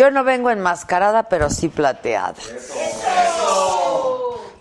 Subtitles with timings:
[0.00, 2.32] Yo no vengo enmascarada, pero sí plateada.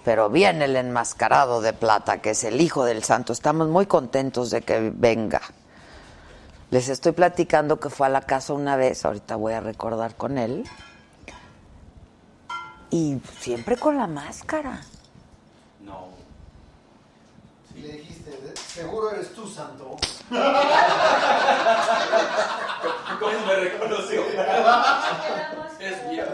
[0.03, 3.31] Pero viene el enmascarado de plata, que es el Hijo del Santo.
[3.31, 5.39] Estamos muy contentos de que venga.
[6.71, 10.37] Les estoy platicando que fue a la casa una vez, ahorita voy a recordar con
[10.37, 10.65] él.
[12.89, 14.81] Y siempre con la máscara.
[17.73, 19.95] Y le dijiste, seguro eres tú, santo.
[23.19, 24.23] ¿Cómo me reconoció?
[25.79, 26.25] es bien.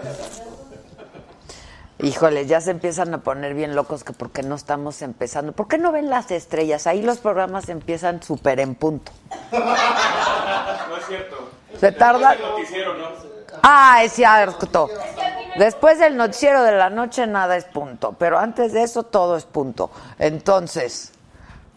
[1.99, 5.53] Híjole, ya se empiezan a poner bien locos que porque no estamos empezando.
[5.53, 6.87] ¿Por qué no ven las estrellas?
[6.87, 9.11] Ahí los programas empiezan súper en punto.
[9.51, 9.57] No
[10.97, 11.49] es cierto.
[11.79, 12.33] Se tarda.
[12.33, 13.07] El noticiero, ¿no?
[13.63, 14.89] Ah, es cierto.
[15.57, 19.45] Después del noticiero de la noche nada es punto, pero antes de eso todo es
[19.45, 19.89] punto.
[20.19, 21.13] Entonces,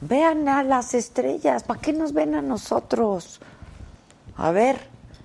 [0.01, 3.41] vean a las estrellas, ¿para qué nos ven a nosotros?
[4.37, 4.79] A ver,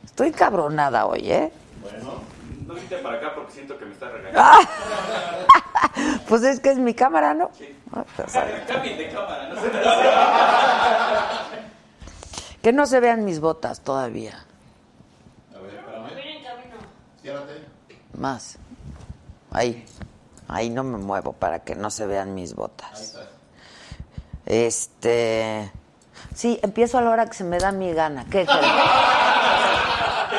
[0.04, 1.52] estoy cabronada hoy, ¿eh?
[1.82, 2.22] Bueno,
[2.68, 4.42] no quite para acá porque siento que me está regañando.
[4.42, 4.60] Ah.
[6.28, 7.52] Pues es que es mi cámara, ¿no?
[7.92, 8.34] Ah, pues.
[8.68, 9.70] Cambien de cámara, no sé.
[12.62, 14.44] Que no se vean mis botas todavía.
[15.54, 16.10] A ver, espérame.
[17.22, 17.68] Ciérrate.
[18.18, 18.58] Más.
[19.52, 19.86] Ahí.
[20.48, 23.20] Ahí no me muevo para que no se vean mis botas.
[24.46, 25.72] Este.
[26.36, 28.26] Sí, empiezo a la hora que se me da mi gana.
[28.30, 28.42] ¿Qué?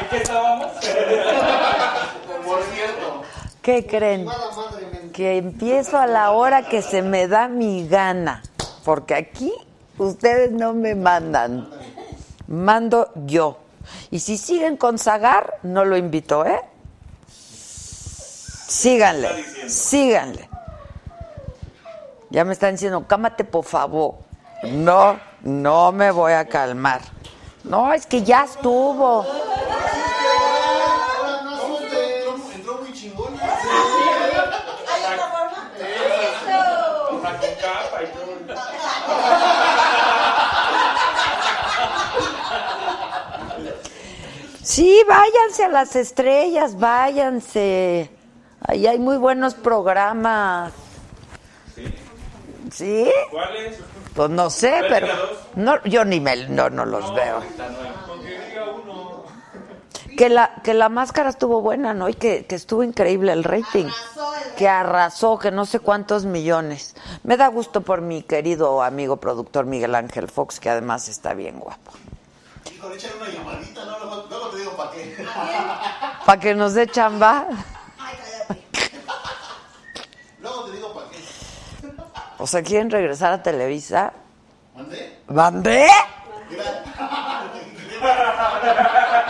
[0.00, 0.72] ¿En qué estábamos?
[2.44, 3.22] Por cierto.
[3.62, 4.26] ¿Qué creen?
[5.12, 8.42] Que empiezo a la hora que se me da mi gana.
[8.84, 9.52] Porque aquí
[9.96, 11.70] ustedes no me mandan.
[12.46, 13.58] Mando yo.
[14.10, 16.60] Y si siguen con Zagar, no lo invito, ¿eh?
[18.68, 19.28] Síganle,
[19.68, 20.48] síganle.
[22.34, 24.16] Ya me están diciendo, cámate por favor.
[24.64, 27.00] No, no me voy a calmar.
[27.62, 29.24] No, es que ya estuvo.
[44.64, 48.10] Sí, váyanse a las estrellas, váyanse.
[48.66, 50.72] Ahí hay muy buenos programas.
[52.74, 53.08] ¿Sí?
[53.30, 53.78] ¿Cuál es?
[54.16, 55.06] Pues no sé, pero
[55.54, 57.38] no, yo ni me, no, no los veo.
[57.38, 58.06] Nuevo.
[58.06, 59.24] Con que diga uno.
[60.16, 62.08] Que la, que la máscara estuvo buena, ¿no?
[62.08, 63.86] Y que, que estuvo increíble el rating.
[64.56, 66.96] Que arrasó, que no sé cuántos millones.
[67.22, 71.60] Me da gusto por mi querido amigo productor Miguel Ángel Fox, que además está bien
[71.60, 71.92] guapo.
[72.72, 73.98] Híjole, una llamadita, ¿no?
[73.98, 75.26] Luego, luego te digo para qué.
[76.26, 77.46] Para que nos dé chamba.
[80.40, 81.18] Luego te digo para qué.
[82.44, 84.12] O sea, ¿quieren regresar a Televisa?
[84.76, 85.18] ¿Mandé?
[85.28, 85.86] ¿Mandé?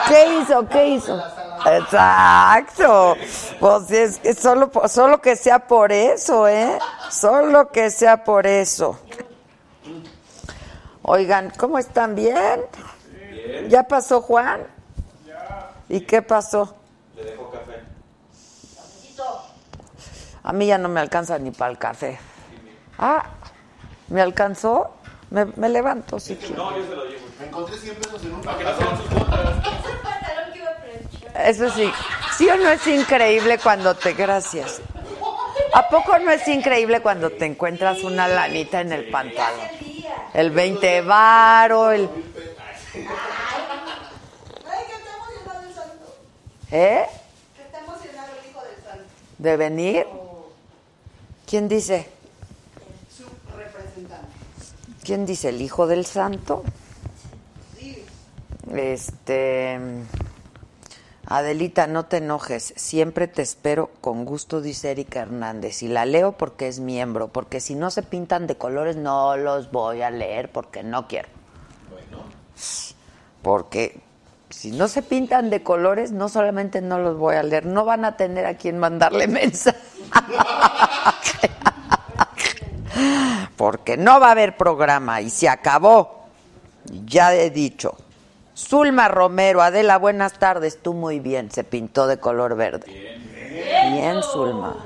[0.08, 0.68] ¿Qué hizo?
[0.68, 1.22] ¿Qué hizo?
[1.64, 3.16] Exacto.
[3.60, 6.76] Pues es, es solo, solo que sea por eso, ¿eh?
[7.08, 8.98] Solo que sea por eso.
[11.02, 12.16] Oigan, ¿cómo están?
[12.16, 12.62] ¿Bien?
[13.68, 14.66] ¿Ya pasó Juan?
[15.88, 16.74] ¿Y qué pasó?
[17.14, 17.80] Le dejo café.
[20.42, 22.18] A mí ya no me alcanza ni para el café.
[22.98, 23.24] Ah,
[24.08, 24.94] ¿me alcanzó?
[25.30, 26.70] Me, me levanto si quiero.
[26.70, 27.24] No, yo se lo llevo.
[27.40, 29.84] Me encontré 100 pesos en un Para que no sean sus botas.
[31.34, 31.92] Eso sí.
[32.36, 34.12] ¿Sí o no es increíble cuando te...
[34.12, 34.80] Gracias.
[35.72, 39.66] ¿A poco no es increíble cuando te encuentras una lanita en el pantalón?
[40.32, 42.08] El 20 varo, el...
[46.70, 47.04] ¿Eh?
[49.38, 50.06] ¿De venir?
[51.46, 52.08] ¿Quién dice?
[55.04, 55.50] ¿Quién dice?
[55.50, 56.64] ¿El hijo del santo?
[58.74, 59.78] Este...
[61.26, 65.82] Adelita, no te enojes, siempre te espero con gusto, dice Erika Hernández.
[65.82, 69.70] Y la leo porque es miembro, porque si no se pintan de colores no los
[69.70, 71.28] voy a leer porque no quiero.
[73.40, 74.00] Porque
[74.50, 78.04] si no se pintan de colores, no solamente no los voy a leer, no van
[78.04, 79.78] a tener a quien mandarle mensaje.
[83.56, 86.26] Porque no va a haber programa y se acabó.
[87.06, 87.96] Ya he dicho.
[88.56, 90.80] Zulma Romero, Adela, buenas tardes.
[90.82, 93.20] Tú muy bien, se pintó de color verde.
[93.92, 94.76] Bien, Zulma.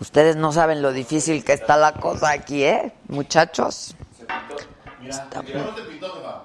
[0.00, 2.92] Ustedes no saben lo difícil que está la cosa aquí, ¿eh?
[3.08, 3.96] Muchachos.
[5.00, 6.44] Mira, ¿de qué color te pintó, jefa?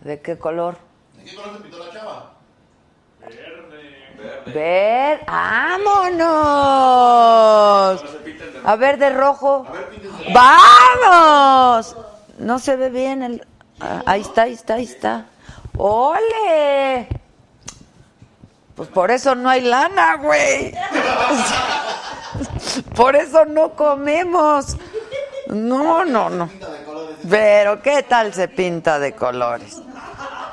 [0.00, 0.78] ¿De qué color?
[1.16, 2.32] ¿De qué color te pintó la chava?
[4.46, 6.24] Ver, vámonos.
[8.64, 9.66] A ver de rojo.
[10.32, 11.96] Vamos.
[12.38, 13.46] No se ve bien el.
[13.80, 15.26] ah, ahí está, ahí está, ahí está.
[15.76, 17.08] ¡Ole!
[18.74, 20.74] Pues por eso no hay lana, güey.
[22.94, 24.76] Por eso no comemos.
[25.48, 26.50] No, no, no.
[27.28, 29.80] Pero ¿qué tal se pinta de colores?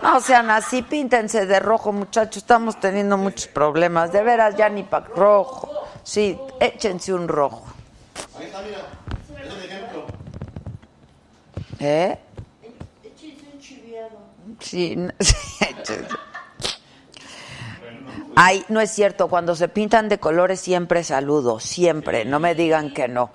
[0.13, 2.37] No sean así, píntense de rojo, muchachos.
[2.43, 4.11] Estamos teniendo muchos problemas.
[4.11, 5.69] De veras, ya ni para rojo.
[6.03, 7.63] Sí, échense un rojo.
[8.37, 8.79] Ahí está, mira.
[9.41, 10.05] Es ejemplo.
[11.79, 12.19] ¿Eh?
[14.59, 16.15] Sí, no- sí, échense.
[18.35, 19.27] Ay, no es cierto.
[19.29, 21.59] Cuando se pintan de colores siempre saludo.
[21.59, 22.25] Siempre.
[22.25, 23.29] No me digan que no.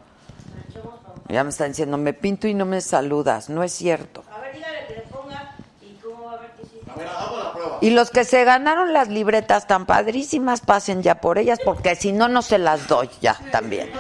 [1.29, 3.49] Ya me están diciendo, me pinto y no me saludas.
[3.51, 4.25] No es cierto.
[4.33, 6.81] A ver, dígale que le ponga y cómo va a ver que sí.
[6.91, 7.68] A ver, hagamos la prueba.
[7.81, 12.13] Y los que se ganaron las libretas tan padrísimas, pasen ya por ellas, porque si
[12.13, 13.91] no, no se las doy ya también.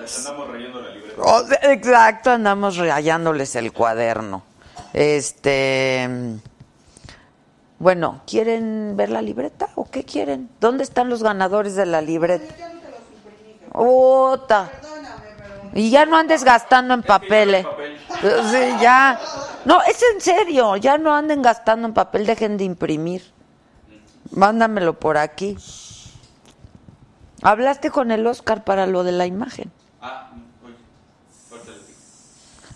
[0.00, 1.72] Les andamos rayando la libreta.
[1.72, 4.42] Exacto, andamos rayándoles el cuaderno.
[4.92, 6.08] Este.
[7.78, 10.50] Bueno, ¿quieren ver la libreta o qué quieren?
[10.60, 12.54] ¿Dónde están los ganadores de la libreta?
[13.72, 14.70] Ota.
[15.72, 17.64] Y ya no andes gastando en papeles.
[18.20, 19.18] Sí, ya.
[19.64, 23.32] No, es en serio, ya no anden gastando en papel, dejen de imprimir.
[24.30, 25.56] Mándamelo por aquí.
[27.42, 29.72] ¿Hablaste con el Oscar para lo de la imagen?
[30.00, 30.30] Ah,
[30.64, 30.74] oye.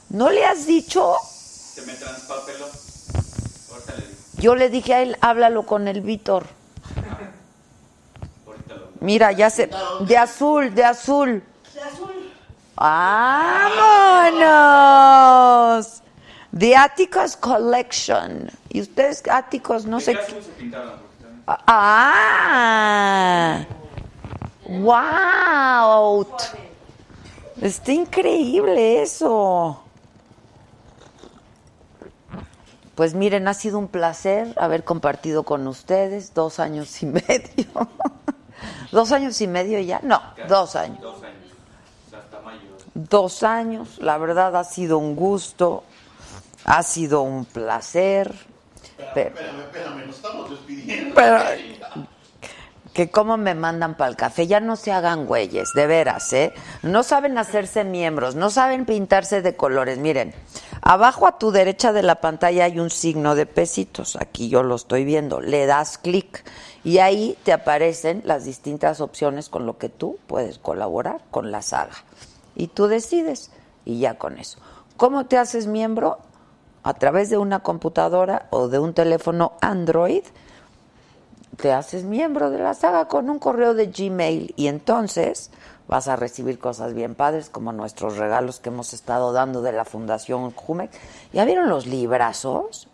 [0.08, 1.14] ¿No le has dicho?
[1.22, 2.66] Se me transpapeló.
[4.38, 6.46] Yo le dije a él, háblalo con el Víctor.
[9.00, 9.70] Mira, ya se...
[10.00, 11.42] De azul, de azul.
[11.74, 12.23] De azul.
[14.64, 16.02] ¡Vámonos!
[16.56, 18.50] The Atticus Collection.
[18.68, 20.92] Y ustedes, Atticus, no ¿De sé se pintaron?
[21.00, 23.64] Porque también- ¡Ah!
[24.68, 26.26] ¡Wow!
[27.60, 29.80] Está increíble eso.
[32.94, 37.66] Pues miren, ha sido un placer haber compartido con ustedes dos años y medio.
[38.92, 39.98] ¿Dos años y medio ya?
[40.04, 41.00] No, dos años.
[41.00, 41.34] Dos años.
[42.06, 42.60] O sea, hasta mayo.
[42.94, 45.82] Dos años, la verdad ha sido un gusto,
[46.64, 48.32] ha sido un placer.
[49.14, 51.14] Pero, Espérame, espérame, nos estamos despidiendo.
[51.14, 51.38] pero
[52.94, 56.54] que cómo me mandan para el café, ya no se hagan güeyes, de veras, ¿eh?
[56.82, 59.98] No saben hacerse miembros, no saben pintarse de colores.
[59.98, 60.32] Miren,
[60.80, 64.76] abajo a tu derecha de la pantalla hay un signo de pesitos, aquí yo lo
[64.76, 66.44] estoy viendo, le das clic
[66.84, 71.62] y ahí te aparecen las distintas opciones con lo que tú puedes colaborar con la
[71.62, 71.96] saga.
[72.54, 73.50] Y tú decides,
[73.84, 74.58] y ya con eso.
[74.96, 76.18] ¿Cómo te haces miembro?
[76.82, 80.24] A través de una computadora o de un teléfono Android
[81.56, 85.50] te haces miembro de la saga con un correo de Gmail y entonces
[85.86, 89.84] vas a recibir cosas bien padres como nuestros regalos que hemos estado dando de la
[89.84, 90.96] Fundación Jumex.
[91.32, 92.88] ¿Ya vieron los librazos?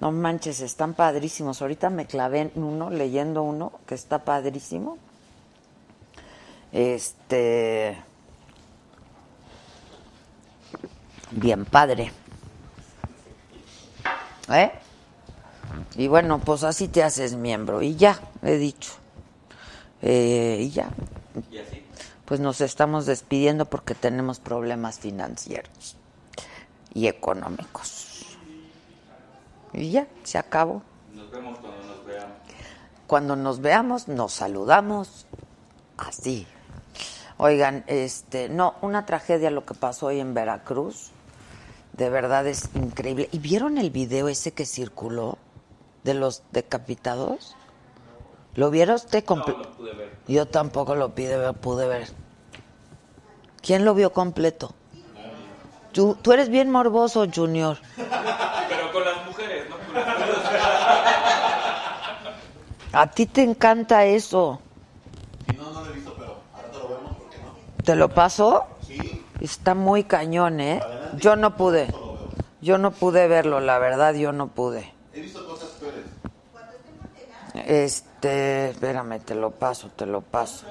[0.00, 1.62] No manches, están padrísimos.
[1.62, 4.98] Ahorita me clavé en uno, leyendo uno que está padrísimo.
[6.72, 7.96] Este.
[11.32, 12.12] Bien padre.
[14.48, 14.70] ¿Eh?
[15.96, 17.82] Y bueno, pues así te haces miembro.
[17.82, 18.92] Y ya, he dicho.
[20.02, 20.90] Eh, y ya,
[21.50, 21.84] Y así.
[22.24, 25.96] pues nos estamos despidiendo porque tenemos problemas financieros
[26.92, 28.36] y económicos.
[29.72, 30.82] Y ya, se acabó.
[31.14, 32.36] Nos vemos cuando nos veamos.
[33.06, 35.26] Cuando nos veamos, nos saludamos
[35.96, 36.46] así.
[37.38, 41.10] Oigan, este, no, una tragedia lo que pasó hoy en Veracruz.
[41.92, 43.28] De verdad es increíble.
[43.32, 45.38] ¿Y vieron el video ese que circuló
[46.04, 47.56] de los decapitados?
[48.54, 49.62] ¿Lo vieron usted completo?
[49.62, 50.16] no pude ver.
[50.28, 52.08] Yo tampoco lo pude ver, pude ver.
[53.60, 54.74] ¿Quién lo vio completo?
[55.92, 57.76] Tú, tú eres bien morboso, Junior.
[57.96, 59.76] Pero con las mujeres, ¿no?
[59.76, 60.42] Con las mujeres.
[62.94, 64.60] A ti te encanta eso.
[65.56, 67.84] No, no lo he visto, pero ahora te lo vemos, ¿por qué no?
[67.84, 68.66] ¿Te lo paso?
[69.42, 70.80] Está muy cañón, ¿eh?
[71.16, 71.88] Yo no pude.
[72.60, 74.92] Yo no pude verlo, la verdad, yo no pude.
[75.12, 76.04] he visto cosas peores.
[77.66, 80.64] Este, espérame, te lo paso, te lo paso.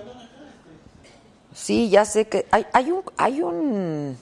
[1.54, 4.18] Sí, ya sé que hay, hay un, hay un,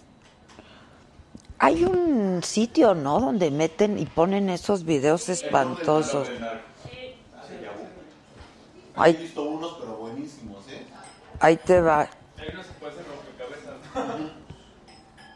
[1.59, 3.19] hay un sitio, ¿no?
[3.19, 6.27] Donde meten y ponen esos videos espantosos.
[6.27, 7.15] He
[8.95, 10.85] Ahí, visto unos, pero buenísimos, ¿eh?
[11.39, 12.01] ahí te va.
[12.01, 12.09] Ahí
[12.53, 13.75] no se puede hacer rompecabezas.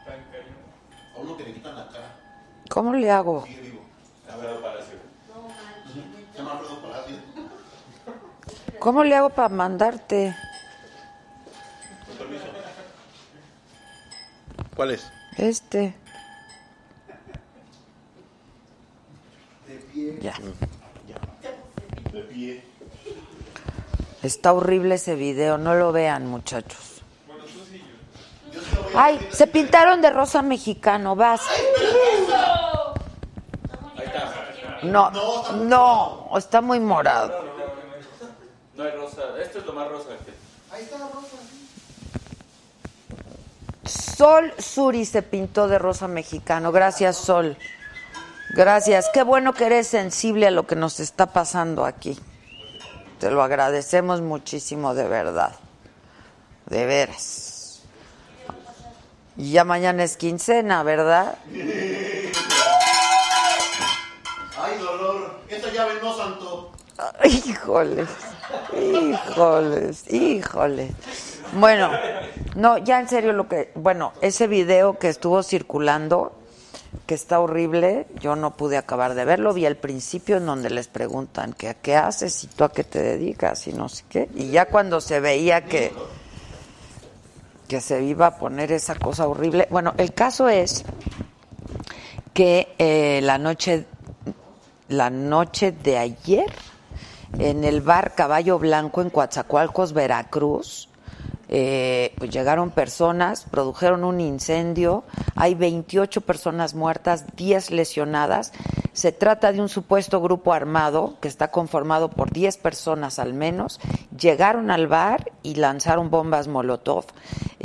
[0.04, 1.14] Tan cañón.
[1.16, 2.16] A uno que le quitan la cara.
[2.74, 3.44] ¿Cómo le hago?
[3.46, 3.82] Sigue vivo.
[8.80, 10.34] ¿Cómo le hago para mandarte?
[14.74, 15.08] ¿Cuál es?
[15.38, 15.94] Este.
[19.68, 20.18] De pie.
[20.20, 20.34] Ya.
[22.12, 22.64] De pie.
[24.24, 26.93] Está horrible ese video, no lo vean, muchachos.
[28.96, 31.40] Ay, se pintaron de rosa mexicano, vas.
[34.82, 35.10] No,
[35.64, 37.44] no, está muy morado.
[38.76, 39.22] No hay rosa.
[39.40, 40.34] Esto es lo más rosa que.
[43.88, 46.72] Sol Suri se pintó de rosa mexicano.
[46.72, 47.56] Gracias, Sol.
[48.50, 49.10] Gracias.
[49.12, 52.18] Qué bueno que eres sensible a lo que nos está pasando aquí.
[53.18, 55.52] Te lo agradecemos muchísimo, de verdad.
[56.66, 57.53] De veras.
[59.36, 61.38] Y ya mañana es quincena, ¿verdad?
[64.56, 65.40] Ay, dolor.
[65.48, 66.72] Esta llave no, santo.
[67.24, 68.08] Híjoles,
[68.72, 70.92] híjoles, híjoles.
[71.54, 71.90] Bueno,
[72.54, 76.32] no, ya en serio lo que, bueno, ese video que estuvo circulando,
[77.06, 80.86] que está horrible, yo no pude acabar de verlo, vi al principio en donde les
[80.86, 84.28] preguntan que a qué haces y tú a qué te dedicas y no sé qué,
[84.34, 85.92] y ya cuando se veía que
[87.68, 90.84] que se iba a poner esa cosa horrible, bueno, el caso es
[92.32, 93.86] que eh, la noche
[94.88, 96.52] la noche de ayer
[97.38, 100.88] en el bar Caballo Blanco en Coatzacoalcos, Veracruz.
[101.48, 105.04] eh, pues llegaron personas, produjeron un incendio,
[105.36, 108.52] hay 28 personas muertas, 10 lesionadas.
[108.92, 113.80] Se trata de un supuesto grupo armado que está conformado por 10 personas al menos.
[114.18, 117.06] Llegaron al bar y lanzaron bombas Molotov.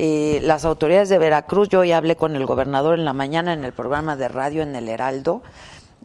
[0.02, 3.66] Eh, las autoridades de Veracruz, yo hoy hablé con el gobernador en la mañana en
[3.66, 5.42] el programa de radio en el Heraldo.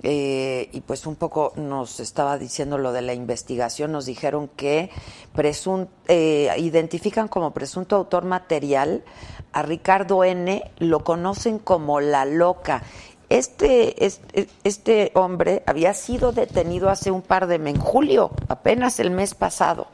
[0.02, 4.90] Eh, y pues un poco nos estaba diciendo lo de la investigación, nos dijeron que
[5.32, 9.04] presun- eh, identifican como presunto autor material
[9.52, 12.82] a Ricardo N., lo conocen como La Loca.
[13.28, 18.98] Este, este, este hombre había sido detenido hace un par de meses, en julio, apenas
[18.98, 19.86] el mes pasado,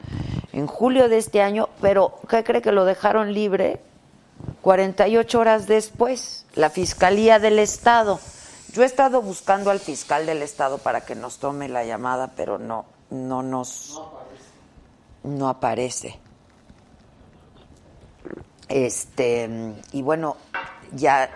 [0.53, 3.79] en julio de este año, pero ¿qué cree que lo dejaron libre?
[4.61, 8.19] 48 horas después, la Fiscalía del Estado.
[8.73, 12.57] Yo he estado buscando al fiscal del Estado para que nos tome la llamada, pero
[12.57, 14.01] no, no nos,
[15.23, 16.19] no aparece.
[18.69, 19.49] Este,
[19.91, 20.37] y bueno,
[20.93, 21.31] ya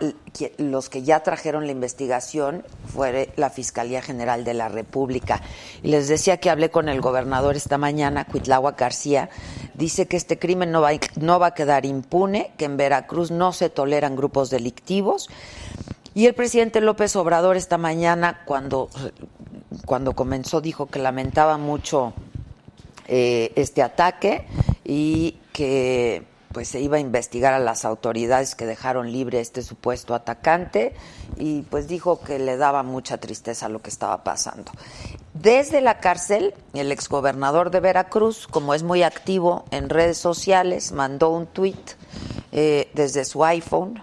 [0.57, 5.41] los que ya trajeron la investigación fue la Fiscalía General de la República.
[5.83, 9.29] Y les decía que hablé con el gobernador esta mañana, Cuitláhuac García,
[9.73, 13.53] dice que este crimen no va, no va a quedar impune, que en Veracruz no
[13.53, 15.29] se toleran grupos delictivos.
[16.13, 18.89] Y el presidente López Obrador esta mañana, cuando,
[19.85, 22.13] cuando comenzó, dijo que lamentaba mucho
[23.07, 24.47] eh, este ataque
[24.83, 26.23] y que
[26.55, 30.93] pues se iba a investigar a las autoridades que dejaron libre este supuesto atacante
[31.35, 34.71] y pues dijo que le daba mucha tristeza lo que estaba pasando.
[35.33, 41.31] Desde la cárcel, el exgobernador de Veracruz, como es muy activo en redes sociales, mandó
[41.31, 41.91] un tuit
[42.53, 44.01] eh, desde su iPhone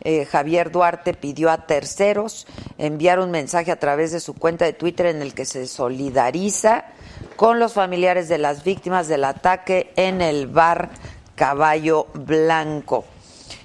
[0.00, 2.46] eh, Javier Duarte pidió a terceros
[2.78, 6.84] enviar un mensaje a través de su cuenta de Twitter en el que se solidariza
[7.36, 10.90] con los familiares de las víctimas del ataque en el bar
[11.38, 13.04] Caballo Blanco.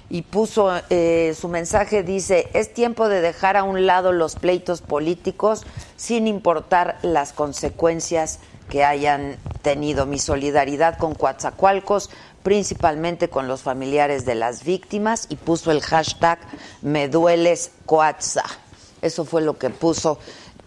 [0.08, 4.80] Y puso eh, su mensaje, dice, es tiempo de dejar a un lado los pleitos
[4.80, 5.66] políticos
[5.96, 8.38] sin importar las consecuencias
[8.70, 10.06] que hayan tenido.
[10.06, 12.10] Mi solidaridad con Coatzacoalcos,
[12.44, 16.38] principalmente con los familiares de las víctimas, y puso el hashtag
[16.80, 18.44] Me dueles Coatza.
[19.02, 20.18] Eso fue lo que puso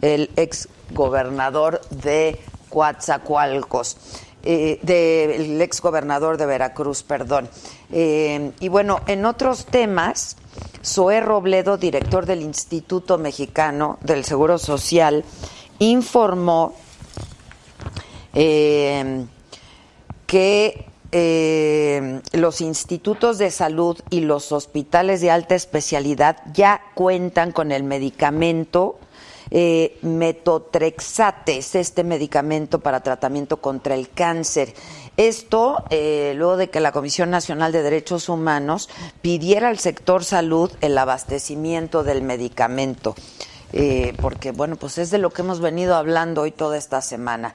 [0.02, 3.98] el ex gobernador de Coatzacoalcos.
[4.44, 7.50] Eh, del ex gobernador de Veracruz, perdón.
[7.92, 10.38] Eh, y bueno, en otros temas,
[10.86, 15.26] Zoé Robledo, director del Instituto Mexicano del Seguro Social,
[15.80, 16.76] informó
[18.34, 19.26] eh,
[20.28, 20.86] que
[22.34, 29.00] los institutos de salud y los hospitales de alta especialidad ya cuentan con el medicamento
[29.52, 34.74] eh, metotrexate, es este medicamento para tratamiento contra el cáncer.
[35.18, 38.90] Esto eh, luego de que la Comisión Nacional de Derechos Humanos
[39.22, 43.16] pidiera al sector salud el abastecimiento del medicamento.
[43.74, 47.54] Eh, porque bueno, pues es de lo que hemos venido hablando hoy toda esta semana.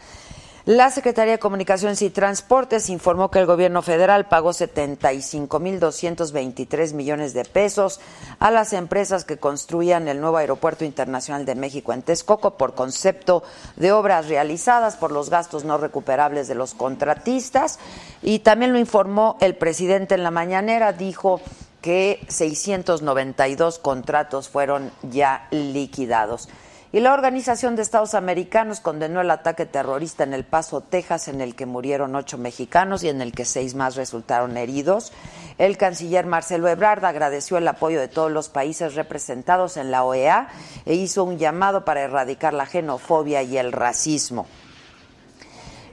[0.64, 7.44] La Secretaría de Comunicaciones y Transportes informó que el gobierno federal pagó 75.223 millones de
[7.44, 7.98] pesos
[8.38, 13.42] a las empresas que construían el nuevo Aeropuerto Internacional de México en Texcoco por concepto
[13.74, 17.80] de obras realizadas por los gastos no recuperables de los contratistas.
[18.22, 21.40] Y también lo informó el presidente en la mañanera, dijo
[21.80, 26.48] que 692 contratos fueron ya liquidados.
[26.94, 31.40] Y la Organización de Estados Americanos condenó el ataque terrorista en El Paso, Texas, en
[31.40, 35.10] el que murieron ocho mexicanos y en el que seis más resultaron heridos.
[35.56, 40.48] El canciller Marcelo Ebrard agradeció el apoyo de todos los países representados en la OEA
[40.84, 44.46] e hizo un llamado para erradicar la xenofobia y el racismo.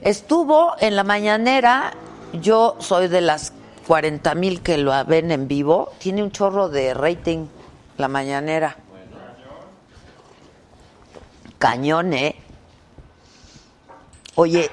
[0.02, 1.94] Estuvo en la mañanera,
[2.34, 3.54] yo soy de las
[3.86, 7.46] 40 mil que lo ven en vivo, tiene un chorro de rating
[7.96, 8.76] la mañanera.
[11.60, 12.36] Cañón, ¿eh?
[14.34, 14.70] Oye,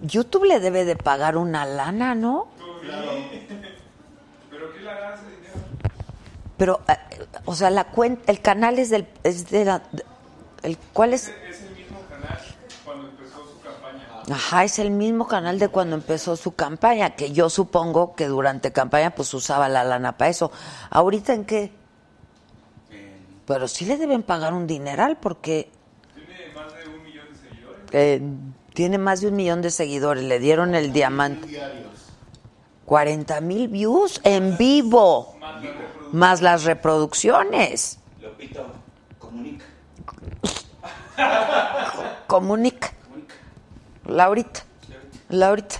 [0.00, 2.48] YouTube le debe de pagar una lana, ¿no?
[4.50, 5.54] ¿Pero qué hará ese dinero?
[6.56, 6.80] Pero,
[7.44, 9.82] o sea, la cuenta, el canal es del, es de la,
[10.94, 11.28] ¿cuál es?
[11.28, 12.38] Es el mismo canal
[12.82, 14.34] cuando empezó su campaña.
[14.34, 18.72] Ajá, es el mismo canal de cuando empezó su campaña, que yo supongo que durante
[18.72, 20.50] campaña pues usaba la lana para eso.
[20.88, 21.79] ¿Ahorita en qué?
[23.50, 25.72] Pero sí le deben pagar un dineral porque
[26.14, 27.82] Tiene más de un millón de seguidores.
[27.90, 28.22] eh,
[28.74, 31.48] tiene más de un millón de seguidores, le dieron el diamante.
[31.48, 31.90] Diarios.
[32.86, 35.36] 40 mil views en vivo,
[36.12, 37.98] más las reproducciones.
[38.20, 38.66] Lopito,
[39.18, 39.64] comunica.
[42.28, 42.92] Comunica.
[44.06, 44.60] Laurita.
[45.28, 45.76] Laurita.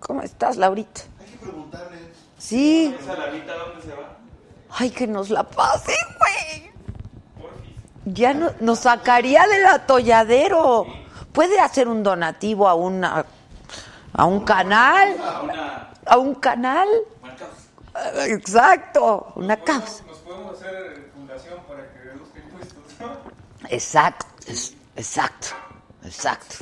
[0.00, 1.02] ¿Cómo estás, Laurita?
[1.20, 1.98] Hay que preguntarle.
[2.38, 2.94] Sí.
[2.98, 4.16] ¿Esa lanita dónde se va?
[4.70, 6.73] Ay, que nos la pase, güey.
[8.04, 10.86] Ya no, nos sacaría del atolladero.
[11.32, 13.24] Puede hacer un donativo a una
[14.12, 15.16] a un canal,
[16.06, 16.88] A un canal.
[18.26, 20.04] Exacto, una causa.
[20.06, 22.84] Nos podemos hacer fundación para que reduzca impuestos.
[23.70, 24.26] Exacto,
[24.96, 25.48] exacto,
[26.04, 26.56] exacto.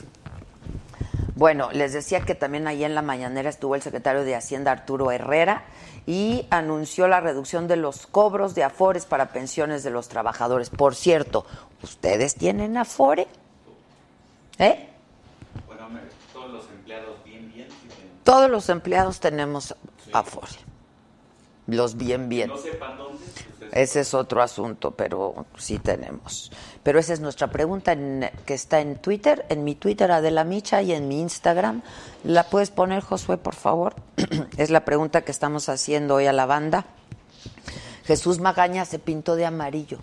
[1.34, 5.10] Bueno, les decía que también ahí en la mañanera estuvo el secretario de Hacienda Arturo
[5.10, 5.64] Herrera
[6.06, 10.70] y anunció la reducción de los cobros de afores para pensiones de los trabajadores.
[10.70, 11.46] Por cierto,
[11.82, 13.28] ¿ustedes tienen afore?
[14.58, 14.88] ¿Eh?
[15.66, 15.88] Bueno,
[16.32, 17.68] todos los empleados bien, bien.
[17.68, 17.88] sí.
[18.24, 19.74] Todos los empleados tenemos
[20.12, 20.71] afore.
[21.72, 22.48] Los bien, bien.
[22.48, 23.18] No sepan dónde.
[23.58, 26.50] pues es- Ese es otro asunto, pero sí tenemos.
[26.82, 30.82] Pero esa es nuestra pregunta en- que está en Twitter, en mi Twitter Adela Micha
[30.82, 31.82] y en mi Instagram.
[32.24, 33.94] ¿La puedes poner, Josué, por favor?
[34.58, 36.84] es la pregunta que estamos haciendo hoy a la banda.
[38.04, 39.98] Jesús Magaña se pintó de amarillo.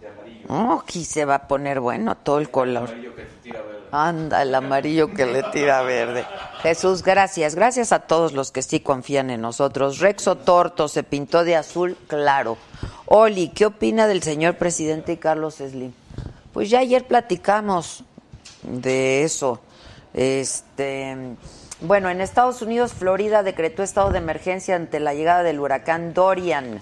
[0.00, 0.46] de amarillo.
[0.48, 2.88] Oh, aquí se va a poner bueno todo el color.
[2.88, 3.62] Amarillo que te tira.
[4.04, 6.24] Anda, el amarillo que le tira verde.
[6.62, 7.54] Jesús, gracias.
[7.54, 10.00] Gracias a todos los que sí confían en nosotros.
[10.00, 12.58] Rexo Torto se pintó de azul claro.
[13.06, 15.92] Oli, ¿qué opina del señor presidente Carlos Slim?
[16.52, 18.04] Pues ya ayer platicamos
[18.62, 19.60] de eso.
[20.14, 21.36] Este,
[21.80, 26.80] bueno, en Estados Unidos, Florida decretó estado de emergencia ante la llegada del huracán Dorian.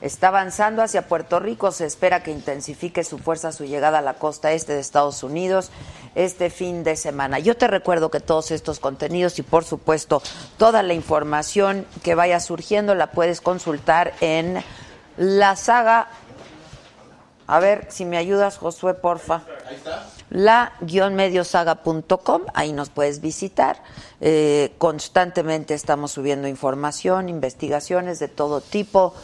[0.00, 1.72] Está avanzando hacia Puerto Rico.
[1.72, 5.70] Se espera que intensifique su fuerza su llegada a la costa este de Estados Unidos
[6.14, 7.38] este fin de semana.
[7.38, 10.22] Yo te recuerdo que todos estos contenidos y por supuesto
[10.56, 14.62] toda la información que vaya surgiendo la puedes consultar en
[15.16, 16.08] la saga
[17.48, 19.42] A ver si me ayudas, Josué, porfa.
[19.66, 20.06] Ahí está.
[20.28, 23.82] la-mediosaga.com, ahí nos puedes visitar.
[24.20, 29.14] Eh, constantemente estamos subiendo información, investigaciones de todo tipo.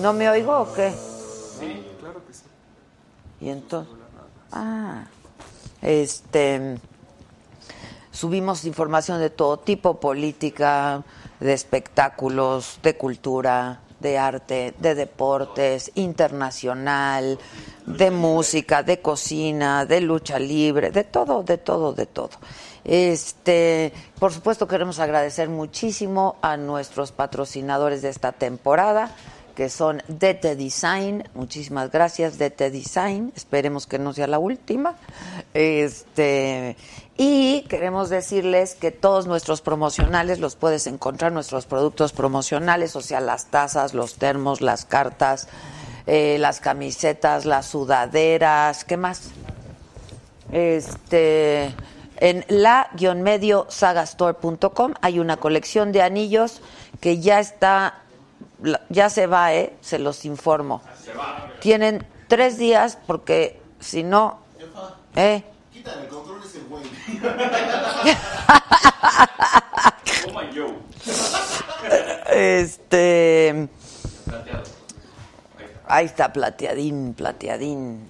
[0.00, 0.90] ¿No me oigo o qué?
[0.90, 2.42] Sí, claro que sí.
[3.40, 3.94] Y entonces.
[4.52, 5.04] Ah,
[5.82, 6.78] este.
[8.10, 11.02] Subimos información de todo tipo, política,
[11.40, 17.38] de espectáculos, de cultura, de arte, de deportes, internacional,
[17.86, 22.30] de música, de cocina, de lucha libre, de todo, de todo, de todo.
[22.84, 29.10] Este, por supuesto queremos agradecer muchísimo a nuestros patrocinadores de esta temporada,
[29.54, 31.28] que son DT Design.
[31.34, 33.32] Muchísimas gracias DT Design.
[33.36, 34.96] Esperemos que no sea la última.
[35.54, 36.76] Este,
[37.16, 43.20] y queremos decirles que todos nuestros promocionales los puedes encontrar, nuestros productos promocionales, o sea,
[43.20, 45.48] las tazas, los termos, las cartas,
[46.06, 49.30] eh, las camisetas, las sudaderas, ¿qué más?
[50.52, 51.74] Este,
[52.18, 56.60] en la-mediosagastore.com hay una colección de anillos
[57.00, 58.03] que ya está,
[58.88, 59.76] ya se va, ¿eh?
[59.80, 60.82] Se los informo.
[61.60, 64.40] Tienen tres días porque si no,
[65.16, 65.44] ¿eh?
[65.72, 66.84] Quítale control ese güey.
[72.34, 73.68] Este.
[75.86, 78.08] Ahí está, plateadín, plateadín.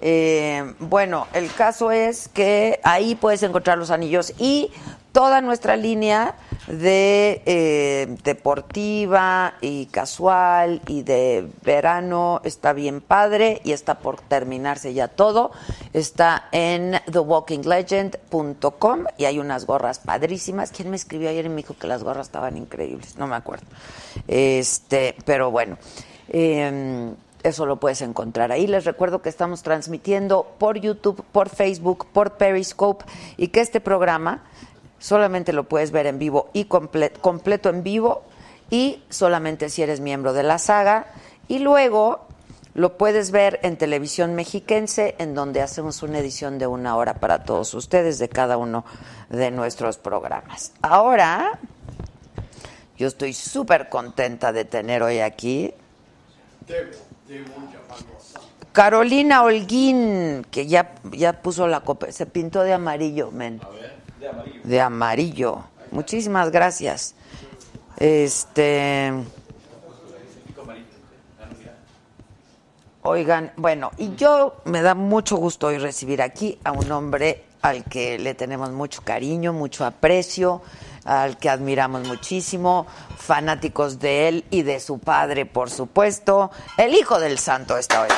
[0.00, 4.70] Eh, bueno, el caso es que ahí puedes encontrar los anillos y
[5.12, 6.34] toda nuestra línea
[6.66, 14.94] de eh, deportiva y casual y de verano está bien padre y está por terminarse
[14.94, 15.50] ya todo.
[15.92, 20.70] Está en thewalkinglegend.com y hay unas gorras padrísimas.
[20.70, 23.16] ¿Quién me escribió ayer y me dijo que las gorras estaban increíbles?
[23.16, 23.66] No me acuerdo.
[24.26, 25.78] Este, pero bueno.
[26.28, 28.66] Eh, eso lo puedes encontrar ahí.
[28.66, 33.04] Les recuerdo que estamos transmitiendo por YouTube, por Facebook, por Periscope
[33.36, 34.42] y que este programa
[34.98, 38.22] solamente lo puedes ver en vivo y comple- completo en vivo
[38.70, 41.06] y solamente si eres miembro de la saga.
[41.48, 42.26] Y luego
[42.74, 47.42] lo puedes ver en televisión mexiquense, en donde hacemos una edición de una hora para
[47.42, 48.84] todos ustedes de cada uno
[49.30, 50.72] de nuestros programas.
[50.82, 51.58] Ahora,
[52.96, 55.72] yo estoy súper contenta de tener hoy aquí
[58.72, 63.60] Carolina Holguín, que ya, ya puso la copa, se pintó de amarillo, men.
[64.18, 64.60] De amarillo.
[64.64, 65.64] De amarillo.
[65.90, 67.14] Muchísimas gracias.
[67.96, 69.12] Este.
[73.02, 77.84] Oigan, bueno, y yo me da mucho gusto hoy recibir aquí a un hombre al
[77.84, 80.62] que le tenemos mucho cariño, mucho aprecio,
[81.04, 86.50] al que admiramos muchísimo, fanáticos de él y de su padre, por supuesto.
[86.76, 88.08] El hijo del santo está hoy.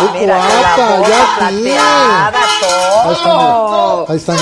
[0.00, 4.06] Qué mira, la guapa, boca ya plateada, Ahí está, todo.
[4.06, 4.12] mira.
[4.12, 4.34] Ahí está.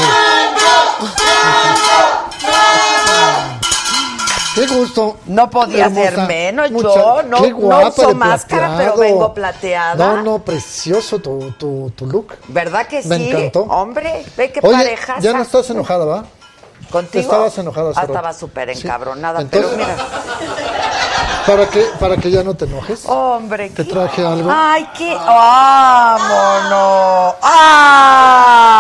[4.55, 5.16] Qué gusto.
[5.27, 6.11] No podía Hermosa.
[6.11, 9.94] ser menos, Mucha- yo no, qué no guapa uso de máscara, pero vengo plateada.
[10.16, 12.35] No, no, precioso tu, tu, tu look.
[12.49, 13.31] ¿Verdad que Me sí?
[13.31, 13.61] encantó.
[13.62, 15.16] Hombre, ve qué Oye, pareja.
[15.21, 16.25] ya no estás enojada, ¿va?
[16.90, 17.23] ¿Contigo?
[17.23, 18.87] Estabas enojada Ah, estaba súper Sí.
[18.87, 19.97] encabronada, Entonces- pero mira.
[21.48, 23.06] ¿Para que, para que ya no te enojes.
[23.06, 24.50] Hombre, ¿Te traje algo?
[24.52, 25.14] ¡Ay, qué!
[25.14, 26.26] ¡Vámonos!
[27.40, 28.78] ¡Ay!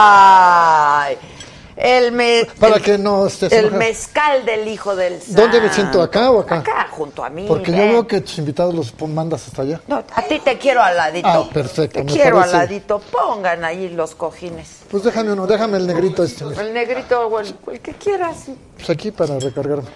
[1.98, 5.40] El, me, Para el- que no estés El mezcal del hijo del santo.
[5.42, 6.56] ¿Dónde me siento, acá o acá?
[6.58, 7.44] Acá, junto a mí.
[7.48, 9.80] Porque yo veo que tus invitados los mandas hasta allá.
[9.88, 11.28] No, a ti te quiero al ladito.
[11.28, 12.56] Ah, perfecto, Te me quiero al parece.
[12.56, 12.98] ladito.
[13.10, 14.68] Pongan ahí los cojines.
[14.90, 16.44] Pues déjame uno, déjame el negrito este.
[16.44, 16.62] mira.
[16.62, 18.36] El negrito o el, el que quieras.
[18.76, 19.88] Pues aquí para recargarme.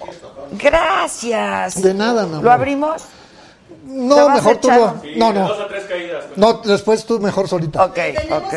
[0.53, 1.81] Gracias.
[1.83, 2.45] De nada, mi amor.
[2.45, 3.03] ¿Lo abrimos?
[3.03, 3.09] ¿Te
[3.89, 4.69] No, mejor tú
[5.03, 5.49] Sí, No, de no.
[5.49, 6.25] Dos o tres caídas.
[6.27, 6.39] pues.
[6.39, 7.85] No, después tú mejor solita.
[7.85, 7.99] Ok,
[8.31, 8.55] ok.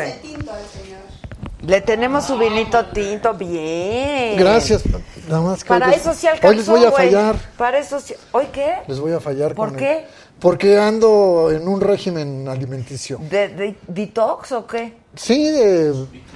[1.66, 4.36] Le tenemos su vinito tinto, bien.
[4.38, 4.82] Gracias.
[5.28, 7.06] Nada más que Para hoy eso sí alcanzó, Hoy les voy a güey.
[7.06, 7.36] fallar.
[7.56, 8.14] Para eso sí.
[8.32, 8.76] ¿Hoy qué?
[8.86, 9.54] Les voy a fallar.
[9.54, 9.98] ¿Por con qué?
[9.98, 10.04] el-
[10.38, 13.18] porque ando en un régimen alimenticio.
[13.30, 14.94] ¿De, de- detox o qué?
[15.16, 15.92] Sí, de.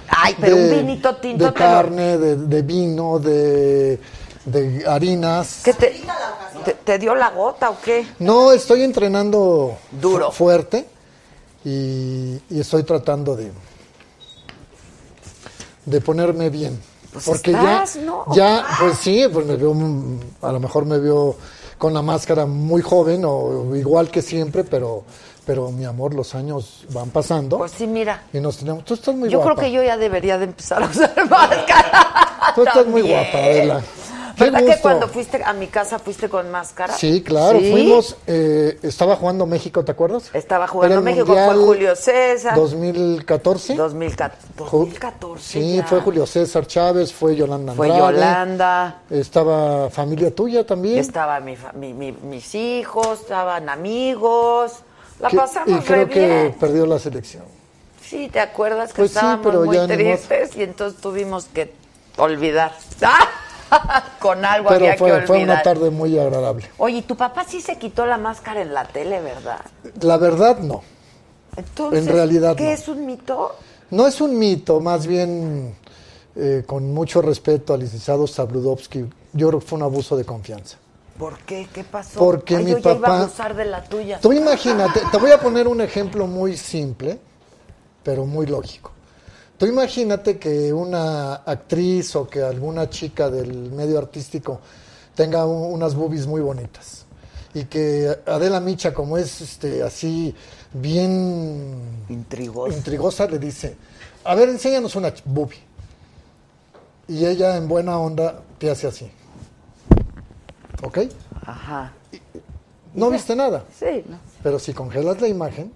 [0.08, 4.00] Ay, pero de- un vinito tinto De carne, de, de vino, de,
[4.46, 5.60] de harinas.
[5.64, 6.00] ¿Qué te,
[6.64, 8.04] te, te dio la gota o qué?
[8.18, 10.32] No, estoy entrenando Duro.
[10.32, 10.86] fu- fuerte
[11.64, 13.52] y, y estoy tratando de
[15.90, 16.80] de ponerme bien.
[17.12, 18.24] Pues Porque estás, ya, ¿no?
[18.34, 19.74] ya, pues sí, pues me veo,
[20.42, 21.36] a lo mejor me veo
[21.76, 25.02] con la máscara muy joven o igual que siempre, pero,
[25.44, 28.22] pero mi amor, los años van pasando Pues sí, mira.
[28.32, 28.84] y nos tenemos.
[28.84, 29.54] Tú estás muy Yo guapa.
[29.56, 32.52] creo que yo ya debería de empezar a usar máscara.
[32.54, 33.82] Tú estás muy guapa, Adela.
[34.40, 34.82] Qué ¿Verdad que gusto.
[34.82, 36.94] cuando fuiste a mi casa fuiste con máscara?
[36.94, 37.70] Sí, claro, ¿Sí?
[37.70, 40.30] fuimos, eh, estaba jugando México, ¿te acuerdas?
[40.32, 42.54] Estaba jugando México, Mundial fue Julio César.
[42.56, 43.74] 2014.
[43.74, 44.54] 2014.
[44.56, 45.84] Ju- 2014 Sí, ya.
[45.86, 48.12] fue Julio César Chávez, fue Yolanda Fue Andrade.
[48.14, 49.02] Yolanda.
[49.10, 50.98] Estaba familia tuya también.
[50.98, 54.72] Estaba mi, mi- mi- mis hijos, estaban amigos.
[55.20, 56.56] La Que- pasamos y creo re que bien.
[56.58, 57.44] perdió la selección.
[58.02, 61.72] Sí, ¿te acuerdas que Pues sí, estábamos pero muy tristes y entonces tuvimos que
[62.16, 62.72] olvidar?
[64.20, 65.26] Con algo Pero había que fue, olvidar.
[65.26, 66.68] fue una tarde muy agradable.
[66.78, 69.60] Oye, ¿y tu papá sí se quitó la máscara en la tele, ¿verdad?
[70.00, 70.82] La verdad, no.
[71.56, 72.70] Entonces, En realidad, ¿qué no.
[72.70, 73.56] es un mito?
[73.90, 75.74] No es un mito, más bien,
[76.36, 80.76] eh, con mucho respeto al licenciado Sabludovsky, yo creo que fue un abuso de confianza.
[81.18, 81.68] ¿Por qué?
[81.74, 82.18] ¿Qué pasó?
[82.20, 84.20] Porque Ay, mi yo ya iba a papá- abusar de la tuya.
[84.20, 87.18] Tú imagínate, te voy a poner un ejemplo muy simple,
[88.02, 88.92] pero muy lógico.
[89.60, 94.58] Tú imagínate que una actriz o que alguna chica del medio artístico
[95.14, 97.04] tenga un- unas boobies muy bonitas
[97.52, 100.34] y que Adela Micha, como es este así
[100.72, 102.74] bien Intrigoso.
[102.74, 103.76] intrigosa, le dice,
[104.24, 105.58] a ver, enséñanos una boobie.
[107.06, 109.10] Y ella en buena onda te hace así.
[110.82, 111.00] ¿Ok?
[111.44, 111.92] Ajá.
[112.94, 113.66] No viste nada.
[113.78, 114.18] Sí, ¿no?
[114.42, 115.70] Pero si congelas la imagen,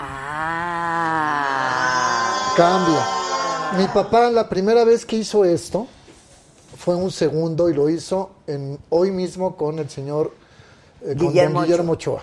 [0.00, 1.64] Ah.
[2.58, 3.06] Cambia.
[3.78, 5.86] Mi papá la primera vez que hizo esto
[6.76, 10.32] fue un segundo y lo hizo en, hoy mismo con el señor
[11.02, 12.22] eh, con Guillermo Guillermo Ochoa.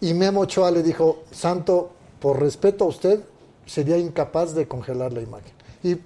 [0.00, 3.20] Y Memo Ochoa le dijo, Santo, por respeto a usted,
[3.66, 5.52] sería incapaz de congelar la imagen.
[5.82, 5.96] Y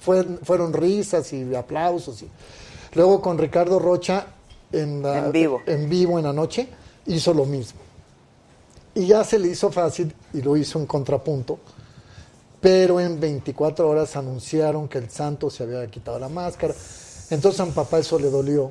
[0.00, 2.22] fue- fueron risas y aplausos.
[2.22, 2.28] Y...
[2.94, 4.26] Luego con Ricardo Rocha
[4.72, 5.60] en, la- En vivo.
[5.66, 6.68] en vivo en la noche
[7.06, 7.78] hizo lo mismo.
[8.94, 11.58] Y ya se le hizo fácil y lo hizo en contrapunto.
[12.62, 16.72] Pero en 24 horas anunciaron que el santo se había quitado la máscara.
[17.28, 18.70] Entonces a mi papá eso le dolió.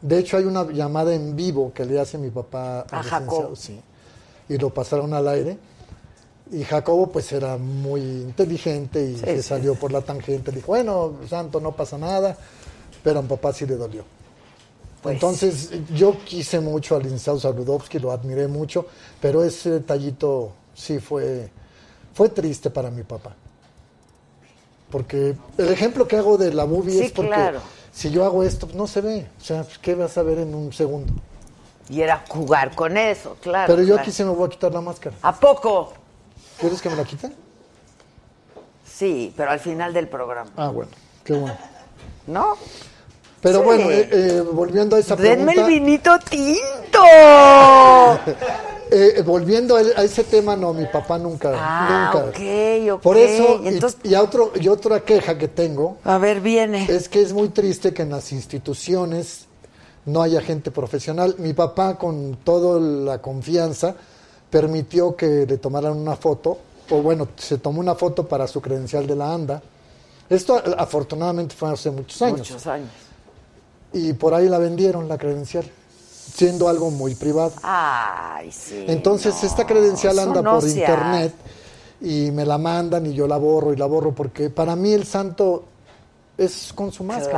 [0.00, 3.54] De hecho hay una llamada en vivo que le hace mi papá A Jacobo.
[3.56, 3.78] sí.
[4.48, 5.58] Y lo pasaron al aire.
[6.52, 9.42] Y Jacobo pues era muy inteligente y se sí.
[9.42, 10.52] salió por la tangente.
[10.52, 12.36] Dijo, bueno, santo, no pasa nada.
[13.02, 14.04] Pero a mi papá sí le dolió.
[15.02, 15.14] Pues.
[15.14, 18.86] Entonces, yo quise mucho al licenciado Saludowski, lo admiré mucho,
[19.20, 21.50] pero ese detallito sí fue,
[22.14, 23.34] fue triste para mi papá.
[24.90, 27.60] Porque el ejemplo que hago de la movie Sí, es porque claro.
[27.92, 29.26] si yo hago esto, no se ve.
[29.40, 31.12] O sea, pues, ¿qué vas a ver en un segundo?
[31.88, 33.66] Y era jugar con eso, claro.
[33.66, 34.02] pero yo claro.
[34.02, 35.16] aquí se me voy a quitar la máscara.
[35.20, 35.92] ¿A poco?
[36.58, 37.30] ¿Quieres que me la quite?
[38.86, 40.50] Sí, pero al final del programa.
[40.56, 40.92] Ah, bueno,
[41.24, 41.58] qué bueno.
[42.28, 42.56] ¿No?
[43.44, 43.64] Pero Sí.
[43.66, 45.60] bueno, eh, eh, volviendo a esa Denme pregunta.
[45.60, 47.00] el vinito tinto.
[48.90, 52.28] eh, volviendo a, a ese tema, no, mi papá nunca, Ah, nunca.
[52.30, 53.02] ok, ok.
[53.02, 56.86] Por eso, y- Entonces- y, a otro, y otra queja que tengo A ver, viene.
[56.90, 59.44] es que es muy triste que en las instituciones
[60.06, 61.34] no haya gente profesional.
[61.38, 63.94] Mi papá, con toda la confianza,
[64.48, 66.56] permitió que le tomaran una foto,
[66.90, 69.62] o bueno, se tomó una foto para su credencial de la ANDA.
[70.30, 72.38] Esto afortunadamente fue hace muchos años.
[72.38, 72.88] Muchos años.
[73.94, 75.64] Y por ahí la vendieron, la credencial,
[76.34, 77.52] siendo algo muy privado.
[77.62, 78.84] Ay, sí.
[78.88, 81.32] Entonces no, esta credencial anda no por internet
[82.00, 85.06] y me la mandan y yo la borro y la borro porque para mí el
[85.06, 85.64] santo
[86.36, 87.30] es con su máscara.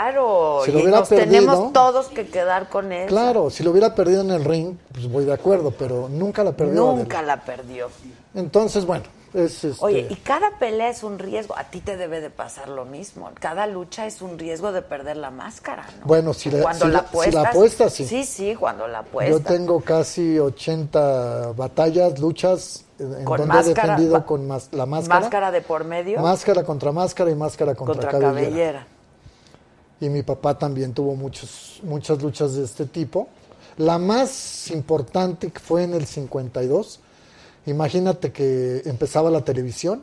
[0.00, 0.62] Claro.
[0.64, 3.06] Si lo y hubiera nos perdido- tenemos todos que quedar con eso.
[3.08, 6.50] Claro, si lo hubiera perdido en el ring, pues voy de acuerdo, pero nunca la
[6.52, 6.74] perdió.
[6.96, 7.36] Nunca Adela.
[7.36, 7.88] la perdió.
[8.34, 11.56] Entonces, bueno, es este, Oye, y cada pelea es un riesgo.
[11.56, 13.30] A ti te debe de pasar lo mismo.
[13.38, 16.06] Cada lucha es un riesgo de perder la máscara, ¿no?
[16.06, 17.92] Bueno, si la- cuando si la la- si la apuestas.
[17.94, 18.06] sí.
[18.06, 19.38] Sí, sí, cuando la apuestas.
[19.38, 25.20] yo tengo casi 80 batallas, luchas en Con donde máscara, he defendido con la máscara.
[25.20, 26.20] Máscara de por medio.
[26.20, 28.44] Máscara contra máscara y máscara contra, contra cabellera.
[28.50, 28.86] cabellera.
[30.02, 33.28] y mi papá también tuvo muchos, muchas luchas de este tipo.
[33.76, 37.00] La más importante fue en el 52.
[37.66, 40.02] Imagínate que empezaba la televisión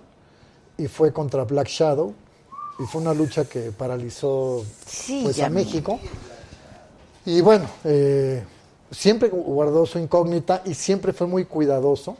[0.77, 2.13] y fue contra Black Shadow
[2.79, 5.99] y fue una lucha que paralizó Sí, pues, a México.
[7.25, 8.43] Y bueno, eh,
[8.91, 12.15] siempre guardó su incógnita y siempre fue muy cuidadoso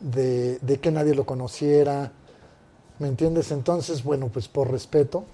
[0.00, 2.10] de, de que nadie lo conociera.
[2.98, 3.50] ¿Me entiendes?
[3.52, 5.24] Entonces, bueno, pues por respeto.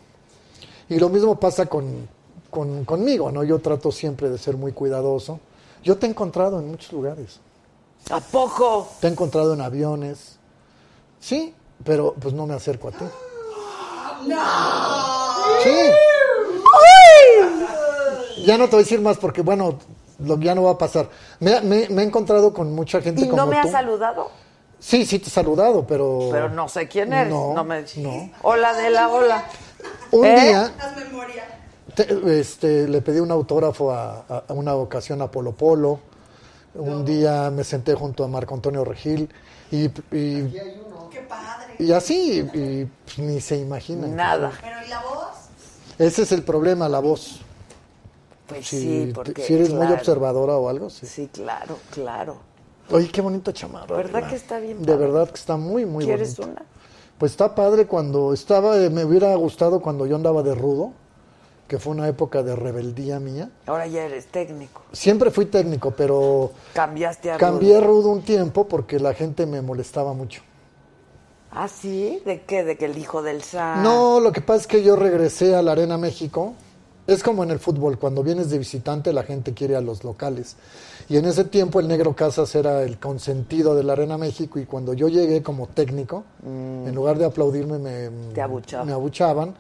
[0.89, 2.09] Y lo mismo pasa con,
[2.51, 3.45] con- conmigo, ¿no?
[3.45, 5.39] Yo trato siempre de ser muy cuidadoso.
[5.85, 7.39] Yo te he encontrado en muchos lugares.
[8.11, 8.89] ¿A poco?
[9.01, 10.39] Te he encontrado en aviones.
[11.21, 13.05] Sí, pero pues no me acerco a ti.
[15.63, 15.91] Sí.
[18.45, 19.79] Ya no te voy a decir más porque, bueno,
[20.19, 21.09] lo que ya no va a pasar.
[21.41, 23.67] Me, me- me he encontrado con mucha gente ¿Y como no me tú.
[23.69, 24.31] has saludado?
[24.81, 26.29] Sí, sí te he saludado, pero...
[26.33, 27.33] Pero no sé quién eres.
[27.33, 27.85] No, No, me...
[27.99, 28.31] no.
[28.43, 29.45] Hola de la hola.
[30.11, 30.41] Un ¿Eh?
[30.45, 30.73] día
[31.95, 36.01] te- este, le pedí un autógrafo a, a- a una ocasión a Polo Polo.
[36.75, 39.29] Un día me senté junto a Marco Antonio Regil
[39.71, 40.55] y, y,
[41.79, 44.17] y así, y, pues, ni se imaginan.
[44.17, 44.53] Nada.
[45.99, 47.41] Ese es el problema, la voz.
[48.47, 49.43] Pues Si, sí, porque.
[49.43, 49.95] si eres muy claro.
[49.95, 51.07] observadora o algo, sí.
[51.07, 52.37] Sí, claro, claro.
[52.91, 53.95] Oye, qué bonito chamarra.
[53.97, 54.29] ¿Verdad Adela.
[54.31, 54.99] que está bien De padre?
[55.07, 56.53] verdad que está muy, muy ¿Quieres bonito.
[56.61, 56.63] una?
[57.19, 60.93] Pues está padre cuando estaba, eh, me hubiera gustado cuando yo andaba de rudo,
[61.73, 63.49] que fue una época de rebeldía mía.
[63.65, 64.83] Ahora ya eres técnico.
[64.93, 67.87] Siempre fui técnico, pero Cambiaste a cambié rudo.
[68.03, 70.43] rudo un tiempo porque la gente me molestaba mucho.
[71.51, 72.21] ¿Ah, sí?
[72.27, 72.63] ¿De qué?
[72.63, 73.83] ¿De que el hijo del San?
[73.83, 76.53] No, lo que pasa es que yo regresé a la Arena México.
[77.07, 80.57] Es como en el fútbol, cuando vienes de visitante la gente quiere a los locales.
[81.09, 84.67] Y en ese tiempo el Negro Casas era el consentido de la Arena México y
[84.67, 88.33] cuando yo llegué como técnico, en lugar de aplaudirme me, Mm.
[88.35, 88.87] Te abuchaban.
[88.87, 89.55] me abuchaban.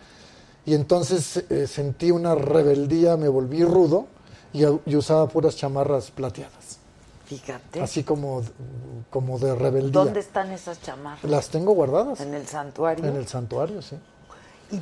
[0.64, 4.06] Y entonces eh, sentí una rebeldía, me volví rudo
[4.52, 6.78] y, y usaba puras chamarras plateadas.
[7.26, 7.80] Fíjate.
[7.80, 8.42] Así como,
[9.10, 9.90] como de rebeldía.
[9.92, 11.24] ¿Dónde están esas chamarras?
[11.24, 13.04] Las tengo guardadas En el santuario.
[13.06, 13.96] en el santuario, sí.
[14.70, 14.80] ¿Y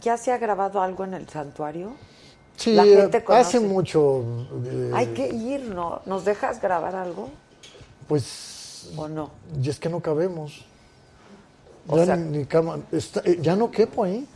[0.00, 1.92] ya, se ha grabado algo en el santuario?
[2.56, 4.22] Sí, La gente eh, hace mucho.
[4.64, 6.00] eh, Hay que ir, ¿no?
[6.06, 7.28] ¿Nos dejas grabar algo
[8.08, 8.90] Pues.
[8.96, 9.30] o no?
[9.62, 10.64] Y es que no cabemos.
[11.86, 14.26] O Ya, sea- ni, ni cama- está- ya no quepo ahí.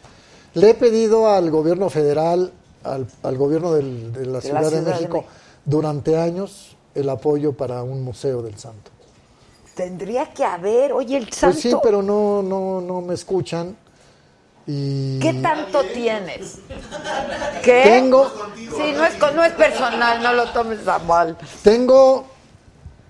[0.55, 2.53] Le he pedido al gobierno federal,
[2.85, 5.25] al, al gobierno del- de la De la Ciudad de, México,
[5.65, 8.91] durante años el apoyo para un museo del santo.
[9.75, 11.55] Tendría que haber, oye, el santo.
[11.55, 13.75] Pues sí, pero no, no, no me escuchan.
[14.67, 16.59] Y ¿Qué tanto tienes?
[17.65, 17.83] ¿Qué?
[17.85, 21.37] Tengo- Sí, no es, no es personal, no lo tomes a mal.
[21.63, 22.25] Tengo,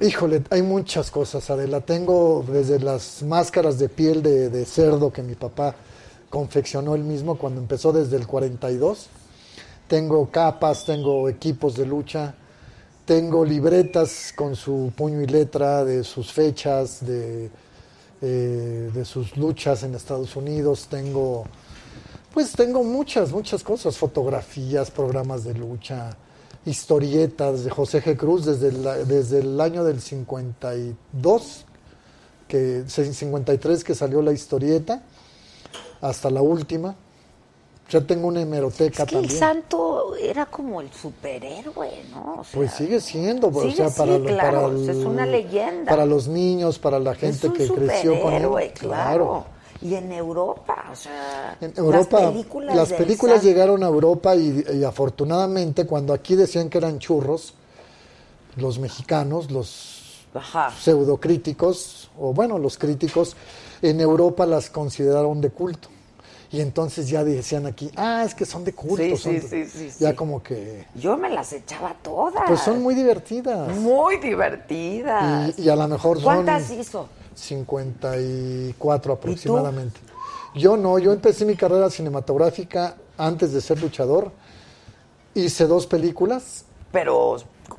[0.00, 1.80] híjole, hay muchas cosas, Adela.
[1.80, 5.74] Tengo desde las máscaras de piel de, de cerdo que mi papá
[6.32, 9.08] confeccionó él mismo cuando empezó desde el 42.
[9.86, 12.34] Tengo capas, tengo equipos de lucha,
[13.04, 17.50] tengo libretas con su puño y letra de sus fechas, de,
[18.22, 20.86] eh, de sus luchas en Estados Unidos.
[20.88, 21.44] Tengo,
[22.32, 26.16] pues tengo muchas, muchas cosas, fotografías, programas de lucha,
[26.64, 28.16] historietas de José G.
[28.16, 31.66] Cruz desde el, desde el año del 52,
[32.48, 35.02] que, 53 que salió la historieta,
[36.02, 36.94] hasta la última.
[37.90, 39.38] Ya tengo una hemeroteca Es que el también.
[39.38, 42.36] santo era como el superhéroe, ¿no?
[42.40, 45.90] O sea, Pues sigue siendo, o sea, para, sí, claro, para es el- una leyenda.
[45.90, 48.42] Para los niños, para la gente es un que creció con él.
[48.42, 49.44] superhéroe, claro.
[49.82, 53.88] Y en Europa, o sea, En Europa, las películas, las del películas santo- llegaron a
[53.88, 57.52] Europa y, y afortunadamente cuando aquí decían que eran churros,
[58.56, 60.70] los mexicanos, los Ajá.
[60.80, 63.36] pseudocríticos, o bueno, los críticos,
[63.82, 65.88] en Europa las consideraron de culto.
[66.50, 69.02] Y entonces ya decían aquí, ah, es que son de culto.
[69.02, 69.66] Sí, son sí, de-".
[69.66, 70.14] sí, sí, Ya sí.
[70.16, 72.44] como que, Yo me las echaba todas.
[72.46, 73.74] pues son muy divertidas.
[73.76, 75.58] muy divertidas.
[75.58, 77.08] Y, y a lo mejor son ¿Cuántas hizo?
[77.34, 79.98] 54 aproximadamente.
[80.54, 84.30] Yo no, yo empecé mi carrera cinematográfica antes de ser luchador.
[85.34, 87.36] Hice dos películas, Pero,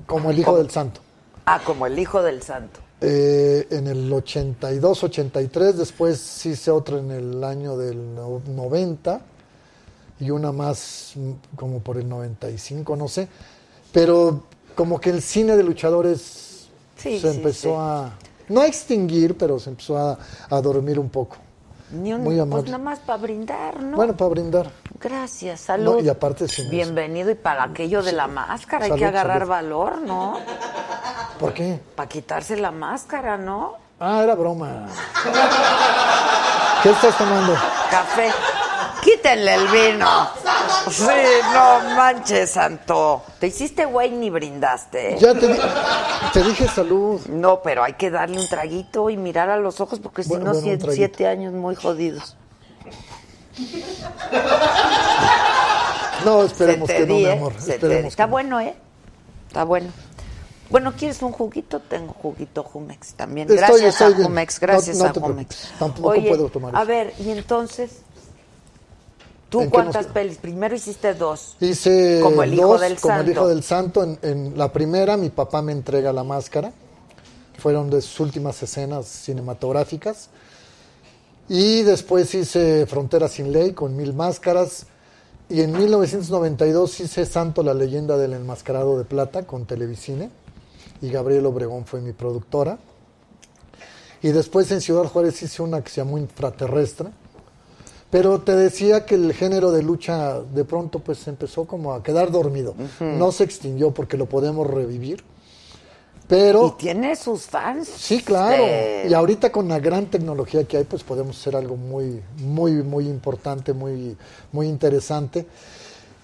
[0.08, 1.02] como El Hijo del Santo.
[1.46, 2.80] ah, como el hijo del santo.
[3.06, 9.20] Eh, en el 82, 83, después hice otra en el año del no- 90
[10.22, 13.28] y una más mm, como por el 95, no sé.
[13.92, 17.76] Pero como que el cine de luchadores Sí, se sí, empezó sí.
[17.78, 18.14] a,
[18.48, 20.18] no a extinguir, pero se empezó a,
[20.50, 21.36] a dormir un poco.
[21.92, 22.72] Ni un, Muy pues amable.
[22.72, 23.98] nada más para brindar, ¿no?
[23.98, 24.72] Bueno, para brindar.
[25.02, 25.96] Gracias, salud.
[25.96, 26.46] No, y aparte.
[26.72, 29.50] Bienvenido y para aquello de la máscara hay que agarrar salud.
[29.50, 30.38] valor, ¿no?
[31.44, 31.80] ¿Por qué?
[31.96, 33.74] Para quitarse la máscara, ¿no?
[34.00, 34.88] Ah, era broma.
[36.82, 37.54] ¿Qué estás tomando?
[37.92, 38.32] Café.
[39.02, 40.30] Quítenle el vino.
[40.90, 41.04] Sí,
[41.54, 43.24] no manches, santo.
[43.40, 45.18] Te hiciste güey ni brindaste.
[45.20, 45.60] Ya te, di-
[46.32, 47.20] te dije salud.
[47.28, 50.40] No, pero hay que darle un traguito y mirar a los ojos porque si no,
[50.40, 52.38] bueno, siete, siete años muy jodidos.
[56.24, 57.32] No, esperemos que no, mi ¿eh?
[57.34, 57.54] amor.
[57.58, 58.12] Esperemos.
[58.14, 58.32] Está que no.
[58.32, 58.76] bueno, ¿eh?
[59.50, 59.90] Está bueno.
[60.74, 61.80] Bueno, ¿quieres un juguito?
[61.80, 63.48] Tengo juguito Jumex también.
[63.48, 64.28] Estoy- Gracias estoy a bien.
[64.28, 65.56] Jumex, gracias No- no a Jumex.
[65.56, 65.80] preocupes.
[65.80, 66.88] Tampoco Oye, puedo tomar A eso.
[66.88, 67.92] ver, y entonces,
[69.50, 70.38] ¿tú ¿En qué cuántas pelis?
[70.38, 71.56] Primero hiciste dos.
[71.60, 73.32] Hice Como el hijo dos, del como el santo.
[73.32, 74.04] hijo del santo.
[74.04, 76.74] En, en la primera, mi papá me entrega la máscara.
[77.60, 80.30] Fueron de sus últimas escenas cinematográficas.
[81.50, 84.88] Y después hice Frontera sin Ley con mil máscaras.
[85.50, 90.32] Y en 1992 hice Santo, la leyenda del enmascarado de plata con Televicine.
[91.04, 92.78] Y Gabriel Obregón fue mi productora.
[94.22, 97.10] Y después en Ciudad Juárez hice una que se llamó Infraterrestre.
[98.10, 102.32] Pero te decía que el género de lucha de pronto pues empezó como a quedar
[102.32, 102.74] dormido.
[103.02, 105.26] No se extinguió porque lo podemos revivir.
[106.26, 107.90] Pero Y tiene sus fans.
[107.90, 108.64] Sí, claro.
[109.06, 113.10] Y ahorita con la gran tecnología que hay, pues podemos hacer algo muy, muy, muy
[113.10, 114.16] importante, muy,
[114.54, 115.46] muy interesante.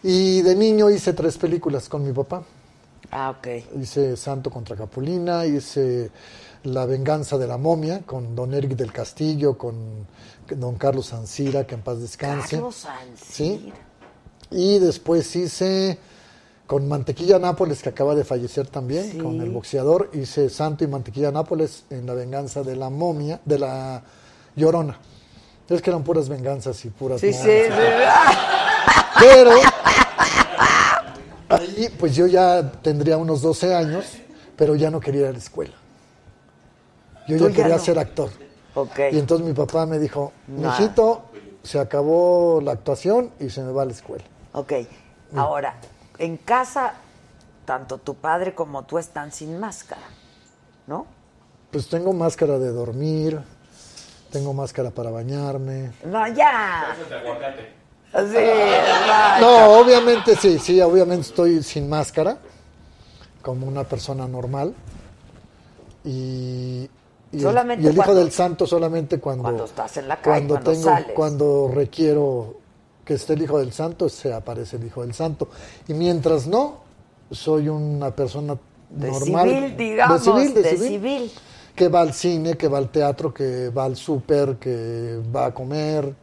[0.03, 2.45] Y de niño hice tres películas con mi papá.
[3.11, 3.47] Ah, ok.
[3.81, 6.11] Hice Santo contra Capulina, hice
[6.63, 10.05] La venganza de la momia con Don Eric del Castillo, con
[10.49, 12.57] Don Carlos Ancira, que en paz descanse.
[12.57, 12.85] Carlos.
[13.15, 13.71] Sí.
[14.51, 15.97] Y después hice
[16.67, 19.17] con Mantequilla Nápoles, que acaba de fallecer también, Sí.
[19.17, 23.57] con el boxeador, hice Santo y Mantequilla Nápoles en la venganza de la momia, de
[23.57, 24.03] la
[24.55, 24.99] llorona.
[25.67, 27.73] Es que eran puras venganzas y puras Sí, sí, sí.
[29.19, 29.51] Pero
[31.49, 34.05] ahí pues yo ya tendría unos 12 años,
[34.55, 35.73] pero ya no quería ir a la escuela.
[37.27, 37.83] Yo ya ya quería no.
[37.83, 38.29] ser actor.
[38.75, 38.99] Ok.
[39.11, 41.23] Y entonces mi papá me dijo, mijito,
[41.63, 44.23] se acabó la actuación y se me va a la escuela.
[44.53, 44.73] Ok.
[45.35, 45.75] Ahora,
[46.17, 46.93] en casa,
[47.65, 50.01] tanto tu padre como tú están sin máscara,
[50.87, 51.05] ¿no?
[51.71, 53.39] Pues tengo máscara de dormir,
[54.31, 55.91] tengo máscara para bañarme.
[56.05, 56.95] No, ya.
[58.13, 58.39] Eso te aguacate.
[58.39, 59.45] Sí, exacto.
[59.45, 62.37] No, obviamente sí, sí, obviamente estoy sin máscara,
[63.41, 64.73] como una persona normal.
[66.03, 66.89] Y,
[67.39, 70.83] Solamente y el, hijo del santo solamente cuando, cuando estás en la calle, cuando tengo,
[70.83, 71.11] sales.
[71.15, 72.55] cuando requiero
[73.05, 75.49] que esté el hijo del santo, se aparece el hijo del santo.
[75.87, 76.79] Y mientras no,
[77.29, 78.57] soy una persona
[78.89, 79.47] De normal.
[79.49, 81.31] civil, digamos, de civil, de de civil, civil.
[81.75, 85.53] que va al cine, que va al teatro, que va al súper, que va a
[85.53, 86.15] comer,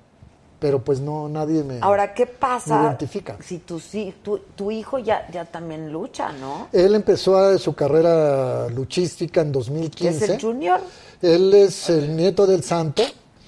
[0.59, 1.78] pero pues no, nadie me...
[1.82, 3.36] Ahora, ¿qué me pasa identifica.
[3.44, 6.68] si tu, si tu, tu hijo ya, ya también lucha, ¿no?
[6.72, 10.24] Él empezó a- su carrera luchística en ¿Que 2015.
[10.24, 10.80] es el junior?
[11.20, 13.02] Él es el nieto del santo,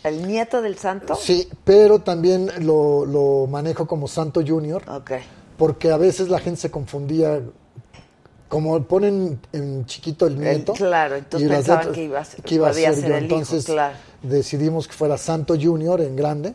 [0.05, 1.15] ¿El nieto del santo?
[1.15, 5.13] sí, pero también lo, lo manejo como santo junior, Ok.
[5.57, 7.41] porque a veces la gente se confundía,
[8.49, 10.73] como ponen en chiquito el nieto.
[10.75, 13.17] claro, entonces pensaban letras- que iba a ser- que iba a ser ser yo.
[13.17, 13.97] el hijo, Entonces claro.
[14.23, 16.55] decidimos que fuera santo junior en grande.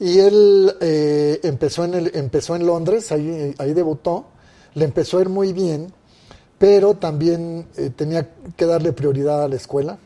[0.00, 4.26] Y él eh, empezó, en el, empezó en Londres, ahí, ahí debutó,
[4.74, 5.92] le empezó a ir muy bien,
[6.58, 9.98] pero también eh, tenía que darle prioridad a la escuela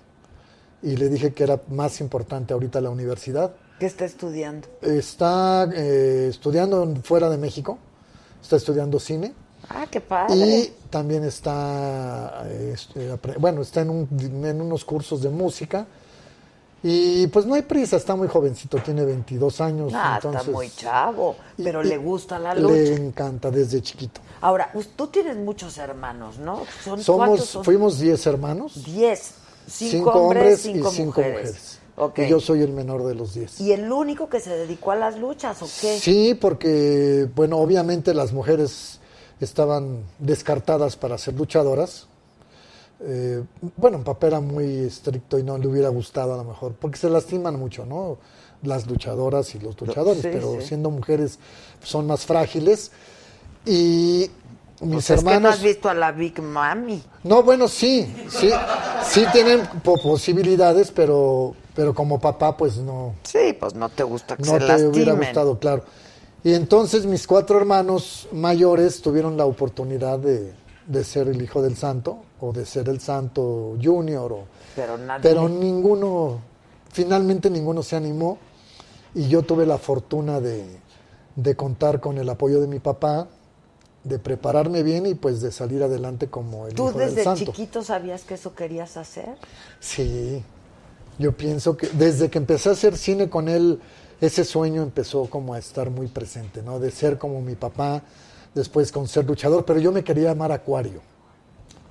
[0.82, 3.53] y le dije que era más importante ahorita la universidad.
[3.78, 4.68] ¿Qué está estudiando?
[4.80, 7.78] Está eh, estudiando fuera de México,
[8.40, 9.32] está estudiando cine
[9.68, 10.34] Ah, qué padre.
[10.34, 14.09] y también está, eh, apre- bueno, está en, un-
[14.45, 15.86] en unos cursos de música.
[16.85, 19.93] Y pues no hay prisa, está muy jovencito, tiene 22 años.
[19.95, 23.01] Ah, entonces, está muy chavo, pero y- le gusta la Le lucha.
[23.03, 24.20] encanta desde chiquito.
[24.41, 26.62] Ahora, tú tienes muchos hermanos, ¿no?
[26.85, 27.64] ¿Son Somos, son?
[27.64, 29.35] fuimos 10 hermanos, Diez.
[29.68, 31.33] Cinco, cinco hombres, hombres cinco y 5 mujeres.
[31.41, 31.78] mujeres.
[31.95, 32.18] Ok.
[32.18, 33.61] Y yo soy el menor de los 10.
[33.61, 35.99] ¿Y el único que se dedicó a las luchas o qué?
[36.01, 38.99] Sí, porque, bueno, obviamente las mujeres
[39.41, 42.09] estaban descartadas para ser luchadoras.
[43.05, 43.42] Eh,
[43.76, 46.98] bueno, mi papá era muy estricto y no le hubiera gustado a lo mejor, porque
[46.98, 48.18] se lastiman mucho, ¿no?
[48.62, 50.68] Las luchadoras y los luchadores, Sí, pero sí.
[50.68, 51.38] siendo mujeres
[51.82, 52.92] son más frágiles.
[53.66, 54.30] Y
[54.80, 55.55] mis Pues es que no hermanos...
[55.57, 57.03] has visto a la Big Mami.
[57.24, 58.50] No, bueno, sí, sí,
[59.05, 64.36] sí tienen po- posibilidades, pero, pero como papá, pues no, Sí, pues no te gusta
[64.36, 64.92] que no se te lastimen.
[64.94, 65.84] hubiera gustado, claro.
[66.44, 70.53] Y entonces mis cuatro hermanos mayores tuvieron la oportunidad de,
[70.93, 74.45] de ser el hijo del santo, o de ser el santo junior, o,
[74.76, 75.22] Pero nadie.
[75.22, 76.40] pero ninguno,
[76.93, 78.38] finalmente ninguno se animó,
[79.14, 80.64] y yo tuve la fortuna de,
[81.36, 83.28] de contar con el apoyo de mi papá,
[84.05, 87.45] de prepararme bien y pues de salir adelante como el ¿Tú hijo del desde santo.
[87.47, 89.36] chiquito sabías que eso querías hacer?
[89.78, 90.43] Sí,
[91.18, 93.80] yo pienso que desde que empecé a hacer cine con él,
[94.20, 96.80] ese sueño empezó como a estar muy presente, ¿no?
[96.80, 98.03] De ser como mi papá,
[98.55, 101.00] después con ser luchador, pero yo me quería llamar Acuario,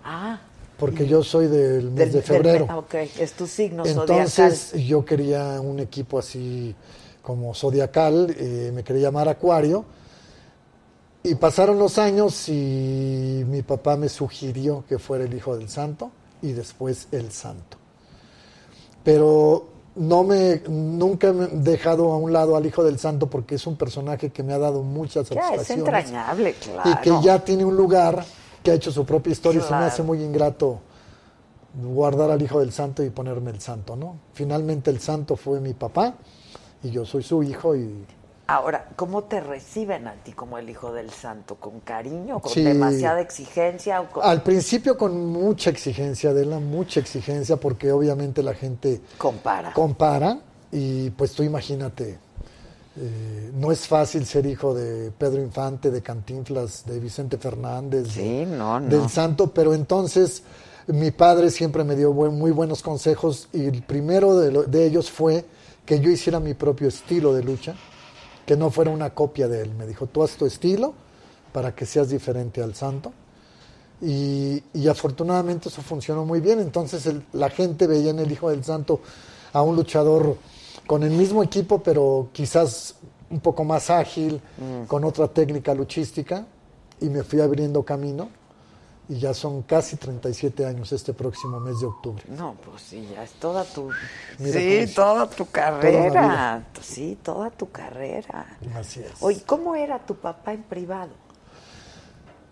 [0.04, 0.40] Ah,
[0.78, 2.68] porque yo soy del mes del- de febrero.
[2.76, 4.88] ok, es tu signo Entonces zodiacal.
[4.88, 6.76] yo quería un equipo así
[7.22, 9.86] como zodiacal, eh, me quería llamar Acuario.
[11.24, 16.10] Y pasaron los años y mi papá me sugirió que fuera el hijo del santo
[16.42, 17.78] y después el santo.
[19.04, 23.68] Pero no me, nunca he dejado a un lado al hijo del santo porque es
[23.68, 26.90] un personaje que me ha dado muchas Ya, es satisfacciones entrañable, claro.
[26.90, 28.24] y que ya tiene un lugar,
[28.64, 30.80] que ha hecho su propia historia y se me hace muy ingrato
[31.74, 34.18] guardar al hijo del santo y ponerme el santo, ¿no?
[34.34, 36.16] Finalmente el santo fue mi papá
[36.84, 38.06] y yo soy su hijo y
[38.52, 41.56] Ahora, ¿cómo te reciben a ti como el hijo del santo?
[41.56, 42.42] ¿Con cariño?
[42.42, 42.62] ¿Con Sí.
[42.62, 44.02] demasiada exigencia?
[44.02, 49.72] O con- Al principio con mucha exigencia, Adela, mucha exigencia, porque obviamente la gente Compara.
[49.72, 50.40] compara
[50.70, 52.20] y pues tú imagínate,
[52.98, 58.10] eh, no es fácil ser hijo de Pedro Infante, de Cantinflas, de Vicente Fernández, de-
[58.10, 58.90] Sí, no, no.
[58.90, 60.44] del santo, pero entonces
[60.88, 64.86] mi padre siempre me dio buen- muy buenos consejos y el primero de, lo- de
[64.86, 65.46] ellos fue
[65.86, 67.76] que yo hiciera mi propio estilo de lucha,
[68.46, 69.72] que no fuera una copia de él.
[69.76, 70.94] Me dijo, tú haz tu estilo
[71.54, 73.12] para que seas diferente al santo.
[74.02, 76.60] Y, y afortunadamente eso funcionó muy bien.
[76.60, 79.02] Entonces el- la gente veía en el Hijo del Santo
[79.54, 80.38] a un luchador
[80.88, 82.96] con el mismo equipo, pero quizás
[83.30, 84.42] un poco más ágil,
[84.88, 86.46] con otra técnica luchística.
[87.00, 88.30] Y me fui abriendo camino.
[89.12, 92.24] Y ya son casi 37 años este próximo mes de octubre.
[92.30, 93.90] No, pues sí, ya es toda tu...
[94.40, 94.94] Mira sí, es.
[94.94, 96.64] toda tu carrera.
[96.82, 98.58] Sí, toda tu carrera.
[98.74, 99.12] Así es.
[99.20, 101.12] Oye, ¿cómo era tu papá en privado?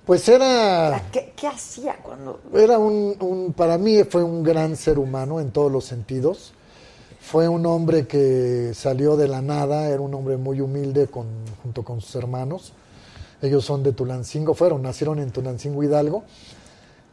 [0.06, 1.02] Pues era...
[1.14, 2.42] ¿Qué, qué hacía cuando...?
[2.54, 6.54] Era un, un- para mí fue un gran ser humano en todos los sentidos.
[7.22, 11.28] Fue un hombre que salió de la nada, era un hombre muy humilde con,
[11.64, 12.74] junto con sus hermanos.
[13.42, 16.24] Ellos son de Tulancingo, fueron, nacieron en Tulancingo Hidalgo.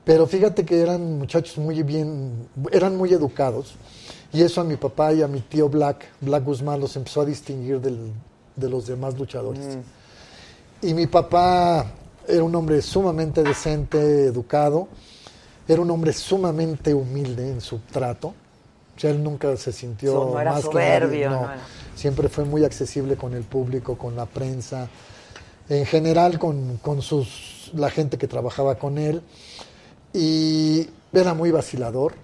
[0.05, 3.75] Pero fíjate que eran muchachos muy bien, eran muy educados.
[4.33, 7.25] Y eso a mi papá y a mi tío Black, Black Guzmán, los empezó a
[7.25, 8.13] distinguir del-
[8.55, 9.79] de los demás luchadores.
[10.83, 11.87] Y mi papá
[12.29, 14.89] era un hombre sumamente decente, educado,
[15.67, 18.29] era un hombre sumamente humilde en su trato.
[18.97, 21.59] O sea, él nunca se sintió So- no era más que soberbio, no era-
[21.95, 24.89] Siempre fue muy accesible con el público, con la prensa,
[25.69, 29.23] en general con, con sus, la gente que trabajaba con él.
[30.13, 32.15] Y era muy vacilador,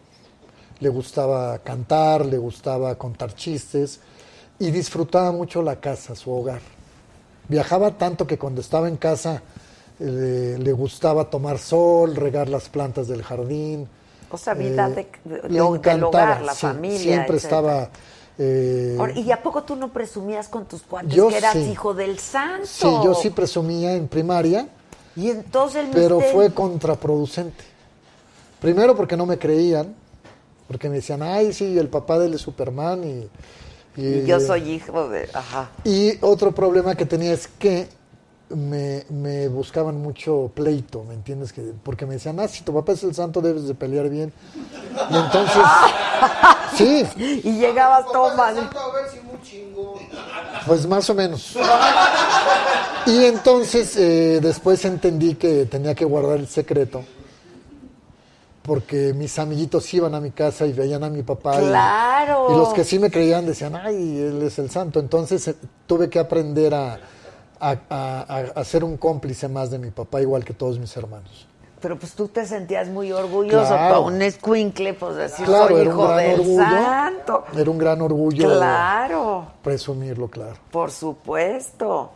[0.80, 4.00] le gustaba cantar, le gustaba contar chistes
[4.58, 6.60] y disfrutaba mucho la casa, su hogar.
[7.48, 9.42] Viajaba tanto que cuando estaba en casa
[10.00, 13.88] eh, le gustaba tomar sol, regar las plantas del jardín.
[14.30, 17.60] O sea, vida Eh, de- de- le del encantaba, hogar, la sí, familia, Siempre etcétera.
[17.60, 17.90] estaba...
[18.38, 21.70] eh, ¿Y a poco tú no presumías con tus cuates que eras sí.
[21.70, 22.66] hijo del santo?
[22.66, 24.68] sí, yo sí presumía en primaria,
[25.16, 27.64] Y entonces el pero misterio- fue contraproducente.
[28.60, 29.94] Primero porque no me creían,
[30.68, 33.28] porque me decían, ay, sí, el papá de él es Superman y...
[33.94, 35.28] Y yo soy hijo de...
[35.34, 35.70] Ajá.
[35.84, 37.88] Y otro problema que tenía es que
[38.54, 41.52] me, me buscaban mucho pleito, ¿me entiendes?
[41.52, 44.32] Que, porque me decían, ah, si tu papá es el santo debes de pelear bien.
[45.10, 45.62] Y entonces,
[46.76, 47.06] sí,
[47.44, 48.56] Y llegabas todo mal.
[48.58, 49.94] a ver si muy chingón.
[50.66, 51.56] pues más o menos.
[53.06, 57.02] Y entonces eh, después entendí que tenía que guardar el secreto.
[58.62, 61.60] Porque mis amiguitos iban a mi casa y veían a mi papá.
[61.60, 62.46] y- ¡Claro!
[62.52, 65.00] Y, los que sí me creían decían, ay, él es el santo.
[65.00, 65.56] Entonces eh,
[65.88, 67.00] tuve que aprender a,
[67.70, 71.46] a, a- a ser un cómplice más de mi papá, igual que todos mis hermanos.
[71.80, 73.66] Pero pues tú te sentías muy orgulloso.
[73.66, 73.94] Claro.
[73.94, 76.64] Para un escuincle, pues decir, Claro, soy un hijo gran del orgullo.
[76.64, 77.44] santo.
[77.56, 80.56] Era un gran orgullo Claro, presumirlo, claro.
[80.70, 82.10] por supuesto.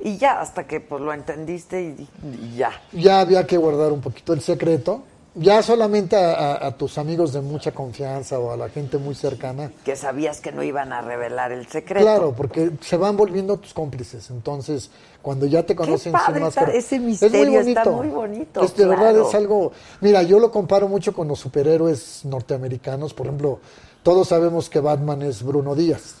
[0.00, 2.72] Y ya, hasta que pues lo entendiste y, y ya.
[2.92, 5.02] Ya había que guardar un poquito el secreto.
[5.34, 9.14] Ya solamente a, a- a tus amigos de mucha confianza o a la gente muy
[9.14, 9.72] cercana.
[9.82, 12.04] Que sabías que no iban a revelar el secreto.
[12.04, 14.28] Claro, porque se van volviendo tus cómplices.
[14.28, 14.90] Entonces,
[15.22, 18.84] cuando ya te conocen padre sin está- ese es misterio está muy bonito, Es, de
[18.84, 19.72] verdad es algo.
[20.02, 23.14] Mira, yo lo comparo mucho con los superhéroes norteamericanos.
[23.14, 23.58] Por ejemplo,
[24.02, 26.16] todos sabemos que Batman es Bruno Díaz.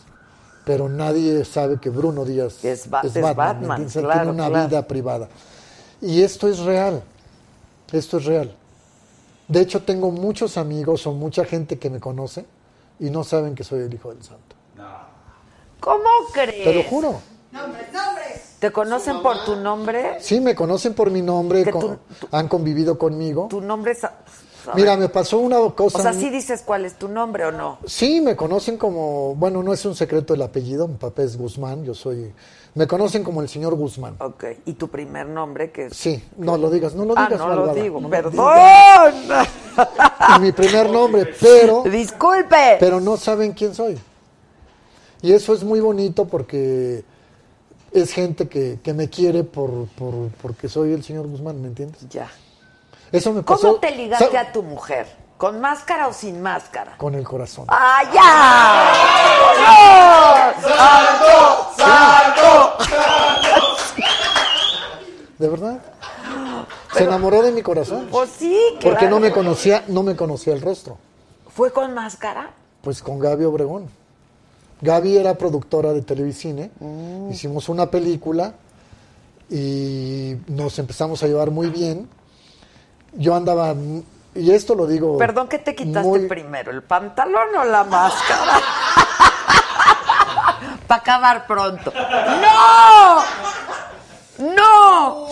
[0.64, 3.82] Pero nadie sabe que Bruno Díaz Es Ba- es Batman.
[3.82, 4.68] Él claro, tiene una claro.
[4.68, 5.28] vida privada.
[6.00, 7.02] Y esto es real.
[7.92, 8.56] Esto es real.
[9.48, 12.46] De hecho, tengo muchos amigos o mucha gente que me conoce
[12.98, 14.56] y no saben que soy el hijo del santo.
[15.80, 16.64] ¿Cómo crees?
[16.64, 17.20] Te lo juro.
[18.60, 20.20] ¿Te conocen por tu nombre?
[20.20, 21.64] Sí, me conocen por mi nombre,
[22.30, 23.48] han convivido conmigo.
[23.50, 24.06] Tu nombre es...
[24.74, 25.98] Mira, me pasó una cosa.
[25.98, 27.78] O sea, ¿sí dices cuál es tu nombre o no?
[27.86, 31.84] Sí, me conocen como, bueno, no es un secreto el apellido, mi papá es Guzmán,
[31.84, 32.32] yo soy,
[32.74, 34.16] me conocen como el señor Guzmán.
[34.20, 34.44] Ok.
[34.66, 35.96] ¿Y tu primer nombre que es?
[35.96, 37.40] Sí, no lo digas, no lo Ah, digas.
[37.40, 38.32] no lo digo, no perdón.
[39.22, 39.48] digas.
[40.36, 42.76] Y mi primer nombre, pero, Disculpe.
[42.78, 43.98] pero no saben quién soy.
[45.22, 47.04] Y eso es muy bonito porque
[47.92, 52.08] es gente que, que me quiere por, por, porque soy el señor Guzmán, ¿me entiendes?
[52.10, 52.30] Ya.
[53.12, 53.68] Eso me pasó.
[53.68, 55.06] ¿Cómo te ligaste a tu mujer?
[55.36, 56.96] ¿Con máscara o sin máscara?
[56.96, 57.66] Con el corazón.
[57.68, 58.92] ¡Ah, ya!
[60.62, 60.68] ¡No!
[60.68, 61.70] ¡Santo!
[61.76, 62.76] ¡Santo!
[65.38, 65.80] ¿De verdad?
[66.94, 68.08] Se enamoró de mi corazón.
[68.10, 69.10] Pues sí, Porque claro.
[69.16, 70.98] no me conocía, no me conocía el rostro.
[71.48, 72.50] ¿Fue con máscara?
[72.82, 73.88] Pues con Gaby Obregón.
[74.80, 77.30] Gaby era productora de Televicine, Mm.
[77.32, 78.54] hicimos una película
[79.50, 82.08] y nos empezamos a llevar muy bien.
[83.14, 83.74] Yo andaba,
[84.34, 85.18] y esto lo digo...
[85.18, 86.70] Perdón, ¿qué te quitaste muy- primero?
[86.70, 88.54] ¿El pantalón o la máscara?
[90.86, 91.92] Para acabar pronto.
[91.92, 93.22] ¡No!
[94.54, 95.26] ¡No!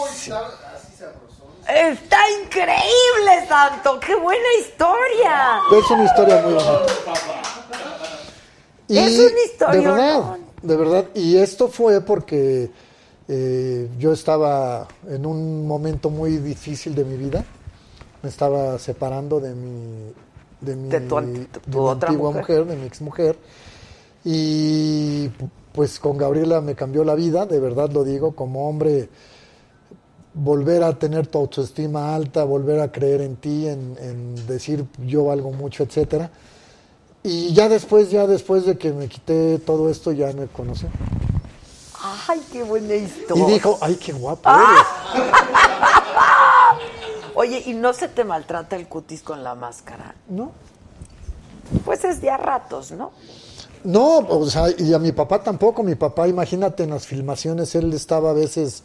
[1.68, 4.00] Está increíble, Santo.
[4.00, 5.60] ¡Qué buena historia!
[5.72, 6.86] Es una historia muy bonita.
[8.88, 11.04] Es una historia, De verdad, de verdad.
[11.14, 12.70] Y esto fue porque
[13.28, 17.44] eh, yo estaba en un momento muy difícil de mi vida.
[18.22, 20.12] Me estaba separando de mi,
[20.60, 22.58] de mi, De tu de otra antigua mujer.
[22.60, 23.38] mujer, de mi exmujer.
[24.24, 25.28] Y
[25.72, 29.08] pues con Gabriela me cambió la vida, de verdad lo digo, como hombre
[30.34, 35.24] volver a tener tu autoestima alta, volver a creer en ti, en, en decir yo
[35.24, 36.30] valgo mucho, etcétera.
[37.22, 40.88] Y ya después, ya después de que me quité todo esto, ya me conoció.
[42.28, 43.44] ¡Ay, qué buena historia!
[43.48, 44.74] Y dijo, ay, qué guapo Ah.
[45.14, 45.26] eres.
[47.40, 50.14] Oye, ¿y no se te maltrata el cutis con la máscara?
[50.28, 50.52] No,
[51.86, 53.12] Pues es de a ratos, ¿no?
[53.82, 55.82] no, o sea, y a mi papá tampoco.
[55.82, 58.82] Mi papá, imagínate, en las filmaciones, él estaba a veces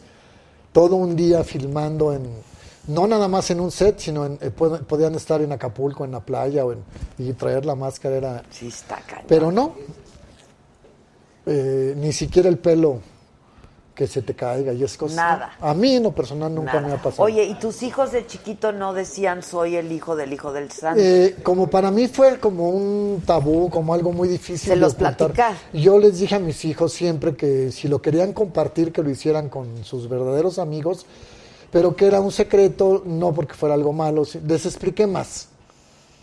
[0.72, 2.30] todo un día filmando en,
[2.86, 6.12] no nada más en un set, sino en, eh, pod- podían estar en Acapulco, en
[6.12, 6.82] la playa, o en,
[7.18, 8.42] y traer la máscara era...
[8.50, 9.26] Sí, está cañón.
[9.28, 9.74] Pero no,
[11.44, 13.00] eh, ni siquiera el pelo
[13.96, 15.16] que se te caiga y es cosa.
[15.16, 15.56] Nada.
[15.58, 16.86] A mí en lo personal nunca Nada.
[16.86, 17.24] me ha pasado.
[17.24, 21.00] Oye, ¿y tus hijos de chiquito no decían soy el hijo del hijo del santo?
[21.02, 24.58] Eh, como para mí fue como un tabú, como algo muy difícil.
[24.68, 25.16] Se de los ocultar.
[25.16, 25.54] platicar.
[25.72, 29.48] Yo les dije a mis hijos siempre que si lo querían compartir, que lo hicieran
[29.48, 31.06] con sus verdaderos amigos,
[31.72, 34.24] pero que era un secreto, no porque fuera algo malo.
[34.46, 35.48] Les expliqué más.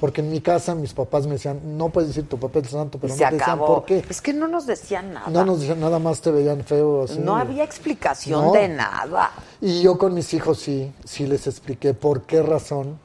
[0.04, 2.98] Porque en mi casa mis papás me decían, no puedes decir tu papá es santo,
[2.98, 4.04] y pero no se te decían por qué.
[4.10, 5.30] Es que no nos decían nada.
[5.30, 7.06] No nos decían, nada más te veían feo.
[7.06, 7.20] Así.
[7.20, 8.52] No había explicación No.
[8.52, 9.32] de nada.
[9.62, 13.00] Y yo con mis hijos sí, sí les expliqué por qué razón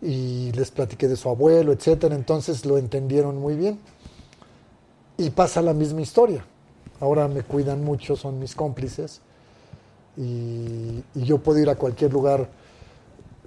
[0.00, 2.14] y les platiqué de su abuelo, etcétera.
[2.14, 3.78] Entonces lo entendieron muy bien.
[5.18, 6.46] Y pasa la misma historia.
[7.00, 9.20] Ahora me cuidan mucho, son mis cómplices.
[10.16, 12.48] Y, y yo puedo ir a cualquier lugar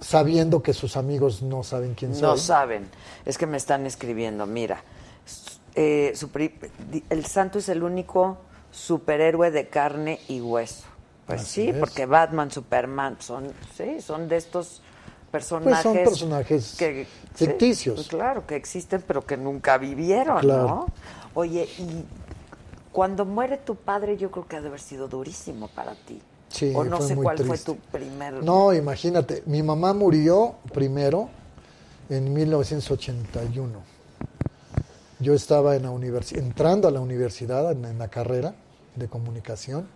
[0.00, 2.22] sabiendo que sus amigos no saben quién soy.
[2.22, 2.88] No saben.
[3.24, 4.46] Es que me están escribiendo.
[4.46, 4.82] Mira,
[5.74, 6.14] eh,
[7.10, 8.38] el santo es el único
[8.70, 10.84] superhéroe de carne y hueso.
[11.26, 11.76] Pues Así sí, es.
[11.76, 14.80] porque Batman, Superman son, sí, son de estos
[15.30, 15.82] personajes.
[15.82, 17.96] Pues son personajes que, ficticios.
[17.96, 20.68] pues claro, que existen, pero que nunca vivieron, Claro.
[20.68, 20.86] ¿no?
[21.34, 22.04] Oye, y
[22.92, 26.22] cuando muere tu padre, yo creo que ha de haber sido durísimo para ti.
[26.48, 27.56] Sí, o no fue sé muy cuál triste.
[27.58, 28.42] fue tu primer.
[28.42, 31.28] No, imagínate, mi mamá murió primero
[32.08, 33.80] en 1981.
[35.18, 38.54] Yo estaba en la universi- entrando a la universidad, en, en la carrera
[38.94, 39.88] de comunicación,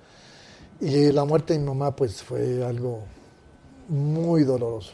[0.81, 3.01] y la muerte de mi mamá pues fue algo
[3.89, 4.93] muy doloroso.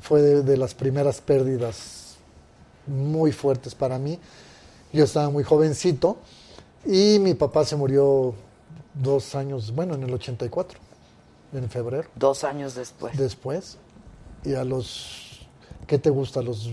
[0.00, 2.16] Fue de, de las primeras pérdidas
[2.86, 4.18] muy fuertes para mí.
[4.92, 6.16] Yo estaba muy jovencito
[6.86, 8.34] y mi papá se murió
[8.94, 10.78] dos años, bueno, en el 84,
[11.52, 13.16] en febrero Dos años después.
[13.16, 13.78] después
[14.44, 15.46] y a los
[15.86, 16.40] ¿qué te gusta?
[16.42, 16.68] los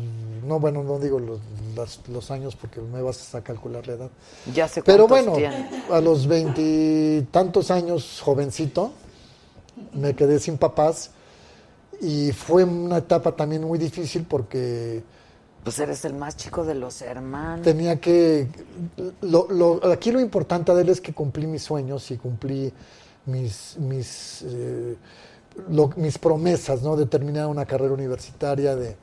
[0.45, 1.39] no bueno no digo los,
[1.75, 4.09] las- los años porque me vas a calcular la edad
[4.53, 5.67] ya sé pero bueno tiene.
[5.91, 8.91] a los veintitantos años jovencito
[9.93, 11.11] me quedé sin papás
[11.99, 15.03] y fue una etapa también muy difícil porque
[15.67, 17.61] Pues eres el más chico de los hermanos.
[17.65, 18.47] tenía que
[19.21, 22.71] lo, lo- aquí lo importante de él es que cumplí mis sueños y cumplí
[23.25, 24.95] mis mis eh,
[25.69, 28.95] lo- mis promesas no de terminar una carrera universitaria de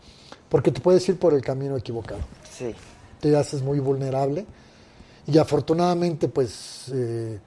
[0.49, 2.21] porque te puedes ir por el camino equivocado.
[2.51, 2.75] Sí.
[3.21, 4.47] te haces muy vulnerable
[5.27, 7.41] y afortunadamente pues eh,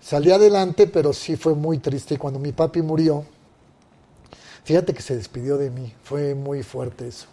[0.00, 2.14] salí adelante pero sí fue muy triste.
[2.14, 3.24] Y cuando mi papi murió
[4.64, 5.94] fíjate que se despidió de mí.
[6.02, 7.26] Fue muy fuerte eso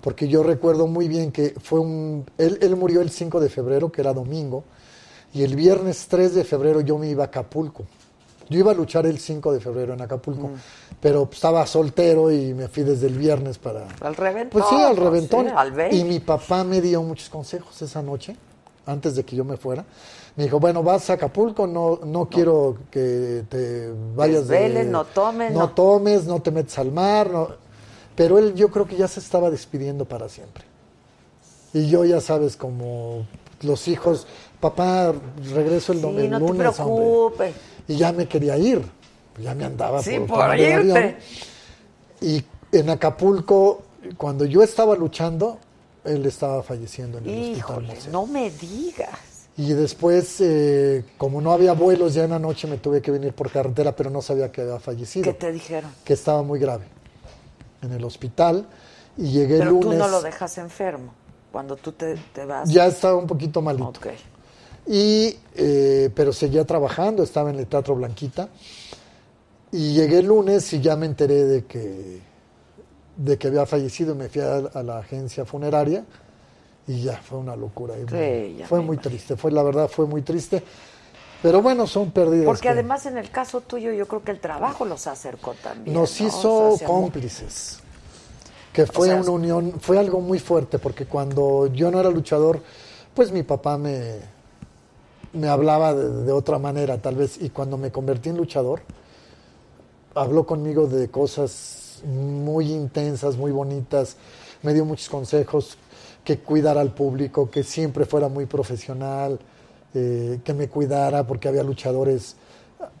[0.00, 3.90] porque yo recuerdo muy bien que fue un él, él murió el 5 de febrero
[3.92, 4.64] que era domingo
[5.32, 7.84] y el viernes 3 de febrero yo me iba a Acapulco
[8.48, 10.50] yo iba a luchar el 5 de febrero en Acapulco
[11.00, 14.50] pero estaba soltero y me fui desde el viernes para Al reventón.
[14.50, 15.46] pues sí, al reventón.
[15.46, 15.96] sí, al baile.
[15.96, 18.36] y mi papá me dio muchos consejos esa noche,
[18.86, 19.84] antes de que yo me fuera.
[20.36, 24.90] Me dijo, bueno, vas a Acapulco, no, no, quiero que te vayas Desveles, de...
[24.90, 25.70] no tomes, No, no.
[25.70, 27.30] tomes, no te metes al mar.
[27.30, 27.48] no-
[28.20, 30.62] Pero él yo creo que ya se estaba despidiendo para siempre.
[31.72, 33.26] Y yo ya sabes, como
[33.62, 34.26] los hijos,
[34.60, 35.14] papá,
[35.54, 36.96] regreso el, Sí, el no te lunes, hombre".
[37.06, 37.54] preocupes.
[37.88, 38.82] Y ya me quería ir.
[39.42, 40.98] Ya me andaba Sí, por el irte.
[40.98, 41.16] avión.
[42.20, 43.84] Y en Acapulco,
[44.18, 45.56] cuando yo estaba luchando,
[46.04, 47.56] él estaba falleciendo en el hospital.
[47.56, 49.08] Híjole, no me digas.
[49.56, 53.32] Y después, eh, como no había vuelos ya en la noche, me tuve que venir
[53.32, 55.24] por carretera, pero no sabía que había fallecido.
[55.24, 55.90] ¿Qué te dijeron?
[56.04, 56.84] Que estaba muy grave
[57.82, 58.66] en el hospital.
[59.16, 59.88] Y llegué el Pero lunes.
[59.90, 61.12] tú no lo dejas enfermo
[61.52, 62.68] cuando tú te, te vas.
[62.70, 63.88] Ya estaba un poquito malito.
[63.88, 64.06] Ok.
[64.86, 68.48] Y, eh, pero seguía trabajando, estaba en el Teatro Blanquita.
[69.72, 72.20] Y llegué el lunes y ya me enteré de que,
[73.16, 74.14] de que había fallecido.
[74.14, 76.04] Me fui a, a la agencia funeraria
[76.88, 77.94] y ya fue una locura.
[77.96, 79.02] Y Sí, fue muy imagino.
[79.02, 80.62] triste, fue la verdad, fue muy triste.
[81.42, 82.44] Pero bueno, son pérdidas.
[82.44, 85.94] Porque que además en el caso tuyo yo creo que el trabajo los acercó también.
[85.94, 86.26] nos ¿no?
[86.26, 87.80] hizo O sea, cómplices.
[88.72, 92.62] Que fue sea, una unión, fue algo muy fuerte, porque cuando yo no era luchador,
[93.14, 94.18] pues mi papá me,
[95.32, 98.82] me hablaba de, de otra manera, tal vez, y cuando me convertí en luchador,
[100.14, 104.16] habló conmigo de cosas muy intensas, muy bonitas,
[104.62, 105.76] me dio muchos consejos,
[106.24, 109.40] que cuidara al público, que siempre fuera muy profesional,
[109.94, 112.36] eh, que me cuidara, porque había luchadores,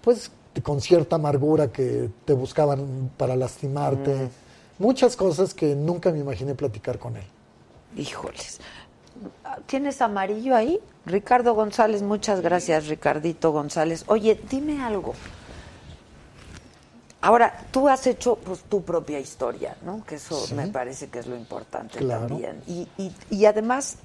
[0.02, 0.30] pues,
[0.62, 4.28] con cierta amargura que te buscaban para lastimarte,
[4.78, 7.24] muchas cosas que nunca me imaginé platicar con él.
[7.96, 8.60] Híjoles.
[9.66, 10.80] ¿Tienes amarillo ahí?
[11.06, 14.04] Ricardo González, muchas gracias, Ricardito González.
[14.06, 15.14] Oye, dime algo.
[17.22, 20.02] Ahora, tú has hecho pues, tu propia historia, ¿no?
[20.06, 20.54] Que eso Sí.
[20.54, 22.28] me parece que es lo importante Claro.
[22.28, 22.62] también.
[22.66, 23.96] Y, y- y además,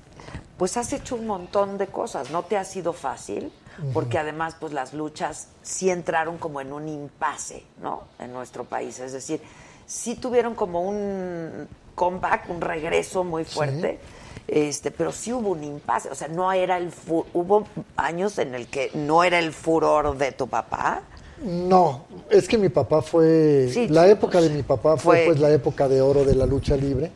[0.57, 2.31] pues has hecho un montón de cosas.
[2.31, 3.51] No te ha sido fácil,
[3.93, 8.03] porque además, pues las luchas sí entraron como en un impasse, ¿no?
[8.19, 8.99] En nuestro país.
[8.99, 9.41] Es decir,
[9.85, 13.99] sí tuvieron como un comeback, un regreso muy fuerte.
[14.47, 17.65] Este, pero sí hubo un impasse, o sea, no era el fu- hubo
[17.97, 21.01] años en el que no era el furor de tu papá.
[21.43, 25.39] No, es que mi papá fue, Sí, la época de mi papá fue, fue- pues
[25.39, 27.11] la época de oro de la lucha libre.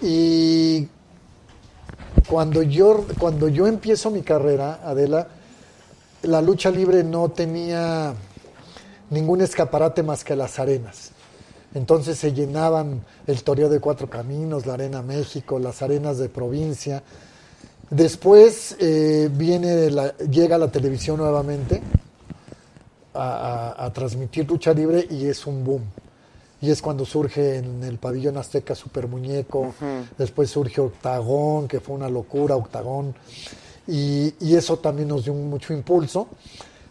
[0.00, 0.88] Y
[2.28, 5.28] cuando yo, cuando yo empiezo mi carrera, Adela,
[6.22, 8.14] la lucha libre no tenía
[9.10, 11.10] ningún escaparate más que las arenas.
[11.74, 17.02] Entonces se llenaban el Toreo de Cuatro Caminos, la Arena México, las arenas de provincia.
[17.90, 21.82] Después eh, viene la- llega la televisión nuevamente
[23.12, 25.82] a, transmitir lucha libre y es un boom.
[26.64, 29.74] Y es cuando surge en el pabellón azteca Super Muñeco,
[30.16, 33.14] después surge Octagón, que fue una locura, Octagón,
[33.86, 36.26] y, y eso también nos dio mucho impulso.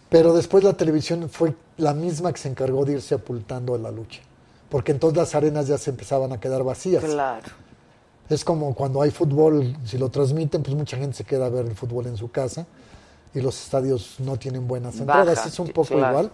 [0.09, 4.21] Pero después la televisión fue la misma que se encargó de ir sepultando la lucha,
[4.69, 7.03] porque entonces las arenas ya se empezaban a quedar vacías.
[7.03, 7.47] Claro.
[8.29, 11.65] Es como cuando hay fútbol, si lo transmiten, pues mucha gente se queda a ver
[11.65, 12.67] el fútbol en su casa
[13.33, 15.37] y los estadios no tienen buenas entradas.
[15.37, 16.09] Baja, es un poco claro.
[16.09, 16.31] igual.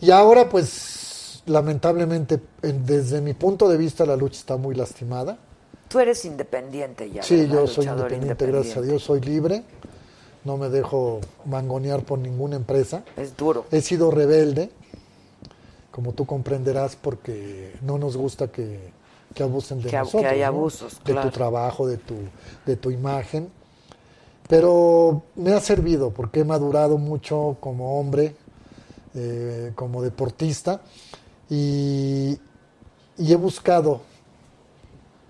[0.00, 1.05] Y ahora, pues,
[1.46, 5.38] lamentablemente, en- desde mi punto de vista, la lucha está muy lastimada.
[5.88, 7.22] Tú eres independiente ya.
[7.22, 7.54] Sí, ¿verdad?
[7.54, 9.62] yo soy independiente, gracias a Dios, soy libre.
[10.44, 13.02] No me dejo mangonear por ninguna empresa.
[13.16, 13.66] Es duro.
[13.72, 14.70] He sido rebelde,
[15.90, 18.90] como tú comprenderás, porque no nos gusta que,
[19.34, 20.32] que abusen de Que- que nosotros.
[20.32, 20.56] haya ¿no?
[20.58, 21.30] abusos, De claro.
[21.30, 22.14] tu trabajo, de tu,
[22.64, 23.48] de tu imagen.
[24.48, 28.36] Pero me ha servido porque he madurado mucho como hombre,
[29.14, 30.80] eh, como deportista,
[31.48, 32.38] y,
[33.18, 34.00] y he buscado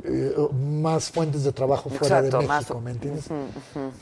[0.05, 0.35] eh,
[0.81, 3.25] más fuentes de trabajo fuera Exacto, de más- México, ¿me entiendes?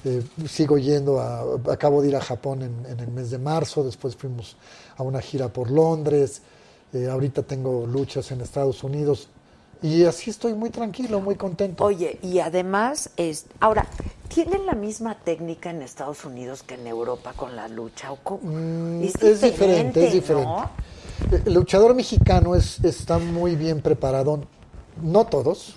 [0.04, 3.82] Eh, sigo yendo a, acabo de ir a Japón en, en el mes de marzo,
[3.84, 4.56] después fuimos
[4.96, 6.42] a una gira por Londres,
[6.92, 9.28] eh, ahorita tengo luchas en Estados Unidos
[9.82, 11.84] y así estoy muy tranquilo, muy contento.
[11.84, 13.86] Oye, y además, es, ahora,
[14.28, 18.12] ¿tienen la misma técnica en Estados Unidos que en Europa con la lucha?
[18.12, 18.40] ¿O cómo?
[18.44, 20.48] Mm, es diferente, es diferente.
[20.48, 20.70] ¿no?
[21.44, 24.40] El luchador mexicano es, está muy bien preparado,
[25.02, 25.76] no todos,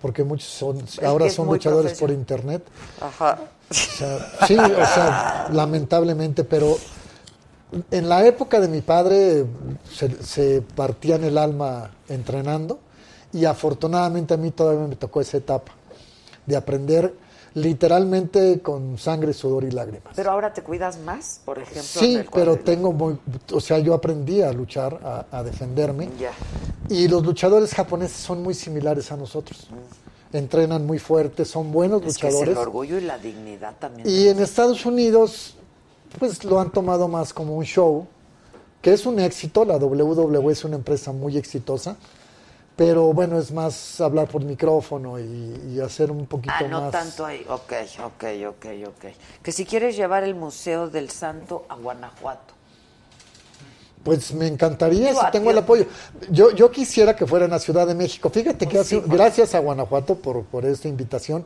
[0.00, 2.64] porque muchos son, ahora son luchadores por internet.
[3.00, 3.38] Ajá.
[3.70, 6.76] O sea, sí, o sea, lamentablemente, pero
[7.90, 9.46] en la época de mi padre
[9.90, 12.78] se, se partían el alma entrenando
[13.32, 15.72] y afortunadamente a mí todavía me tocó esa etapa
[16.44, 17.14] de aprender
[17.54, 20.12] literalmente con sangre, sudor y lágrimas.
[20.14, 21.82] Pero ahora te cuidas más, por ejemplo.
[21.82, 23.18] Sí, pero tengo muy,
[23.52, 26.08] o sea, yo aprendí a luchar, a, a defenderme.
[26.18, 26.32] Ya.
[26.88, 29.68] Y los luchadores japoneses son muy similares a nosotros.
[30.32, 32.52] Entrenan muy fuerte, son buenos Es que es luchadores.
[32.52, 34.08] el orgullo y la dignidad también.
[34.08, 35.54] Y en Estados Unidos,
[36.18, 38.06] pues lo han tomado más como un show,
[38.80, 39.64] que es un éxito.
[39.64, 41.96] La WWE es una empresa muy exitosa.
[42.74, 46.90] Pero bueno, es más hablar por micrófono y, y hacer un poquito Ah, no más.
[46.90, 47.44] tanto ahí.
[47.48, 49.04] Ok, ok, ok, ok.
[49.42, 52.54] Que si quieres llevar el Museo del Santo a Guanajuato.
[54.02, 55.86] Pues me encantaría Digo, si tengo el apoyo.
[56.30, 58.30] Yo, yo quisiera que fuera en la Ciudad de México.
[58.30, 61.44] Fíjate que Pues hace- sí, porque- gracias a Guanajuato por, por esta invitación.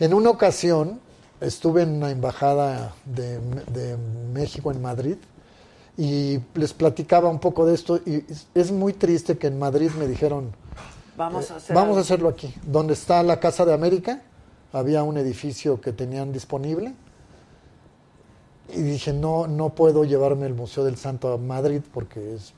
[0.00, 1.00] En una ocasión
[1.40, 3.38] estuve en una embajada de,
[3.72, 3.96] de
[4.34, 5.16] México en Madrid
[5.98, 8.24] y les platicaba un poco de esto y
[8.54, 10.52] es- muy triste que en Madrid me dijeron,
[11.16, 14.22] Vamos a hacer vamos a hacerlo aquí, donde está la Casa de América,
[14.72, 16.94] había un edificio que tenían disponible
[18.72, 22.52] y dije, no, no puedo llevarme el Museo del Santo a Madrid porque es,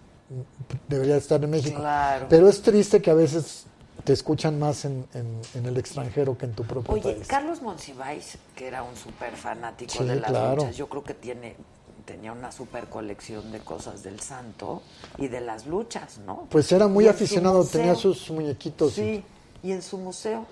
[0.89, 1.81] debería estar en México.
[1.81, 2.27] Claro.
[2.29, 3.65] Pero es triste que a veces
[4.05, 7.27] te escuchan más en, en- en el extranjero que en tu propio Oye, país.
[7.29, 10.57] Carlos Monsiváis, que era un súper fanático Sí, de las claro.
[10.57, 11.55] luchas, yo creo que tiene
[12.01, 14.83] tenía una súper colección de cosas del santo
[15.19, 16.47] y de las luchas, ¿no?
[16.51, 18.93] Pues era muy su aficionado, tenía sus muñequitos.
[18.95, 19.25] Sí,
[19.63, 20.47] y en su museo.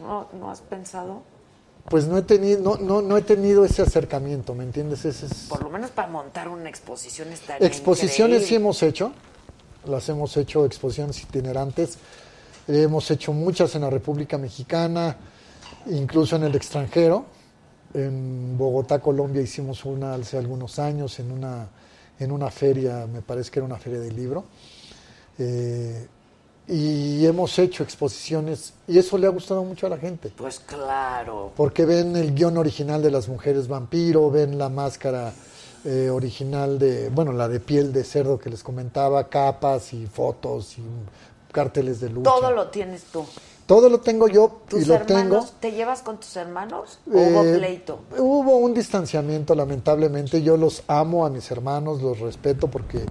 [0.00, 1.22] ¿No, ¿No has pensado?
[1.88, 5.04] pues no he tenido, no, no, no he tenido ese acercamiento, ¿me entiendes?
[5.04, 9.12] Ese es- Por lo menos para montar una exposición estaría Exposiciones sí hemos hecho,
[9.86, 11.98] las hemos hecho, exposiciones itinerantes.
[12.68, 15.16] Hemos hecho muchas en la República Mexicana,
[15.86, 17.24] incluso en el extranjero.
[17.94, 21.68] En Bogotá, Colombia, hicimos una hace algunos años en una,
[22.18, 24.44] en una feria, me parece que era una feria de libro.
[25.38, 26.06] Eh,
[26.68, 30.32] y hemos hecho exposiciones y eso le ha gustado mucho a la gente.
[30.36, 31.52] Pues claro.
[31.56, 35.32] Porque ven el guion original de las mujeres vampiro, ven la máscara
[35.84, 40.78] eh, original de, bueno, la de piel de cerdo que les comentaba, capas y fotos
[40.78, 40.82] y
[41.50, 42.30] carteles de lucha.
[42.30, 43.26] Todo lo tienes tú.
[43.66, 45.58] Todo lo tengo yo ¿Tus y lo hermanos, tengo.
[45.60, 46.98] te llevas con tus hermanos?
[47.06, 48.00] ¿O hubo Eh, pleito?
[48.18, 50.42] Hubo un distanciamiento, lamentablemente.
[50.42, 53.04] Yo los amo a mis hermanos, los respeto porque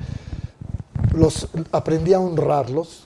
[1.14, 3.06] los aprendí a honrarlos,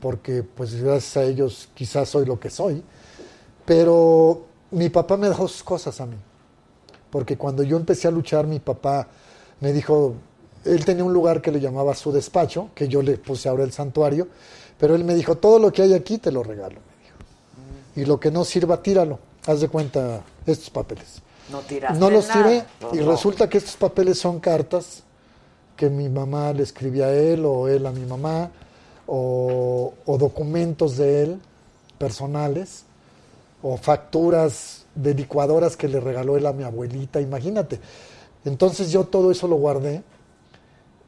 [0.00, 2.82] porque pues gracias a ellos quizás soy lo que soy.
[3.64, 6.16] Pero mi papá me dejó sus cosas a mí.
[7.10, 9.08] Porque cuando yo empecé a luchar, mi papá
[9.60, 10.14] me dijo,
[10.64, 13.72] él tenía un lugar que le llamaba su despacho, que yo le puse ahora el
[13.72, 14.28] santuario,
[14.78, 17.16] pero él me dijo, todo lo que hay aquí te lo regalo, me dijo.
[17.96, 19.18] Y lo que no sirva, tíralo.
[19.46, 21.20] Haz de cuenta estos papeles.
[21.50, 23.10] No tiraste No los tiré y no.
[23.10, 25.02] resulta que estos papeles son cartas
[25.76, 28.50] que mi mamá le escribía a él o él a mi mamá
[29.06, 31.40] o, o documentos de él
[31.98, 32.84] personales
[33.62, 37.80] o facturas de licuadoras que le regaló él a mi abuelita, imagínate.
[38.44, 40.02] Entonces yo todo eso lo guardé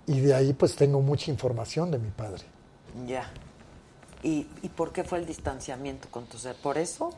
[0.07, 2.45] y de ahí pues tengo mucha información de mi padre.
[3.07, 3.31] Ya.
[4.27, 7.11] ¿Y, ¿Y por qué fue el distanciamiento con tus her- ¿Por eso?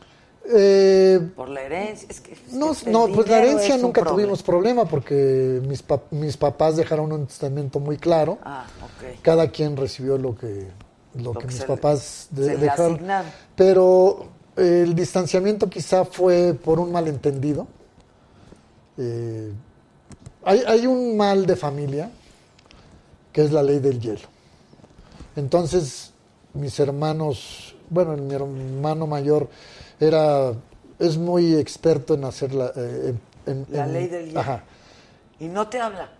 [0.50, 2.06] Eh, ¿Por la herencia?
[2.10, 4.16] Es que, es No, que no, pues la herencia nunca problema.
[4.22, 8.38] tuvimos problema porque mis, pap- mis papás dejaron un testamento muy claro.
[8.44, 9.20] Ah, ok.
[9.22, 10.68] Cada quien recibió lo que,
[11.14, 12.94] lo que que mis papás de- dejaron.
[12.96, 13.30] asignaron.
[13.56, 17.66] Pero eh, el distanciamiento quizá fue por un malentendido.
[18.98, 19.52] Eh,
[20.44, 22.10] hay, hay un mal de familia
[23.32, 24.28] que es la ley del hielo.
[25.36, 26.12] Entonces,
[26.58, 29.48] mis hermanos, bueno, mi hermano mayor
[30.00, 30.52] era,
[30.98, 33.14] es muy experto en hacer la, eh,
[33.46, 34.40] en- La en- ley del hielo.
[34.40, 34.64] Ajá.
[35.40, 36.10] Y no te habla.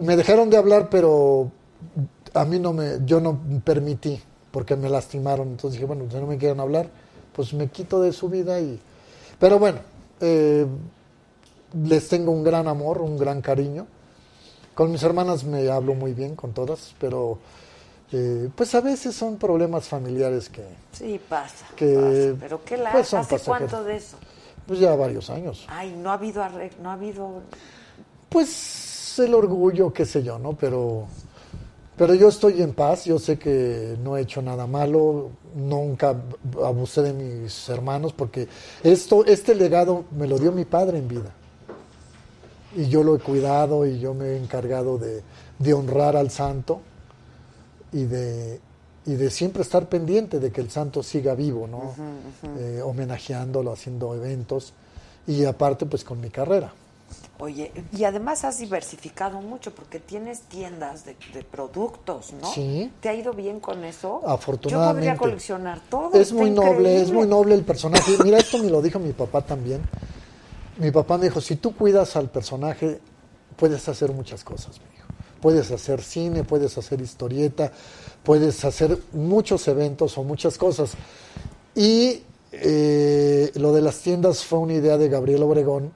[0.00, 1.50] Me dejaron de hablar, pero
[2.34, 4.20] a mí no me, yo no permití,
[4.50, 5.48] porque me lastimaron.
[5.48, 6.88] Entonces dije, bueno, si no me quieren hablar,
[7.34, 8.80] pues me quito de su vida y...
[9.38, 9.80] Pero bueno,
[10.20, 10.66] eh,
[11.84, 13.86] les tengo un gran amor, un gran cariño.
[14.74, 17.38] Con mis hermanas me hablo muy bien, con todas, pero
[18.12, 21.66] eh, pues a veces son problemas familiares que, Sí, pasa.
[21.74, 22.36] Que, pasa.
[22.40, 23.70] Pero ¿qué la pues, son ¿Hace pasajeros.
[23.70, 24.16] cuánto de eso?
[24.66, 25.64] pues ya varios años.
[25.68, 26.44] Ay, no ha habido
[26.80, 27.42] no ha habido...
[28.28, 30.54] Pues el orgullo, qué sé yo, ¿no?
[30.54, 31.06] Pero,
[31.96, 36.14] pero yo estoy en paz, yo sé que no he hecho nada malo, nunca
[36.62, 38.48] abusé de mis hermanos, porque
[38.82, 41.32] esto, este legado me lo dio mi padre en vida.
[42.74, 45.22] Y yo lo he cuidado y yo me he encargado de,
[45.58, 46.80] de honrar al santo
[47.92, 48.60] y de,
[49.06, 51.94] y de siempre estar pendiente de que el santo siga vivo, ¿no?
[52.58, 54.72] Eh, homenajeándolo, haciendo eventos
[55.26, 56.72] y aparte pues con mi carrera.
[57.38, 62.50] Oye, y además has diversificado mucho porque tienes tiendas de, de productos, ¿no?
[62.52, 62.90] Sí.
[63.00, 64.22] ¿Te ha ido bien con eso?
[64.26, 65.06] Afortunadamente.
[65.06, 66.14] Yo podría coleccionar todo.
[66.14, 68.16] Es muy noble, es muy noble el personaje.
[68.22, 69.82] Mira, esto me lo dijo mi papá también.
[70.78, 73.00] Mi papá me dijo, si tú cuidas al personaje,
[73.56, 74.80] puedes hacer muchas cosas.
[75.42, 77.72] Puedes hacer cine, puedes hacer historieta,
[78.22, 80.92] puedes hacer muchos eventos o muchas cosas.
[81.74, 82.22] Y
[82.52, 85.92] eh, lo de las tiendas fue una idea de Gabriela Obregón,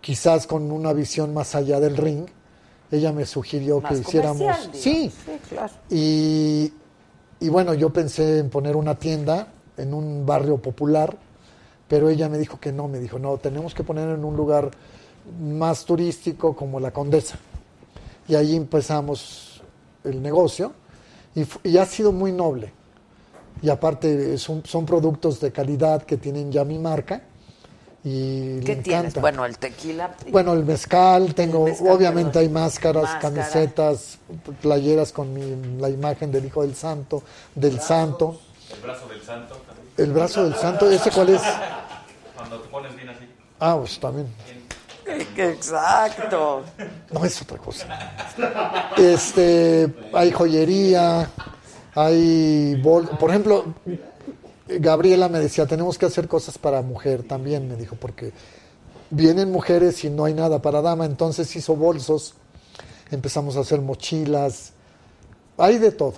[0.00, 2.26] quizás con una visión más allá del ring.
[2.90, 4.56] Ella me sugirió Más que hiciéramos...
[4.72, 5.10] Sí.
[5.10, 5.72] Sí, claro.
[5.88, 6.72] y,
[7.38, 11.16] y bueno, yo pensé en poner una tienda en un barrio popular,
[11.86, 14.72] pero ella me dijo que no, me dijo, no, tenemos que poner en un lugar
[15.40, 17.38] más turístico como la Condesa.
[18.28, 19.62] Y ahí empezamos
[20.04, 20.72] el negocio
[21.34, 22.72] y, y ha sido muy noble.
[23.62, 27.22] Y aparte son, son productos de calidad que tienen ya mi marca
[28.04, 28.88] y ¿Qué le tienes?
[29.04, 29.20] encanta.
[29.20, 30.14] Bueno, el tequila.
[30.30, 33.34] Bueno, el mezcal, tengo, mezcal, obviamente hay máscaras, Máscara.
[33.34, 34.18] camisetas,
[34.62, 37.22] playeras con mi- la imagen del Hijo del Santo,
[37.54, 38.38] del Santo,
[38.72, 39.88] El brazo del santo también.
[39.96, 41.42] el brazo del Santo, ¿ese cuál es?
[42.36, 43.24] Cuando te pones bien así.
[43.58, 44.26] Ah, pues también,
[45.36, 46.62] Exacto.
[47.12, 47.86] no es otra cosa.
[48.96, 51.30] Este, hay joyería,
[51.94, 53.64] hay, bol- por ejemplo,
[54.68, 58.32] Gabriela me decía, tenemos que hacer cosas para mujer también, me dijo, porque
[59.10, 62.34] vienen mujeres y no hay nada para dama, entonces hizo bolsos,
[63.10, 64.72] empezamos a hacer mochilas,
[65.58, 66.14] hay de todo.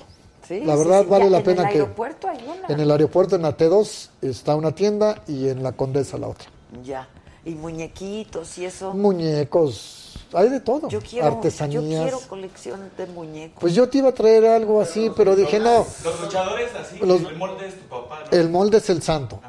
[0.47, 2.69] Sí, la verdad sí, vale ya la en pena el que aeropuerto hay una.
[2.75, 6.49] en el aeropuerto en AT2 está una tienda y en la Condesa la otra.
[6.83, 7.07] Ya.
[7.49, 8.93] Y muñequitos y eso.
[8.93, 11.83] Muñecos, hay de todo, Yo quiero, artesanías.
[11.83, 13.59] yo quiero colección de muñecos.
[13.61, 17.23] Pues yo te iba a traer algo así, pero dije no, Los luchadores así, Los-
[17.23, 18.39] el molde es tu papá, ¿no?
[18.39, 19.41] el molde es el santo.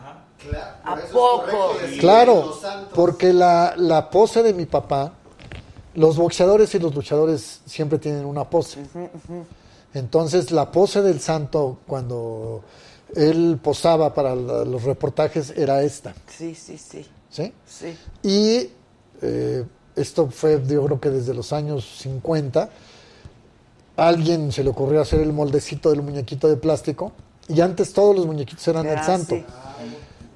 [0.85, 1.73] ¿A poco?
[1.99, 2.57] Claro,
[2.95, 5.11] porque la, la pose de mi papá,
[5.95, 8.79] los boxeadores y los luchadores siempre tienen una pose.
[9.93, 12.63] Entonces la pose del santo cuando
[13.15, 17.05] él posaba para la- los reportajes era esta, Sí, sí, sí.
[17.29, 17.53] ¿Sí?
[17.65, 17.97] Sí.
[18.23, 18.69] Y
[19.21, 19.65] eh,
[19.95, 22.69] esto fue, yo creo que desde los años 50,
[23.97, 27.11] alguien se le ocurrió hacer el moldecito del muñequito de plástico,
[27.47, 29.35] y antes todos los muñequitos eran el Ah, santo.
[29.35, 29.45] sí.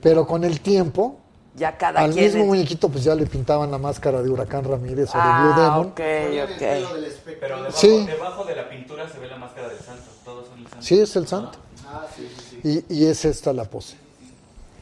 [0.01, 1.17] Pero con el tiempo,
[1.55, 2.25] Ya cada al quien.
[2.25, 5.53] mismo es- muñequito pues ya le pintaban la máscara de Huracán Ramírez o de Blue
[5.55, 5.87] Ah, Demon.
[5.87, 5.99] ok,
[6.51, 6.59] ok.
[7.39, 8.05] Pero debajo, Sí.
[8.05, 10.03] debajo de la pintura se ve la máscara del santo.
[10.25, 10.81] Todos son el santo.
[10.85, 11.59] Sí, es el santo.
[12.63, 13.95] Y, y es esta la pose.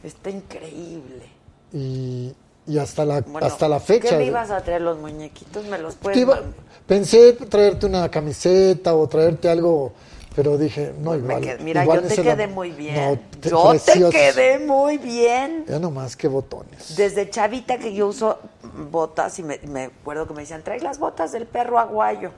[0.02, 1.26] Está increíble.
[1.72, 2.34] Y,
[2.66, 4.10] y hasta la Bueno, hasta la fecha.
[4.10, 5.64] ¿Qué me ibas a traer los muñequitos?
[5.66, 6.40] ¿Me los puedes iba-
[6.86, 9.92] pensé traerte una camiseta o traerte algo,
[10.36, 11.42] pero dije, no, igual.
[11.42, 12.94] qued- Mira, igual yo te ese la- quedé muy bien.
[12.94, 14.10] No, te- yo precioso.
[14.10, 15.64] te quedé muy bien.
[15.66, 16.94] Ya nomás, qué botones.
[16.96, 18.38] Desde chavita que yo uso
[18.90, 22.30] botas y me, me acuerdo que me decían, trae las botas del perro aguayo.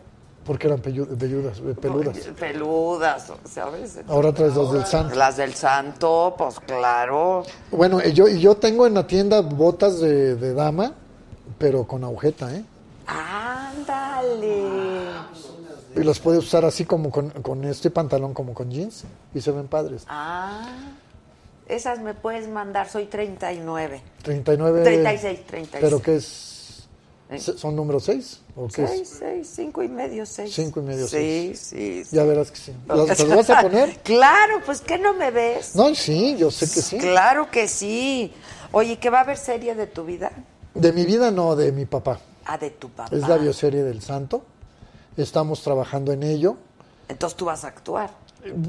[0.44, 2.18] Porque eran eh, peludas.
[2.38, 4.00] Peludas, ¿sabes?
[4.08, 5.14] Ahora traes dos del santo.
[5.14, 7.44] Las del santo, pues claro.
[7.70, 10.92] Bueno, y yo, y yo tengo en la tienda botas de, de dama,
[11.58, 12.62] pero con agujeta, ¿eh?
[13.06, 14.64] Ándale.
[15.96, 19.50] Y los puedes usar así como con, con este pantalón, como con jeans, y se
[19.50, 20.04] ven padres.
[20.08, 20.68] Ah,
[21.68, 24.02] esas me puedes mandar, soy 39.
[24.22, 24.82] 39.
[24.82, 25.80] 36, 36.
[25.80, 26.53] ¿Pero qué es?
[27.30, 27.38] ¿Eh?
[27.38, 28.40] ¿Son número 6?
[28.56, 29.08] ¿O qué 6, es?
[29.18, 30.54] 6, 5 y medio, 6.
[30.54, 31.58] Cinco y medio, Sí, seis.
[31.58, 32.16] sí, sí.
[32.16, 32.72] Ya verás que sí.
[32.86, 33.98] ¿Los, ¿Te los vas a poner?
[34.02, 35.74] Claro, pues que no me ves.
[35.74, 36.98] No, sí, yo sé que sí.
[36.98, 38.32] Claro que sí.
[38.72, 40.32] Oye, ¿que va a haber serie de tu vida?
[40.74, 42.20] De mi vida no, de mi papá.
[42.44, 43.14] Ah, de tu papá.
[43.16, 44.42] Es la bioserie del santo.
[45.16, 46.56] Estamos trabajando en ello.
[47.08, 48.10] Entonces tú vas a actuar.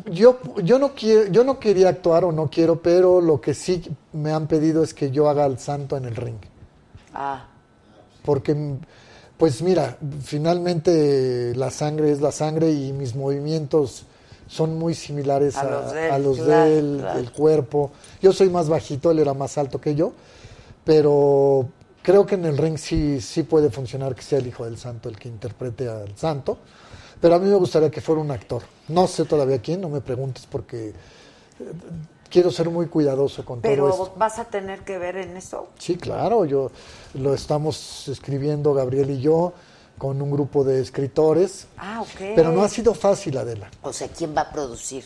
[0.06, 3.84] Yo, yo, no quiero, yo no quería actuar o no quiero, pero lo que sí
[4.14, 6.38] me han pedido es que yo haga al santo en el ring.
[7.14, 7.48] Ah,
[8.26, 8.56] Porque,
[9.38, 14.06] pues mira, finalmente la sangre es la sangre y mis movimientos
[14.48, 17.20] son muy similares A a, los de él, a los claro, de él, claro.
[17.20, 17.92] el cuerpo.
[18.22, 20.14] Yo soy más bajito, él era más alto que yo,
[20.84, 21.68] pero
[22.02, 25.10] creo que en el ring sí, sí puede funcionar que sea el hijo del santo
[25.10, 26.58] el que interprete al santo.
[27.20, 28.64] Pero a mí me gustaría que fuera un actor.
[28.90, 30.94] No sé todavía quién, no me preguntes porque
[32.36, 34.14] quiero ser muy cuidadoso con todo pero esto.
[34.18, 35.70] vas a tener que ver en eso.
[35.80, 36.70] Sí, claro, yo
[37.14, 39.54] lo estamos escribiendo Gabriel y yo
[39.98, 42.34] con un grupo de escritores, Ah, ok.
[42.36, 43.70] pero no ha sido fácil, Adela.
[43.82, 45.06] O sea, ¿quién va a producir?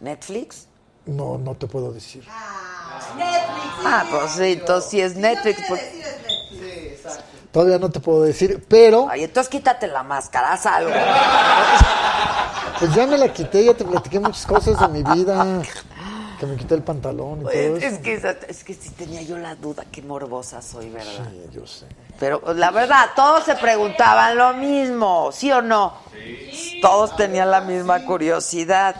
[0.00, 0.66] ¿Netflix?
[1.06, 2.24] No, no te puedo decir.
[2.28, 5.60] Ah, pues sí, entonces sí es Netflix.
[5.68, 5.80] pues-
[7.52, 10.90] Todavía no te puedo decir, pero Ay, entonces quítate la máscara, haz algo.
[12.80, 15.60] pues ya me la quité, ya te platiqué muchas cosas de mi vida,
[16.40, 17.94] que me quité el pantalón y todo Es, eso.
[17.94, 18.14] es que,
[18.48, 21.28] es que sí tenía yo la duda, qué morbosa soy, ¿verdad?
[21.30, 21.84] Sí, yo sé.
[22.18, 25.92] Pero la verdad, todos se preguntaban lo mismo, ¿sí o no?
[26.80, 28.96] Todos tenían la misma curiosidad.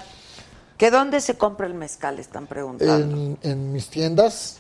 [0.77, 2.19] ¿Que dónde se compra el mezcal?
[2.19, 2.95] Están preguntando.
[2.95, 4.59] En, en mis tiendas,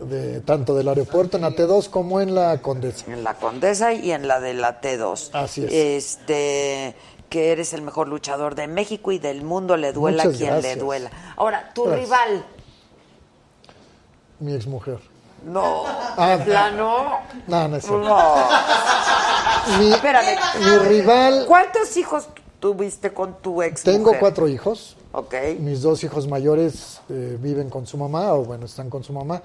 [0.00, 3.04] de, tanto del aeropuerto en AT2 como en la Condesa.
[3.12, 5.30] En la Condesa y en la de la T2.
[5.32, 5.72] Así es.
[5.72, 6.94] Este,
[7.32, 10.76] que eres el mejor luchador de México y del mundo, le duela a quien le
[10.76, 11.10] duela.
[11.36, 12.04] Ahora, tu Gracias.
[12.04, 12.44] rival.
[14.40, 14.98] Mi exmujer.
[15.46, 15.84] No.
[15.86, 17.20] Ah, ¿De plano?
[17.46, 18.06] No, no es cierto.
[18.06, 18.34] No.
[19.78, 20.36] Mi, Espérame.
[20.60, 22.28] mi rival, ¿Cuántos hijos
[22.60, 24.96] tuviste con tu ex tengo cuatro hijos.
[25.12, 25.34] Ok.
[25.58, 29.40] Mis dos hijos mayores eh, viven con su mamá, o bueno, están con su mamá.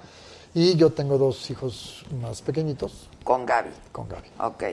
[0.54, 3.70] Y yo tengo dos hijos más pequeñitos Con Gaby.
[3.92, 4.28] con Gaby.
[4.40, 4.64] Ok.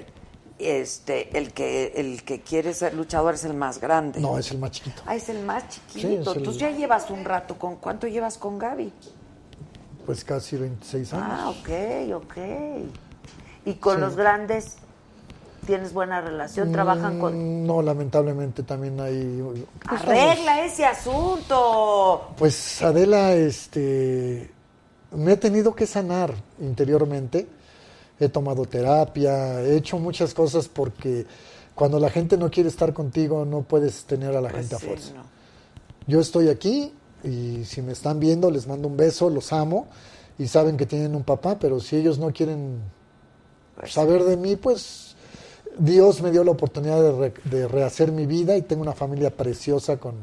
[0.58, 4.22] Este, el que, el que quiere ser luchador es el más grande.
[4.22, 5.01] No, es el más chiquito.
[5.06, 5.99] Ah, es el más chiquito.
[5.99, 7.56] Sí, el- Entonces ya llevas un rato.
[7.58, 8.91] ¿Con cuánto llevas con Gaby?
[10.06, 11.26] pues casi 26 años.
[11.30, 12.38] Ah, ok, ok.
[13.66, 14.01] ¿Y con Sí.
[14.01, 14.76] los grandes
[15.66, 16.72] tienes buena relación?
[16.72, 17.34] ¿Trabajan con...?
[17.64, 19.43] Mm, No, lamentablemente también hay...
[19.89, 22.30] pues, Arregla ese asunto.
[22.38, 24.51] Pues Adela, este,
[25.12, 27.47] me he tenido que sanar interiormente.
[28.20, 31.26] He tomado terapia, he hecho muchas cosas porque
[31.74, 34.80] cuando la gente no quiere estar contigo no puedes tener a la Pues gente a
[34.80, 35.13] fuerza.
[35.13, 35.24] no.
[36.07, 36.93] Yo estoy aquí
[37.24, 39.88] y si me están viendo les mando un beso, los amo
[40.38, 42.80] y saben que tienen un papá, pero si ellos no quieren
[43.78, 45.16] Pues saber de mí, pues
[45.78, 49.30] Dios me dio la oportunidad de, re- de rehacer mi vida y tengo una familia
[49.36, 50.16] preciosa con,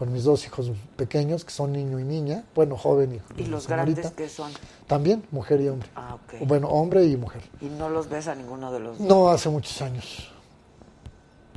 [0.00, 3.64] con mis dos hijos pequeños, que son niño y niña, bueno, joven y, ¿Y los
[3.64, 4.00] señorita.
[4.00, 4.50] grandes qué son?
[4.86, 5.90] También, mujer y hombre.
[5.94, 6.46] Ah, ok.
[6.48, 7.42] Bueno, hombre y mujer.
[7.60, 9.06] ¿Y no los ves a ninguno de los dos?
[9.06, 10.32] No hace muchos años.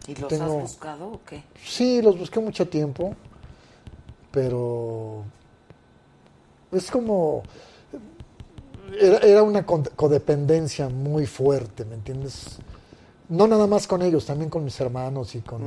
[0.07, 1.41] ¿Y los tengo- has buscado o qué?
[1.65, 3.15] Sí, los busqué mucho tiempo,
[4.29, 5.23] pero
[6.73, 7.43] es como...
[8.99, 12.57] Era, era una codependencia muy fuerte, ¿me entiendes?
[13.29, 15.61] No nada más con ellos, también con mis hermanos y con...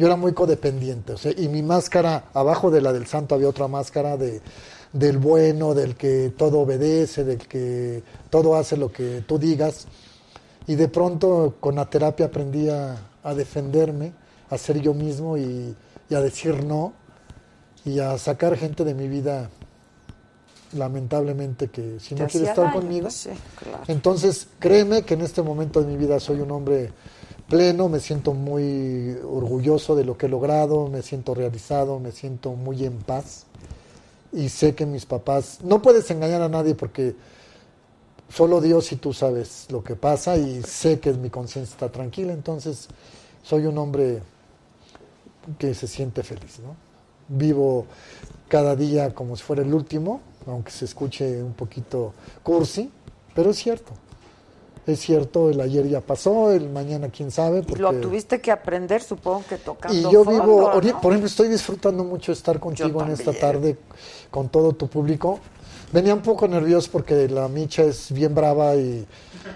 [0.00, 3.50] Yo era muy codependiente, o sea, y mi máscara, abajo de la del santo había
[3.50, 4.40] otra máscara de,
[4.94, 9.86] del bueno, del que todo obedece, del que todo hace lo que tú digas.
[10.66, 14.14] Y de pronto con la terapia aprendí a, a defenderme,
[14.48, 15.76] a ser yo mismo y,
[16.08, 16.94] y a decir no
[17.84, 19.50] y a sacar gente de mi vida,
[20.72, 22.80] lamentablemente, que si ¿Te no quiere estar daño?
[22.80, 23.10] conmigo.
[23.10, 23.28] Sí,
[23.62, 23.84] claro.
[23.86, 26.90] Entonces, créeme que en este momento de mi vida soy un hombre
[27.50, 32.52] pleno, me siento muy orgulloso de lo que he logrado, me siento realizado, me siento
[32.52, 33.44] muy en paz
[34.32, 37.16] y sé que mis papás, no puedes engañar a nadie porque
[38.28, 42.32] solo Dios y tú sabes lo que pasa y sé que mi conciencia está tranquila,
[42.32, 42.88] entonces
[43.42, 44.22] soy un hombre
[45.58, 46.76] que se siente feliz, ¿no?
[47.28, 47.86] Vivo
[48.48, 52.90] cada día como si fuera el último, aunque se escuche un poquito cursi,
[53.34, 53.92] pero es cierto.
[54.86, 57.62] Es cierto, el ayer ya pasó, el mañana quién sabe.
[57.62, 57.82] Porque...
[57.82, 62.02] lo tuviste que aprender, supongo que tocando Y yo fondo, vivo, por ejemplo, estoy disfrutando
[62.02, 63.76] mucho estar contigo en esta tarde
[64.30, 65.38] con todo tu público.
[65.92, 69.04] Venía un poco nervioso porque la Micha es bien brava y,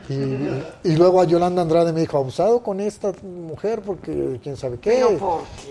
[0.08, 4.78] y, y luego a Yolanda Andrade me dijo, abusado con esta mujer porque quién sabe
[4.78, 5.16] qué.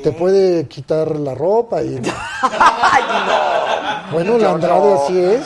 [0.02, 1.96] Te puede quitar la ropa y...
[2.42, 4.14] Ay, no.
[4.14, 5.04] bueno, la Andrade no.
[5.04, 5.46] así es.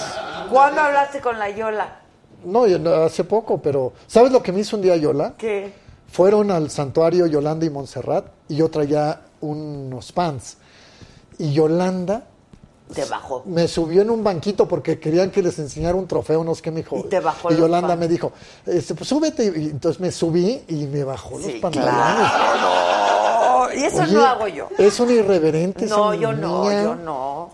[0.51, 2.06] ¿Cuándo hablaste con la Yola?
[2.47, 2.63] No,
[3.03, 5.33] hace poco, pero ¿sabes lo que me hizo un día Yola?
[5.37, 5.73] ¿Qué?
[6.11, 10.57] Fueron al santuario Yolanda y Montserrat y yo traía unos pants.
[11.37, 12.23] Y Yolanda
[12.93, 13.43] Te bajó.
[13.45, 16.71] me subió en un banquito porque querían que les enseñara un trofeo, no sé qué
[16.71, 16.97] me dijo.
[16.97, 18.31] Y te bajó Y los Yolanda me dijo,
[18.65, 19.45] este, pues súbete.
[19.55, 22.31] Y entonces me subí y me bajó los pantalones.
[22.31, 23.67] claro.
[23.67, 24.69] No, y eso Oye, no hago yo.
[24.77, 25.85] Es un irreverente.
[25.87, 27.49] No, yo no, yo no.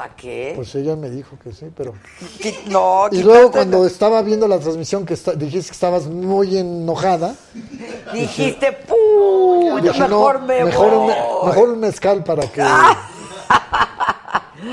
[0.00, 0.54] ¿Para qué?
[0.56, 1.92] Pues ella me dijo que sí, pero...
[2.40, 6.56] Qui- no, Y luego cuando estaba viendo la transmisión que esta- dijiste que estabas muy
[6.56, 7.34] enojada,
[8.10, 9.66] Dijiste, ¡puh!
[9.68, 11.14] Yo dije, no, mejor me mejor, un, voy.
[11.48, 12.62] mejor un mezcal para que...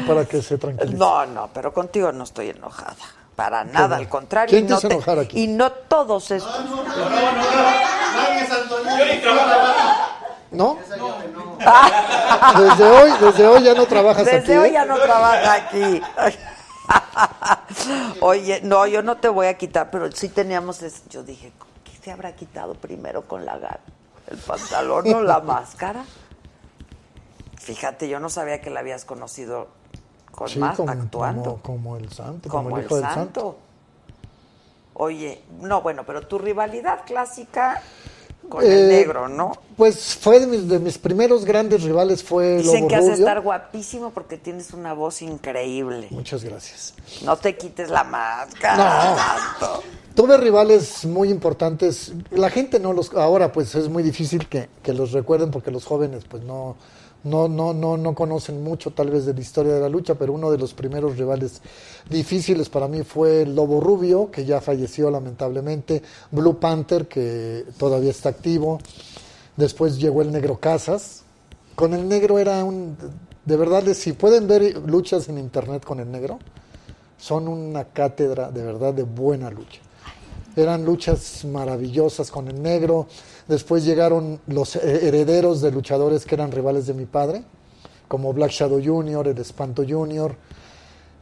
[0.07, 0.97] para que se tranquilice.
[0.97, 2.95] No, no, pero contigo no estoy enojada.
[3.35, 4.49] Para nada, al contrario.
[4.49, 5.43] ¿Quién y te no hizo enojar aquí?
[5.43, 6.41] Y no todos es...
[6.45, 8.97] Nadie es Antonio.
[8.97, 9.49] Yo ni trabajo.
[9.49, 10.26] ¿No?
[12.57, 14.51] Desde hoy, desde hoy ya no trabajas Desde aquí.
[14.53, 14.73] hoy ¿eh?
[14.73, 16.01] ya no trabaja aquí.
[18.21, 20.79] Oye, no, yo no te voy a quitar, pero sí teníamos...
[21.09, 21.51] Yo dije,
[21.83, 23.79] ¿qué se habrá quitado primero con la gana?
[24.27, 26.05] ¿El pantalón o la máscara?
[27.57, 29.67] Fíjate, yo no sabía que la habías conocido
[30.31, 31.59] con Sí, más como, actuando.
[31.61, 33.41] Como, como el santo, como, como, el el hijo del santo.
[33.41, 33.57] santo.
[34.93, 37.81] Oye, no, bueno, pero tu rivalidad clásica
[38.49, 39.51] con Eh, el negro, ¿no?
[39.75, 43.13] Pues fue de mis, de mis primeros grandes rivales fue Dicen Lobo que has de
[43.13, 46.07] estar guapísimo porque tienes una voz increíble.
[46.11, 46.93] Muchas gracias.
[47.23, 49.15] No te quites la máscara.
[49.61, 49.67] No.
[50.15, 52.11] Tuve rivales muy importantes.
[52.31, 55.85] La gente no los ahora pues es muy difícil que, que los recuerden porque los
[55.85, 56.75] jóvenes pues no
[57.29, 60.33] no no no no conocen mucho tal vez de la historia de la lucha, pero
[60.33, 61.61] uno de los primeros rivales
[62.09, 66.01] difíciles para mí fue el Lobo Rubio, que ya falleció lamentablemente,
[66.31, 68.79] Blue Panther que todavía está activo.
[69.55, 71.23] Después llegó el Negro Casas.
[71.75, 72.97] Con el Negro era un
[73.45, 76.39] de verdad si pueden ver luchas en internet con el Negro,
[77.17, 79.81] son una cátedra de verdad de buena lucha.
[80.57, 83.07] Eran luchas maravillosas con el negro.
[83.47, 87.43] Después llegaron los herederos de luchadores que eran rivales de mi padre,
[88.07, 90.35] como Black Shadow Jr., el Espanto Jr.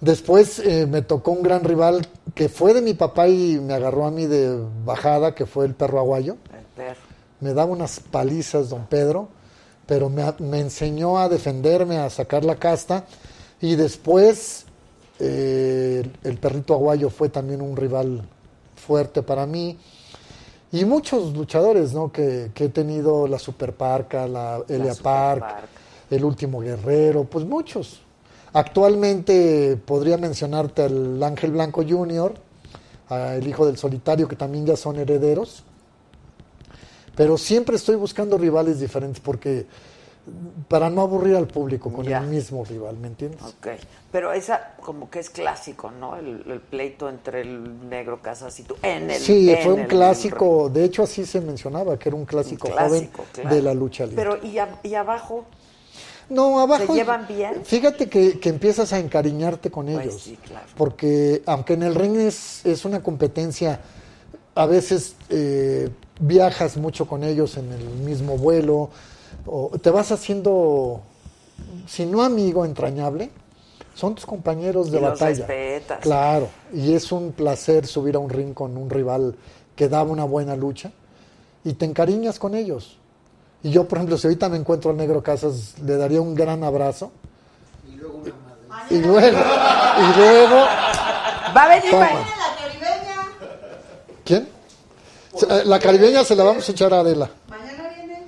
[0.01, 4.05] Después eh, me tocó un gran rival que fue de mi papá y me agarró
[4.05, 6.37] a mí de bajada, que fue el perro aguayo.
[6.53, 7.01] El perro.
[7.39, 9.29] Me daba unas palizas, don Pedro,
[9.85, 13.05] pero me, me enseñó a defenderme, a sacar la casta.
[13.61, 14.65] Y después
[15.19, 18.27] eh, el, el perrito aguayo fue también un rival
[18.75, 19.77] fuerte para mí.
[20.71, 22.11] Y muchos luchadores, ¿no?
[22.11, 25.67] Que, que he tenido, la Super Parca, la Elia Park, Parca.
[26.09, 28.01] el último guerrero, pues muchos.
[28.53, 32.33] Actualmente podría mencionarte al Ángel Blanco Jr.,
[33.09, 35.63] el hijo del solitario, que también ya son herederos.
[37.15, 39.65] Pero siempre estoy buscando rivales diferentes porque
[40.67, 42.17] para no aburrir al público con Ya.
[42.19, 43.41] el mismo rival, ¿me entiendes?
[43.43, 43.67] Ok,
[44.11, 46.15] pero esa como que es clásico, ¿no?
[46.17, 48.75] El, el pleito entre el negro Casas y tú.
[48.81, 52.15] En el, Sí, en fue un el- clásico, de hecho así se mencionaba, que era
[52.15, 53.55] un clásico, Un clásico, joven claro.
[53.55, 54.23] de la lucha libre.
[54.23, 55.45] Pero ¿y, a- y abajo?
[56.29, 56.87] no, abajo.
[56.87, 57.63] ¿se llevan bien?
[57.63, 60.21] Fíjate que, que empiezas a encariñarte con Pues ellos.
[60.23, 60.65] sí, claro.
[60.75, 63.79] Porque aunque en el ring es, es una competencia,
[64.55, 65.89] a veces eh,
[66.19, 68.89] viajas mucho con ellos en el mismo vuelo,
[69.45, 71.01] o te vas haciendo,
[71.87, 73.29] si no amigo entrañable,
[73.93, 75.45] son tus compañeros de Y los batalla.
[75.47, 75.99] respetas.
[75.99, 79.35] Claro, y es un placer subir a un ring con un rival
[79.75, 80.91] que da una buena lucha
[81.63, 82.97] y te encariñas con ellos.
[83.63, 86.63] Y yo, por ejemplo, si ahorita me encuentro al Negro Casas, le daría un gran
[86.63, 87.11] abrazo.
[87.91, 88.21] Y luego
[88.89, 90.55] Y luego, y luego,
[91.55, 91.91] Va a venir.
[91.91, 92.05] Toma.
[92.05, 92.25] va-
[94.23, 94.47] ¿quién?
[95.49, 97.29] Eh, La caribeña se la vamos a echar a Adela.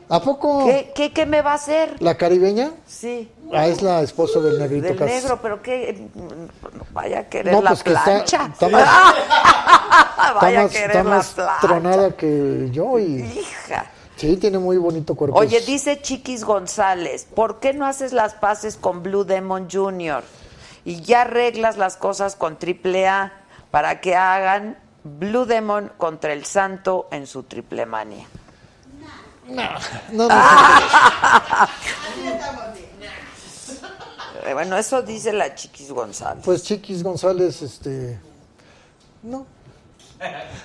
[0.09, 0.65] ¿A poco?
[0.65, 1.95] ¿Qué, qué, qué me va a hacer?
[2.01, 2.71] ¿La caribeña?
[2.85, 3.29] Sí.
[3.53, 5.13] Ah, es la esposa del negrito Del Casas.
[5.23, 6.07] negro, pero qué.
[6.15, 6.47] no
[6.91, 8.49] Vaya a querer No, la pues que está, plancha.
[8.53, 8.87] está más,
[10.41, 11.57] Vaya a querer está la más plancha.
[11.61, 13.85] tronada que yo y Hija.
[14.15, 15.37] sí, tiene muy bonito cuerpo.
[15.37, 20.23] Oye, dice Chiquis González, ¿por qué no haces las paces con Blue Demon Jr.
[20.85, 23.33] y ya arreglas las cosas con AAA
[23.71, 28.25] para que hagan Blue Demon contra el Santo en su triple manía?
[29.47, 29.63] No,
[30.11, 30.27] no,
[34.45, 36.43] Eh, Bueno, eso dice la Chiquis González.
[36.45, 38.17] Pues Chiquis González, este,
[39.23, 39.45] no,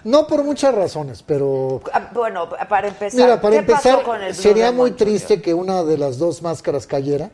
[0.05, 4.23] no por muchas razones, pero Ah, Bueno, para empezar, mira, para ¿qué empezar pasó con
[4.23, 7.31] el Blue sería muy triste que una de las dos máscaras cayera,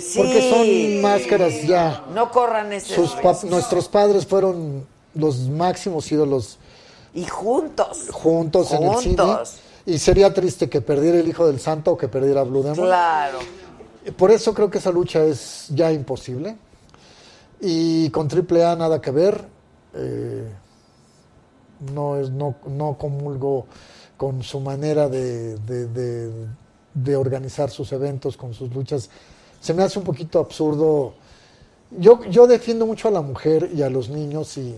[0.00, 0.14] Sí.
[0.16, 2.02] porque son máscaras ya.
[2.14, 6.58] No corran ese Sus nuestros padres fueron los máximos ídolos
[7.12, 8.08] Y juntos.
[8.10, 9.22] juntos, en el cine.
[9.86, 12.86] Y sería triste que perdiera el Hijo del Santo o que perdiera Blue Demon.
[12.86, 13.38] Claro.
[14.16, 16.56] Por eso creo que esa lucha es ya imposible.
[17.60, 19.44] Y con AAA nada que ver.
[19.94, 20.48] Eh,
[21.92, 23.66] no, es, no, no comulgo
[24.16, 26.46] con su manera de, de- de-
[26.94, 29.10] de organizar sus eventos, con sus luchas.
[29.60, 31.14] Se me hace un poquito absurdo.
[31.90, 34.76] Yo, yo defiendo mucho a la mujer y a los niños y,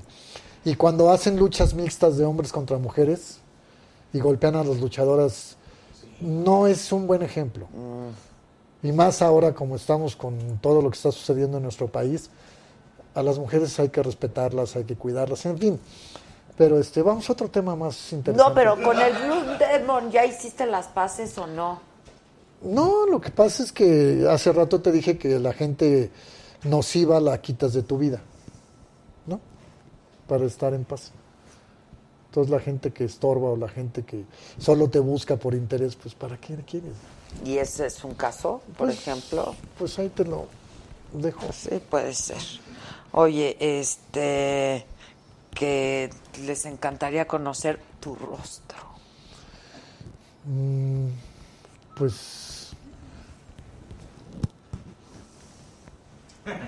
[0.65, 3.39] y cuando hacen luchas mixtas de hombres contra mujeres
[4.17, 5.57] y golpean a las luchadoras,
[6.21, 7.69] no es un buen ejemplo.
[8.83, 12.31] Y más ahora como estamos con todo lo que está sucediendo en nuestro país,
[13.15, 15.81] a las mujeres hay que respetarlas, hay que cuidarlas, en fin.
[16.57, 18.49] Pero este, vamos a otro tema más interesante.
[18.49, 21.81] No, pero con el Blue Demon, ¿ya hiciste las paces o no?
[22.63, 26.11] No, lo que pasa es que hace rato te dije que la gente
[26.65, 28.23] nociva la quitas de tu vida,
[29.27, 29.41] ¿no?
[30.27, 31.13] Para estar en paz.
[32.37, 34.27] Entonces la gente que estorba o la gente que
[34.59, 36.93] solo te busca por interés, pues ¿para qué quieres?
[37.43, 39.55] ¿Y ese es un caso, por Pues- ejemplo?
[39.79, 40.45] Pues ahí te lo
[41.15, 41.51] dejo.
[41.51, 42.37] Sí, puede ser.
[43.13, 44.85] Oye, este,
[45.55, 46.11] que
[46.45, 48.81] les encantaría conocer tu rostro.
[50.45, 51.07] Mm,
[51.97, 52.75] pues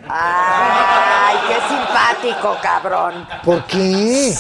[0.09, 3.27] ¡Ay, qué simpático, cabrón!
[3.45, 4.35] ¿Por qué?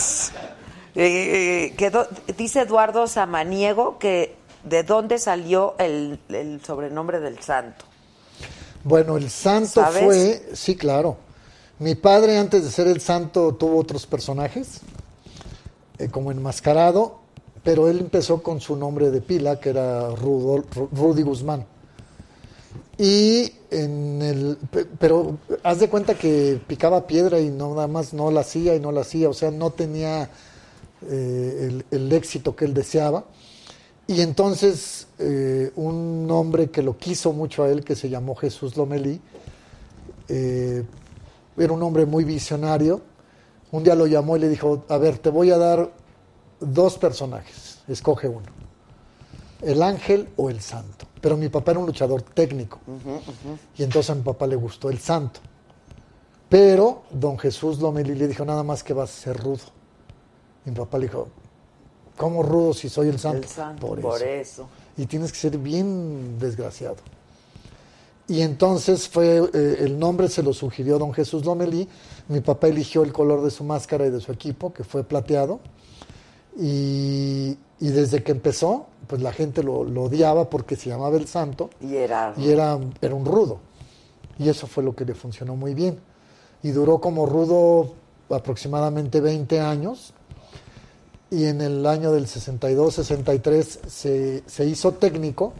[1.00, 4.34] Eh, quedó- dice Eduardo Samaniego que
[4.64, 7.84] de dónde salió el, el sobrenombre del santo.
[8.82, 10.02] Bueno, el santo ¿Sabes?
[10.04, 11.16] fue, sí, claro.
[11.78, 14.80] Mi padre antes de ser el santo tuvo otros personajes,
[15.98, 17.20] eh, como enmascarado,
[17.62, 21.64] pero él empezó con su nombre de pila, que era Rudol- Ru- Rudy Guzmán.
[22.98, 28.12] Y en el, pe- pero haz de cuenta que picaba piedra y no nada más
[28.12, 30.28] no la hacía y no la hacía, o sea, no tenía
[31.02, 33.24] eh, el, el éxito que él deseaba.
[34.06, 38.74] Y entonces eh, un hombre que lo quiso mucho a él, que se llamó Jesús
[38.74, 39.20] Lomelí,
[40.28, 40.82] eh,
[41.58, 43.02] era un hombre muy visionario,
[43.70, 45.92] un día lo llamó y le dijo, a ver, te voy a dar
[46.58, 48.46] dos personajes, escoge uno,
[49.60, 51.06] el ángel o el santo.
[51.20, 52.78] Pero mi papá era un luchador técnico,
[53.76, 55.40] y entonces a mi papá le gustó el santo.
[56.48, 59.77] Pero don Jesús Lomelí le dijo, nada más que vas a ser rudo.
[60.68, 61.28] Y mi papá le dijo,
[62.18, 63.38] ¿cómo rudo si soy el santo?
[63.38, 64.68] El santo, Por por, eso eso.
[64.98, 66.96] y tienes que ser bien desgraciado.
[68.26, 71.88] Y entonces fue, eh, el nombre se lo sugirió don Jesús Lomelí.
[72.28, 75.60] Mi papá eligió el color de su máscara y de su equipo, que fue plateado.
[76.60, 81.26] Y, y desde que empezó, pues la gente lo, lo odiaba porque se llamaba el
[81.26, 82.34] santo Y era.
[82.36, 83.60] y era, era un rudo.
[84.38, 85.98] Y eso fue lo que le funcionó muy bien.
[86.62, 87.94] Y duró como rudo
[88.28, 90.12] aproximadamente 20 años.
[91.30, 95.52] Y en el año del 62-63 se, se hizo técnico,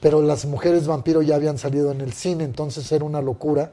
[0.00, 3.72] pero las mujeres vampiro ya habían salido en el cine, entonces era una locura.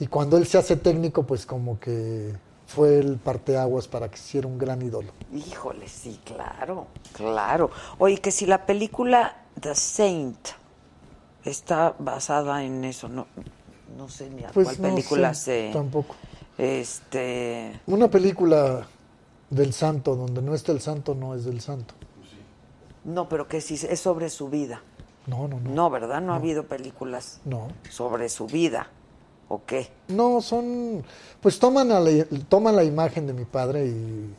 [0.00, 2.34] Y cuando él se hace técnico, pues como que
[2.66, 5.12] fue el parteaguas para que hiciera un gran ídolo.
[5.32, 7.70] Híjole, sí, claro, claro.
[7.98, 10.48] Oye, que si la película The Saint
[11.44, 13.26] está basada en eso, no,
[13.96, 15.70] no sé ni a Pues cuál no película sé, se.
[15.72, 16.16] tampoco.
[16.58, 17.80] Este.
[17.86, 18.86] Una película
[19.54, 21.94] del santo, donde no está el santo, no es del santo.
[23.04, 24.82] No, pero que si es sobre su vida.
[25.26, 25.70] No, no, no.
[25.70, 26.20] No, ¿verdad?
[26.20, 27.68] No, ha habido películas No.
[27.90, 28.88] sobre su vida.
[29.48, 29.90] ¿O qué?
[30.08, 31.04] No, son.
[31.40, 34.34] Pues toman, a la, toman la imagen de mi padre y,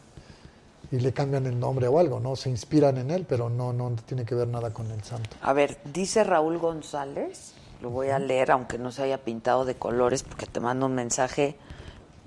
[0.92, 2.36] y le cambian el nombre o algo, ¿no?
[2.36, 5.30] Se inspiran en él, pero no, no tiene que ver nada con el santo.
[5.42, 9.76] A ver, dice Raúl González, lo voy a leer aunque no se haya pintado de
[9.76, 11.56] colores porque te mando un mensaje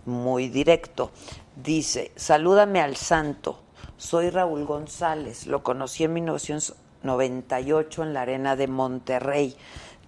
[0.09, 1.13] muy directo.
[1.55, 3.61] Dice, salúdame al santo,
[3.97, 9.57] soy Raúl González, lo conocí en 1998 en la arena de Monterrey,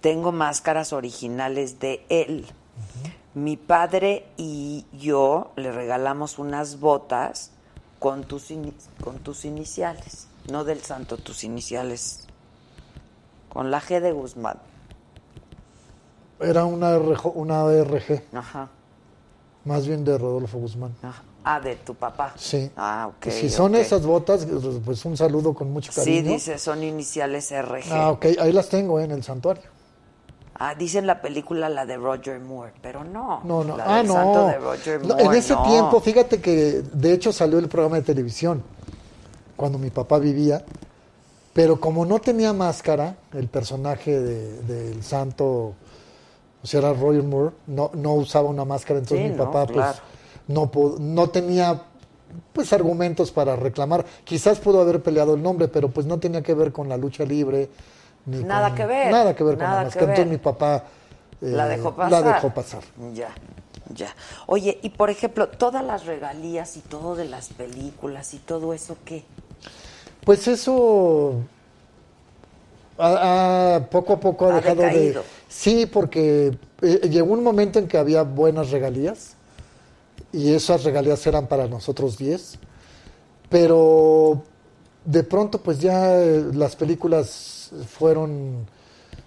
[0.01, 2.47] tengo máscaras originales de él.
[3.33, 7.51] Mi padre y yo le regalamos unas botas
[7.99, 8.47] con tus,
[9.03, 12.27] con tus iniciales, no del santo, tus iniciales
[13.47, 14.57] con la G de Guzmán.
[16.39, 18.69] Era una, una RG, Ajá.
[19.65, 20.93] Más bien de Rodolfo Guzmán.
[21.01, 21.23] ajá.
[21.43, 22.33] Ah, de tu papá.
[22.37, 22.69] Sí.
[22.77, 23.31] Ah, ok.
[23.31, 24.45] si son esas botas,
[24.85, 26.21] pues un saludo con mucho cariño.
[26.21, 27.91] Sí, dice, son iniciales RG.
[27.91, 29.63] Ah, ok, ahí las tengo eh, en el santuario.
[30.53, 33.41] Ah, dice en la película la de Roger Moore, pero no.
[33.43, 34.13] No, no, La ah, del no.
[34.13, 35.63] santo de Roger Moore, En ese no.
[35.63, 38.61] tiempo, fíjate que de hecho salió el programa de televisión
[39.55, 40.63] cuando mi papá vivía,
[41.53, 45.73] pero como no tenía máscara, el personaje de- del santo,
[46.63, 49.65] o sea, era Roger Moore, no, no usaba una máscara, entonces Sí, mi no, papá
[49.71, 49.93] claro.
[49.93, 50.01] pues
[50.47, 50.69] no,
[50.99, 51.81] no tenía
[52.53, 54.05] pues argumentos para reclamar.
[54.23, 57.25] Quizás pudo haber peleado el nombre, pero pues no tenía que ver con la lucha
[57.25, 57.69] libre.
[58.25, 60.05] Ni Nada con- que ver, Nada que ver con la máscara.
[60.05, 60.83] Entonces mi papá
[61.41, 62.11] eh, La dejó pasar.
[62.11, 62.83] La dejó pasar.
[63.13, 63.29] Ya,
[63.93, 64.15] ya.
[64.45, 68.95] Oye, y por ejemplo, todas las regalías y todo de las películas y todo eso,
[69.03, 69.25] ¿qué?
[70.23, 71.33] Pues eso
[73.01, 75.21] ha- ha- poco a poco ha, Ha dejado decaído.
[75.21, 75.27] de...
[75.49, 79.33] Sí, porque eh, llegó un momento en que había buenas regalías
[80.31, 82.57] y esas regalías eran para nosotros 10,
[83.49, 84.43] pero
[85.05, 88.65] de pronto pues ya eh, las películas fueron...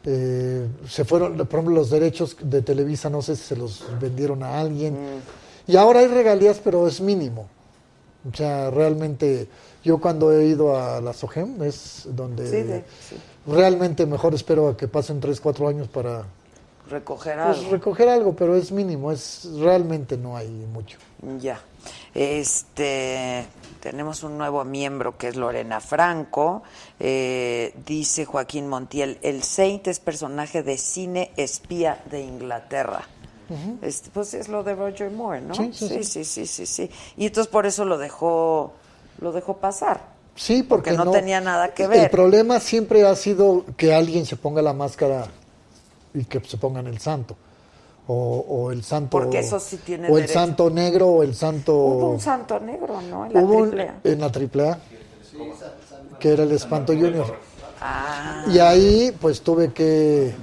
[0.04, 4.42] eh, se fueron, por ejemplo, los derechos de Televisa, no sé si se los vendieron
[4.42, 4.94] a alguien.
[4.94, 5.70] Mm.
[5.72, 7.48] Y ahora hay regalías, pero es mínimo.
[8.30, 9.48] O sea, realmente
[9.82, 13.16] yo cuando he ido a la SOGEM es donde Sí, sí.
[13.46, 16.24] Realmente mejor espero a que pasen 3, 4 años para
[16.88, 17.70] Recoger pues, algo.
[17.70, 20.98] recoger algo, pero es mínimo, es realmente no hay mucho.
[21.40, 21.58] Ya.
[22.12, 23.46] Este,
[23.80, 26.62] tenemos un nuevo miembro que es Lorena Franco.
[27.00, 33.08] Eh, dice Joaquín Montiel, el Saint es personaje de cine espía de Inglaterra.
[33.82, 35.54] Este, pues es lo de Roger Moore, ¿no?
[35.54, 36.90] Sí, sí, sí, sí, sí, sí, sí.
[37.16, 38.74] Y entonces por eso lo dejó,
[39.20, 40.13] lo dejó pasar.
[40.36, 42.10] Sí, porque, Porque no tenía nada que El ver.
[42.10, 45.26] problema siempre ha sido que alguien se ponga la máscara
[46.12, 47.36] y que se pongan el santo.
[48.06, 49.10] O, o el santo.
[49.10, 51.74] Porque eso sí tiene O el santo negro o el santo.
[51.74, 53.26] Hubo un santo negro, ¿no?
[53.26, 54.00] En la Hubo triple A.
[54.04, 54.78] en la triple A,
[56.18, 57.36] que era el Espanto Junior.
[57.80, 60.34] Ah, Y ahí pues tuve que,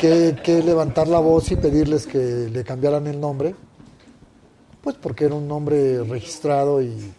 [0.00, 3.54] que, que levantar la voz y pedirles que le cambiaran el nombre,
[4.82, 7.12] pues porque era un nombre registrado y,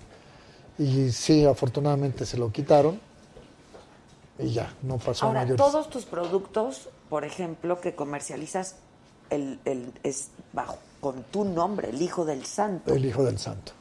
[0.78, 3.00] y sí, afortunadamente se lo quitaron
[4.38, 5.58] y ya, no pasó a Ahora, mayores.
[5.66, 8.76] todos tus productos, por ejemplo, que comercializas,
[9.30, 12.94] el, el- es bajo con tu nombre, el Hijo del Santo.
[12.94, 13.72] El Hijo del Santo.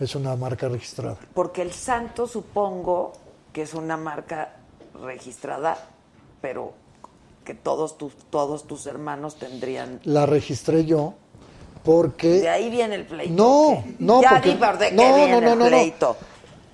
[0.00, 1.16] Es una marca registrada.
[1.34, 3.12] Porque el Santo, supongo
[3.52, 4.56] que es una marca
[5.02, 5.78] registrada,
[6.40, 6.72] pero
[7.44, 10.00] que todos tus, todos tus hermanos tendrían.
[10.04, 11.14] La registré yo
[11.86, 12.28] porque...
[12.40, 13.32] De ahí viene el pleito.
[13.34, 15.66] No, no, Ya porque- de no, viene no, no, el no, no.
[15.70, 16.16] pleito.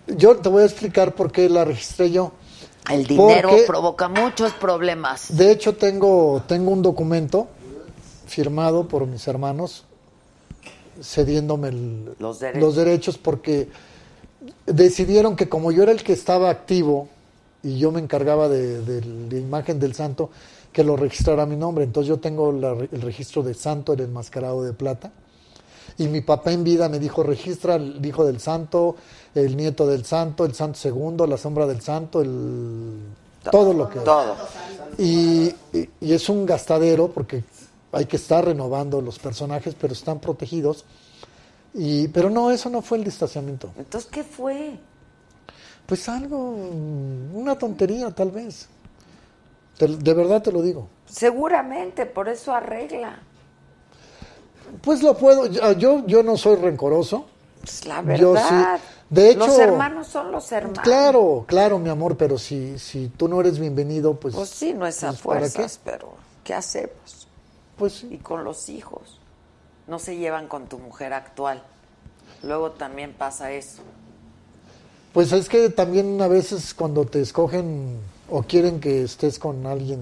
[0.09, 2.33] Yo te voy a explicar por qué la registré yo.
[2.91, 5.37] El dinero Porque- provoca muchos problemas.
[5.37, 7.47] De hecho, tengo, tengo un documento
[8.27, 9.85] firmado por mis hermanos
[11.01, 12.75] cediéndome el- Los derechos.
[12.77, 13.69] derechos porque
[14.67, 17.09] decidieron que como yo era el que estaba activo
[17.63, 20.31] y yo me encargaba de, de la imagen del santo,
[20.73, 21.85] que lo registrara mi nombre.
[21.85, 25.13] Entonces yo tengo la el registro de santo, el enmascarado de plata.
[25.99, 28.97] Y mi papá en vida me dijo, registra el hijo del santo,
[29.35, 33.01] el nieto del santo, el santo segundo, la sombra del santo, el...
[33.51, 33.99] todo lo que...
[34.01, 34.35] Todo.
[34.99, 37.45] Y, y- y es un gastadero porque
[37.93, 40.87] hay que estar renovando los personajes, pero están protegidos.
[41.75, 43.71] Y, pero no, eso no fue el distanciamiento.
[43.77, 44.79] Entonces, ¿qué fue?
[45.85, 46.39] Pues algo,
[47.35, 48.67] una tontería tal vez.
[49.83, 50.87] Te- de verdad te lo digo.
[51.07, 53.19] Seguramente, por eso arregla.
[54.81, 57.27] Pues lo puedo, yo, yo, no soy rencoroso.
[57.61, 58.79] Pues la Yo verdad.
[58.79, 58.83] sí.
[59.11, 60.85] De hecho, los hermanos son los hermanos.
[60.85, 64.37] Claro, claro, mi amor, pero si, si tú no eres bienvenido, pues...
[64.37, 65.51] Pues sí, no es a pues, ¿para qué?
[65.51, 66.15] fuerzas, pero
[66.45, 67.27] ¿qué hacemos?
[67.77, 68.09] Pues sí.
[68.13, 69.19] Y con los hijos.
[69.89, 71.61] No se llevan con tu mujer actual.
[72.45, 73.83] Luego también pasa eso.
[75.13, 77.99] Pues es que también a veces cuando te escogen
[78.33, 80.01] o quieren que estés con alguien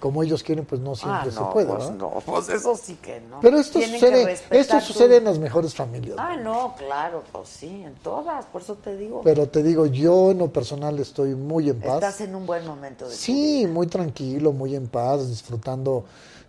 [0.00, 2.94] como ellos quieren, pues no siempre ah, no, se puede, pues no, pues eso sí
[3.02, 3.40] que no.
[3.40, 6.16] Pero esto Tienen sucede, esto tu- sucede en las mejores familias.
[6.18, 9.22] Ah, no, claro, pues sí, en todas, por eso te digo.
[9.24, 11.94] Pero te digo, yo en lo personal estoy muy en paz.
[11.94, 16.04] Estás en un buen momento de Sí, muy tranquilo, muy en paz, disfrutando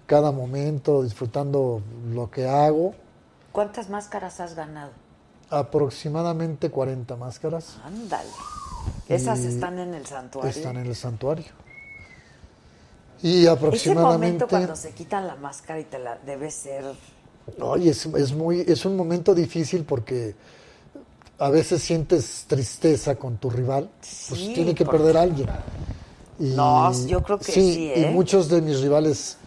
[0.06, 1.82] cada momento, disfrutando
[2.14, 2.94] lo que hago.
[3.52, 4.92] ¿Cuántas máscaras has ganado?
[5.50, 8.30] Aproximadamente 40 máscaras Ándale.
[9.08, 10.50] Esas están en el santuario.
[10.52, 11.46] están en el santuario.
[13.22, 14.18] Y Ese aproximadamente...
[14.18, 16.86] momento cuando se quitan la máscara y te la debe ser
[17.60, 20.36] Oye, es, es muy, es un momento difícil porque
[21.40, 25.50] a veces sientes tristeza con tu rival, pues Sí, tiene que perder a alguien.
[26.38, 28.08] Y- No, yo creo que sí, ¿eh?
[28.10, 29.38] Y muchos de mis rivales,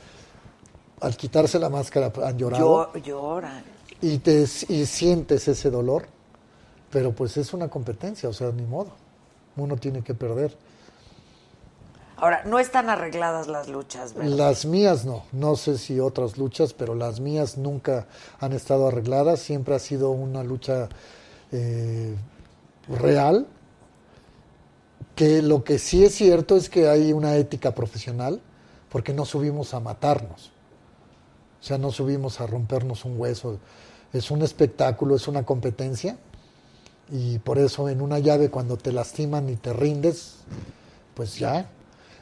[1.01, 2.93] al quitarse la máscara, han llorado.
[2.93, 3.63] Llo- lloran.
[4.01, 6.07] y, te, y sientes ese dolor,
[6.91, 8.91] pero pues es una competencia, o sea, ni modo.
[9.57, 10.57] Uno tiene que perder.
[12.23, 14.31] Ahora, no están arregladas las luchas, ¿verdad?
[14.31, 18.07] Las mías no, no sé si otras luchas, pero las mías nunca
[18.39, 20.89] han estado arregladas, siempre ha sido una lucha
[21.51, 22.15] eh,
[22.89, 23.49] real,
[25.17, 28.41] que lo que sí es cierto es que hay una ética profesional,
[28.89, 30.53] porque no subimos a matarnos,
[31.61, 33.59] o sea, no subimos a rompernos un hueso,
[34.13, 36.19] es un espectáculo, es una competencia,
[37.11, 40.37] y por eso en una llave cuando te lastiman y te rindes,
[41.15, 41.69] pues ya.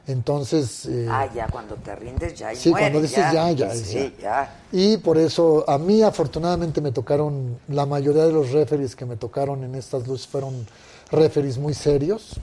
[0.07, 4.13] Entonces, eh, Ah, ya cuando te rindes ya Sí, muere, cuando dices ya, ya, Sí,
[4.21, 4.59] ya.
[4.73, 9.17] y por eso a mí afortunadamente me tocaron, la mayoría de los referees que me
[9.17, 10.67] tocaron en estas luces fueron
[11.13, 12.41] referees muy serios,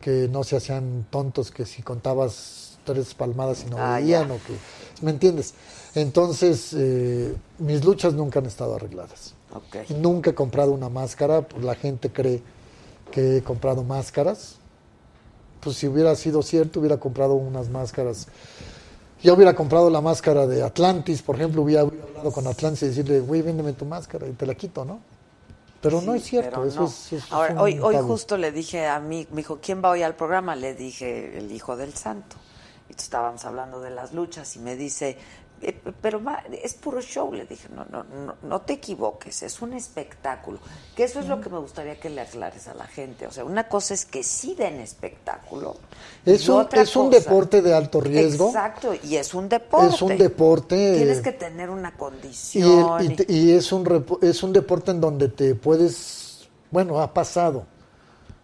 [0.00, 4.34] que no se hacían tontos que si contabas tres palmadas y no Ah, veían ya.
[4.34, 4.54] o que,
[5.04, 5.54] ¿me entiendes?
[5.94, 9.34] Entonces, eh, mis luchas nunca han estado arregladas.
[9.56, 9.90] Ok.
[9.90, 12.42] Y Nunca he comprado una máscara, pues la gente cree
[13.10, 14.56] que he comprado máscaras.
[15.60, 18.28] Pues si hubiera sido cierto, hubiera comprado unas máscaras.
[19.22, 22.86] Yo hubiera comprado la máscara de Atlantis, por ejemplo, hubiera, hubiera hablado con Atlantis y
[22.88, 25.00] decirle, güey, véndeme tu máscara y te la quito, ¿no?
[25.80, 26.86] Pero no es cierto, eso no.
[26.86, 29.90] es, eso es Ahora, hoy, hoy justo le dije a mí, me dijo, ¿quién va
[29.90, 30.56] hoy al programa?
[30.56, 32.36] Le dije, el hijo del santo.
[32.88, 35.18] Y estábamos hablando de las luchas y me dice, "Eh,
[36.02, 37.32] pero ma, es puro show.
[37.32, 40.58] Le dije, no, no, no, no te equivoques, es un espectáculo.
[40.94, 43.26] Que eso es lo que me gustaría que le aclares a la gente.
[43.26, 45.76] O sea, una cosa es que sí den espectáculo.
[46.24, 48.48] Es un, otra es un deporte de alto riesgo.
[48.48, 49.94] Exacto, y es un deporte.
[49.94, 50.96] Es un deporte.
[50.96, 53.02] Tienes eh, que tener una Y, el- condición.
[53.02, 57.00] y y- te- y es, un repo- es un deporte en donde te puedes, bueno,
[57.00, 57.64] ha pasado,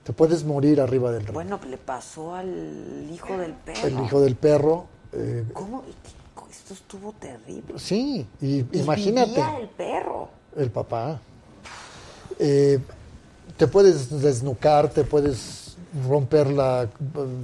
[0.05, 1.34] te puedes morir arriba del ring.
[1.34, 3.86] Bueno, le pasó al hijo del perro.
[3.86, 5.82] el hijo del perro, eh, ¿Cómo?
[6.73, 7.78] Esto estuvo terrible.
[7.78, 10.28] sí, y Y imagínate, vivía el perro.
[10.57, 11.20] el papá,
[12.39, 12.78] eh,
[13.57, 15.77] te puedes desnucar, te puedes
[16.09, 16.89] romper la,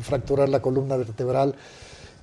[0.01, 1.55] fracturar la columna vertebral.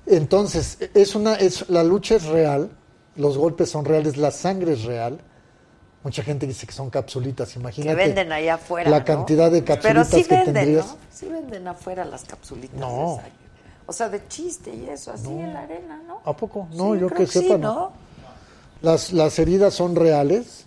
[0.06, 2.70] Entonces, es una, es, la lucha es real,
[3.16, 5.18] los golpes son reales, la sangre es real.
[6.02, 7.96] Mucha gente dice que son capsulitas, Que imagínate.
[7.96, 8.88] venden allá afuera.
[8.90, 9.04] La ¿no?
[9.04, 10.86] cantidad de Pero capsulitas sí que venden, tendrías.
[10.86, 10.96] ¿no?
[11.12, 12.78] Sí venden afuera las capsulitas.
[12.78, 13.20] No.
[13.24, 13.45] de.
[13.86, 16.20] O sea, de chiste y eso, así en la arena, ¿no?
[16.24, 16.68] ¿A poco?
[16.72, 17.92] No, Sí, yo creo que sí, sepa, no.
[18.82, 20.64] Las, las heridas son reales.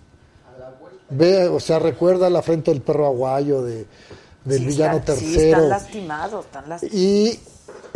[1.11, 3.85] Ve, o sea, recuerda la frente del perro aguayo de,
[4.45, 5.47] del Sí, villano están- Sí, tercero.
[5.57, 6.99] están lastimados, están lastimados.
[7.01, 7.39] y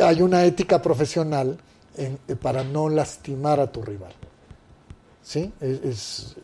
[0.01, 1.57] hay una ética profesional
[1.95, 4.11] en- eh, para no lastimar a tu rival.
[5.21, 5.53] ¿Sí?
[5.61, 6.35] Es, es-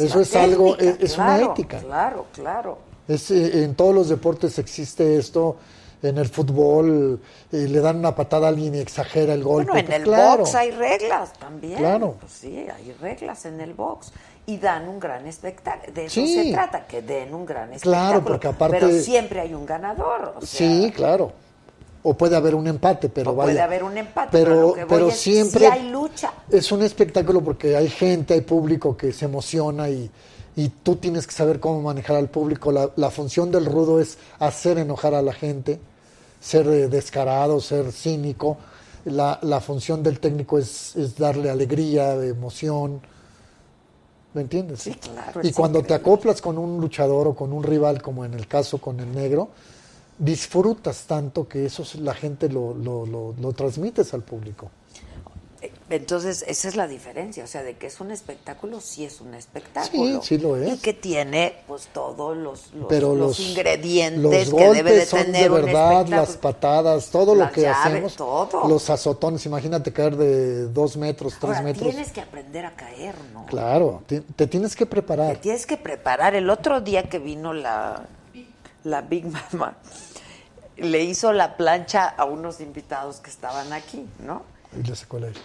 [0.00, 1.80] eso es algo, es, es claro, una ética.
[1.80, 2.78] Claro, claro.
[3.08, 5.56] Es, eh, en todos los deportes existe esto.
[6.02, 7.20] En el fútbol
[7.52, 9.70] eh, le dan una patada a alguien y exagera el golpe.
[9.72, 10.38] Bueno, en Pues el claro.
[10.38, 11.78] box hay reglas también.
[11.78, 12.16] Claro.
[12.20, 14.12] Pues sí, hay reglas en el box.
[14.48, 15.92] Y dan un gran espectáculo.
[15.92, 16.34] De eso Sí.
[16.44, 17.92] se trata, que den un gran espectáculo.
[18.10, 20.34] Claro, porque aparte- Pero siempre hay un ganador.
[20.36, 21.32] o sea, Sí, claro.
[22.04, 23.48] o puede haber un empate, pero O vaya.
[23.50, 26.32] puede haber un empate, pero pero, pero siempre sí hay lucha.
[26.48, 30.08] es un espectáculo porque hay gente, hay público que se emociona y,
[30.56, 32.72] y tú tienes que saber cómo manejar al público.
[32.72, 35.78] La, la función del rudo es hacer enojar a la gente,
[36.40, 38.56] ser eh, descarado, ser cínico.
[39.04, 43.00] La, la función del técnico es, es darle alegría, emoción.
[44.34, 44.80] ¿Me entiendes?
[44.82, 48.34] Sí, claro, Y cuando te acoplas con un luchador o con un rival, como en
[48.34, 49.48] el caso con el negro,
[50.18, 54.70] disfrutas tanto que eso es- la gente lo, lo, lo, lo transmites al público.
[55.88, 59.34] Entonces, esa es la diferencia, o sea, de que es un espectáculo, sí es un
[59.34, 60.20] espectáculo.
[60.20, 60.72] Sí, sí lo es.
[60.74, 65.06] Y que tiene, pues, todos los, los, Pero los los, ingredientes los que debe de
[65.06, 68.66] son tener de verdad, las patadas, todo Las lo que llaves, hacemos, todo.
[68.68, 71.88] los azotones, imagínate caer de dos metros, tres Ahora, metros.
[71.88, 73.46] tienes que aprender a caer, ¿no?
[73.46, 75.36] Claro, te tienes que Te preparar.
[75.36, 76.34] tienes que preparar.
[76.34, 78.06] El otro día que vino la,
[78.82, 79.76] la Big Mama,
[80.78, 84.42] le hizo la plancha a unos invitados que estaban aquí, ¿no?
[84.76, 85.40] Y le sacó el aire.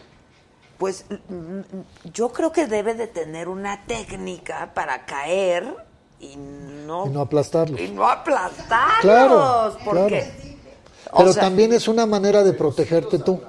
[0.81, 1.63] Pues mm, mm,
[2.11, 5.75] yo creo que debe de tener una técnica para caer
[6.19, 7.79] y no, Y no aplastarlos.
[7.79, 8.99] y no aplastarlos.
[9.01, 11.17] Claro, porque, claro.
[11.17, 13.39] Pero sea, también es una manera de protegerte tú.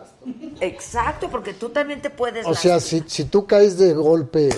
[0.60, 2.46] Exacto, porque tú también te puedes...
[2.46, 4.50] O sea, si, si tú caes de golpe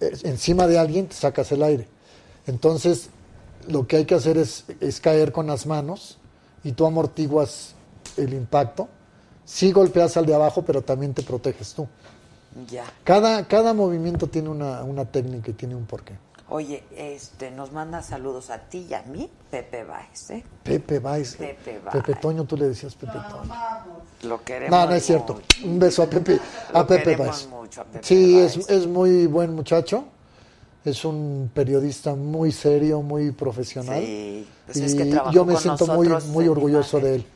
[0.00, 1.88] eh, encima de alguien, te sacas el aire.
[2.46, 3.10] Entonces,
[3.66, 6.18] lo que hay que hacer es, es caer con las manos
[6.62, 7.74] y tú amortiguas
[8.16, 8.88] el impacto.
[9.46, 11.86] Sí golpeas al de abajo, pero también te proteges tú.
[12.68, 12.84] Ya.
[13.04, 16.14] Cada, cada movimiento tiene una, una técnica y tiene un porqué.
[16.48, 20.44] Oye, este, nos manda saludos a ti y a mí, Pepe Baez, ¿eh?
[20.62, 21.34] Pepe Baez.
[21.36, 21.92] Pepe Baez.
[21.96, 23.50] Pepe Toño, tú le decías Pepe Toño.
[24.22, 25.34] Lo queremos No, no es cierto.
[25.34, 25.46] mucho.
[25.64, 26.38] Un beso a Pepe,
[26.72, 27.48] a Lo Pepe Baez.
[27.48, 28.56] mucho a Pepe Sí, Baez.
[28.58, 30.04] es, es muy buen muchacho.
[30.84, 34.00] Es un periodista muy serio, muy profesional.
[34.00, 37.10] Sí, pues y es que yo me con siento muy, muy orgulloso imagen.
[37.10, 37.26] de él.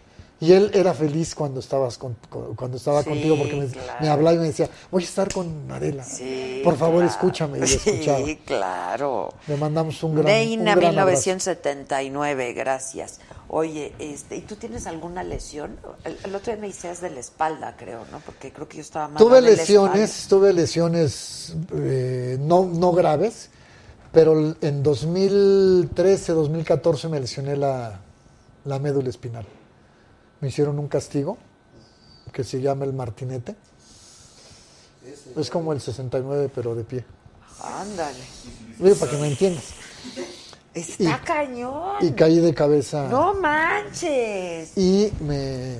[0.42, 2.16] Y él era feliz cuando estabas con-
[2.56, 3.98] cuando estaba Sí, contigo porque me, claro.
[4.00, 6.02] me hablaba y me decía, voy a estar con Adela.
[6.02, 7.10] Sí, Por favor, claro.
[7.10, 7.58] escúchame.
[7.58, 7.66] Y.
[7.66, 9.28] Sí, claro.
[9.46, 11.20] Le mandamos un gran, Neina, un gran abrazo.
[11.28, 13.20] 1979, gracias.
[13.48, 15.76] Oye, este, ¿y tú tienes alguna lesión?
[16.04, 18.20] El, el otro día me decías de la espalda, creo, ¿no?
[18.20, 19.18] Porque creo que yo estaba mal.
[19.18, 23.50] Tuve lesiones, tuve lesiones eh, no, no graves,
[24.10, 28.00] pero en 2013, 2014 me lesioné la,
[28.64, 29.44] la médula espinal.
[30.40, 31.36] Me hicieron un castigo
[32.32, 33.54] que se llama el martinete.
[35.36, 37.04] Es como el 69, pero de pie.
[37.62, 38.18] Ándale.
[38.78, 39.64] Digo, para que me entiendas.
[40.72, 41.96] Está Y- cañón.
[42.00, 43.08] Y caí de cabeza.
[43.08, 44.76] No manches.
[44.76, 45.78] Y me,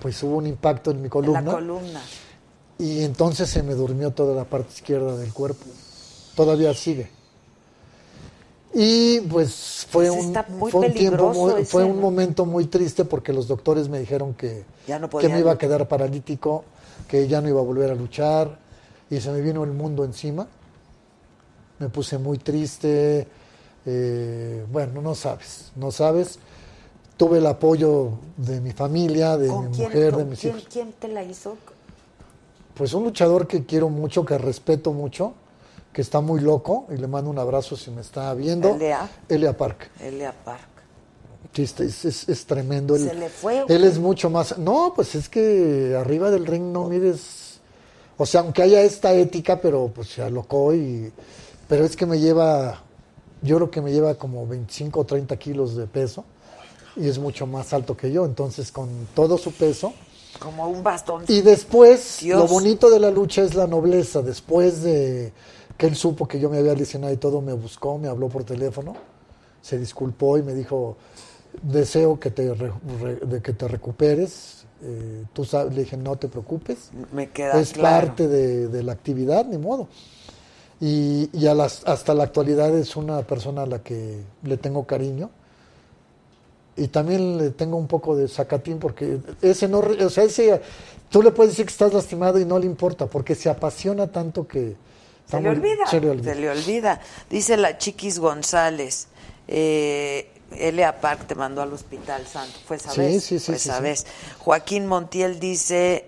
[0.00, 1.40] pues hubo un impacto en mi En columna.
[1.42, 2.02] la columna.
[2.78, 5.66] Y entonces se me durmió toda la parte izquierda del cuerpo.
[6.34, 7.08] Todavía sigue.
[8.74, 10.34] Y pues fue Pues un,
[10.70, 14.64] fue un tiempo muy- fue un momento muy triste porque los doctores me dijeron que,
[14.88, 16.64] Ya no que me iba a quedar paralítico,
[17.06, 18.58] que ya no iba a volver a luchar
[19.10, 20.48] y se me vino el mundo encima.
[21.78, 23.28] Me puse muy triste.
[23.86, 26.38] eh, bueno, no sabes, no sabes.
[27.16, 30.68] Tuve el apoyo de mi familia, de ¿Con mi quién, mujer, de mis quién- hijos.
[30.72, 31.56] quién te la hizo?
[32.74, 35.34] Pues un luchador que quiero mucho, que respeto mucho,
[35.94, 38.74] que está muy loco, y le mando un abrazo si me está viendo.
[38.74, 39.08] Elia.
[39.28, 39.90] Elia Park.
[40.00, 40.68] Elia Park.
[41.56, 42.96] Está- es, es- es tremendo.
[42.96, 44.58] Él, ¿Se le fue Él es mucho más.
[44.58, 47.60] No, pues es que arriba del ring no mides.
[48.16, 51.12] O sea, aunque haya esta ética, pero pues se alocó y.
[51.68, 52.82] Pero es que me lleva.
[53.40, 56.24] Yo creo que me lleva como 25 o 30 kilos de peso
[56.96, 58.24] y es mucho más alto que yo.
[58.24, 59.92] Entonces, con todo su peso.
[60.40, 61.24] Como un bastón.
[61.28, 62.40] Y después, Dios.
[62.40, 64.22] lo bonito de la lucha es la nobleza.
[64.22, 65.32] Después de
[65.76, 68.44] que él supo que yo me había lesionado y todo, me buscó, me habló por
[68.44, 68.94] teléfono,
[69.60, 70.96] se disculpó y me dijo,
[71.62, 74.64] deseo que te, re- re- de que te recuperes.
[74.82, 76.90] Eh, tú sabes, le dije, no te preocupes.
[77.12, 78.08] Me queda es claro.
[78.08, 79.88] parte de, de la actividad, ni modo.
[80.80, 84.84] Y, y a las- hasta la actualidad es una persona a la que le tengo
[84.86, 85.30] cariño.
[86.76, 90.60] Y también le tengo un poco de sacatín porque ese no, o sea, ese,
[91.08, 94.46] tú le puedes decir que estás lastimado y no le importa porque se apasiona tanto
[94.46, 94.76] que...
[95.30, 95.86] Se le olvida.
[95.86, 96.34] se le olvida.
[96.34, 97.00] Se le olvida.
[97.30, 99.08] Dice la Chiquis González.
[99.48, 102.58] Eh, Elia Park te mandó al hospital santo.
[102.66, 103.24] Fue esa Sí, vez.
[103.24, 104.06] sí, sí, Fue esa vez.
[104.38, 106.06] Joaquín Montiel dice: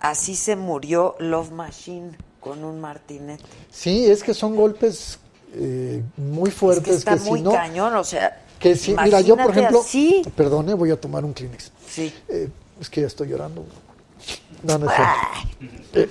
[0.00, 3.44] Así se murió Love Machine con un martinete.
[3.70, 5.18] Sí, es que son golpes
[5.54, 7.52] eh, muy Es fuertes que está que muy si no...
[7.52, 8.40] cañón, o sea.
[8.58, 9.80] Que si, mira, yo por ejemplo...
[9.80, 10.22] así.
[10.36, 11.70] Perdone, voy a tomar un Kleenex.
[11.88, 12.12] Sí.
[12.28, 12.48] Eh,
[12.80, 13.64] es que ya estoy llorando.
[14.62, 15.14] No, no es cierto.
[15.94, 16.08] Eh,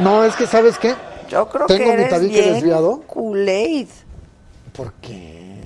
[0.00, 0.94] no, es que, ¿sabes qué?
[1.28, 3.02] Yo creo Tengo que mi eres tabique bien desviado.
[3.06, 3.88] Kool-Aid.
[4.72, 5.60] ¿Por qué?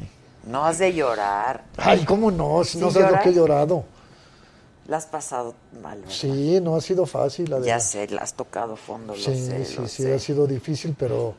[0.45, 1.65] No has de llorar.
[1.77, 2.63] Ay, ¿cómo no?
[2.65, 3.85] Si ¿Sí no sabes lo que he llorado.
[4.87, 6.15] La has pasado mal, ¿verdad?
[6.15, 7.49] Sí, no ha sido fácil.
[7.49, 7.81] Ya Adela.
[7.81, 10.15] sé, la has tocado fondo, lo Sí, sé, sí, lo sí, sé.
[10.15, 11.35] ha sido difícil, pero,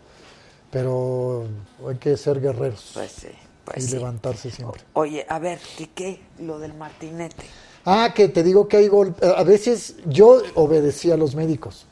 [0.70, 1.46] pero
[1.88, 3.30] hay que ser guerreros Pues sí,
[3.64, 3.96] pues y sí.
[3.96, 4.82] levantarse siempre.
[4.94, 6.22] Oye, a ver, ¿qué qué?
[6.40, 7.46] Lo del martinete.
[7.90, 9.30] Ah, que te digo que hay golpes.
[9.30, 11.86] A veces yo obedecí a los médicos.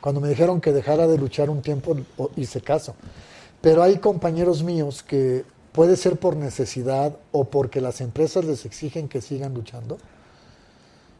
[0.00, 1.96] Cuando me dijeron que dejara de luchar un tiempo,
[2.36, 2.94] hice caso.
[3.60, 9.08] Pero hay compañeros míos que puede ser por necesidad o porque las empresas les exigen
[9.08, 9.98] que sigan luchando.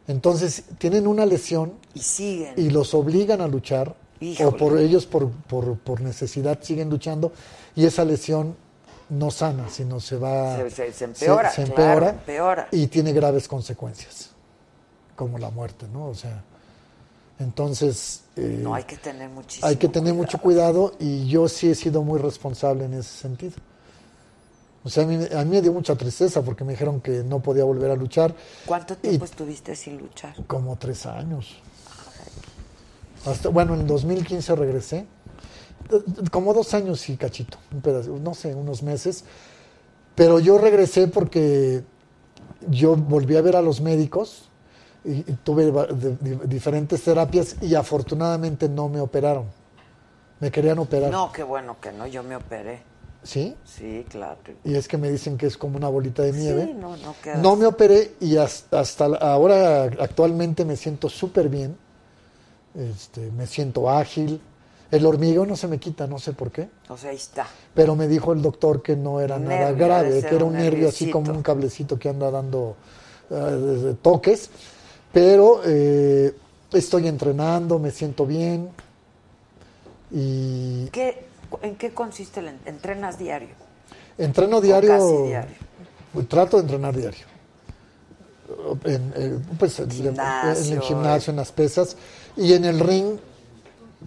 [0.07, 2.53] Entonces tienen una lesión Y siguen.
[2.55, 4.47] y los obligan a luchar Híjole.
[4.47, 7.33] o por ellos por, por, por necesidad siguen luchando
[7.75, 8.55] y esa lesión
[9.09, 12.67] no sana, sino se va Se- se- se empeora, se claro, empeora empeora.
[12.71, 14.29] y tiene graves consecuencias,
[15.15, 16.07] como la muerte, ¿no?
[16.07, 16.43] O sea,
[17.39, 21.69] entonces eh, no, hay que tener muchísimo hay que tener mucho cuidado y yo sí
[21.69, 23.53] he sido muy responsable en ese sentido.
[24.83, 27.39] O sea, a mí, a mí me dio mucha tristeza porque me dijeron que no
[27.41, 28.33] podía volver a luchar.
[28.65, 30.33] ¿Cuánto Y- tiempo estuviste sin luchar?
[30.47, 31.57] como tres años.
[33.25, 35.05] Hasta, bueno, en 2015 regresé.
[36.31, 39.23] Como dos años y cachito, pedazo, no sé, unos meses.
[40.15, 41.83] Pero yo regresé porque
[42.67, 44.49] yo volví a ver a los médicos
[45.05, 49.45] y, y tuve de- diferentes terapias y afortunadamente no me operaron.
[50.39, 51.11] Me querían operar.
[51.11, 52.81] No, qué bueno que no, yo me operé.
[53.23, 53.55] ¿Sí?
[53.65, 54.37] Sí, claro.
[54.63, 56.65] Y es que me dicen que es como una bolita de nieve.
[56.67, 57.39] Sí, no, no quedas.
[57.39, 61.75] No me operé y hasta, hasta ahora actualmente me siento súper bien.
[62.75, 64.39] Este, me siento ágil.
[64.89, 66.69] El hormigueo no se me quita, no sé por qué.
[66.87, 67.45] O sea, ahí está.
[67.73, 70.87] Pero me dijo el doctor que no era nada grave, que era un un nervio
[70.89, 72.75] así como un cablecito que anda dando
[73.29, 74.49] eh, toques.
[75.11, 76.33] Pero eh,
[76.71, 78.69] estoy entrenando, me siento bien.
[80.11, 81.25] Y ¿Qué,
[81.61, 83.49] ¿En qué consiste el en- entrenas diario?
[84.17, 84.89] Entreno diario.
[84.89, 85.55] casi diario.
[86.29, 87.25] Trato de entrenar diario.
[88.85, 91.97] En, eh, pues, en- en Gimnasio, el gimnasio, en las pesas.
[92.37, 93.17] Y en el ring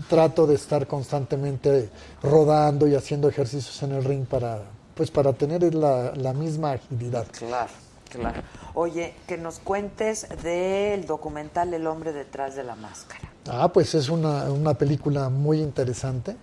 [0.08, 1.90] trato de estar constantemente
[2.22, 4.62] rodando y haciendo ejercicios en el ring para,
[4.94, 7.26] pues, para tener la, la misma agilidad.
[7.32, 7.72] Claro,
[8.08, 8.42] claro.
[8.74, 13.28] Oye, que nos cuentes del documental El hombre detrás de la máscara.
[13.48, 16.36] Ah, pues es una, una película muy interesante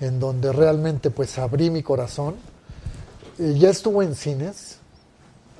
[0.00, 2.34] en donde realmente pues abrí mi corazón.
[3.38, 4.78] Eh, ya estuvo en cines,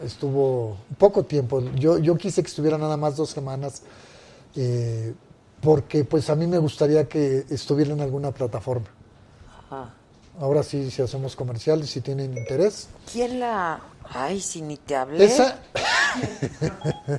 [0.04, 1.60] estuvo poco tiempo.
[1.76, 3.82] Yo, yo quise que estuviera nada más dos semanas
[4.54, 5.14] eh,
[5.66, 8.86] porque pues a mí me gustaría que estuviera en alguna plataforma.
[9.68, 9.90] Ah.
[10.38, 12.88] Ahora sí, si hacemos comerciales, si tienen interés.
[13.12, 13.80] ¿Quién la...?
[14.08, 15.24] Ay, si ni te hablé.
[15.24, 15.58] Esa,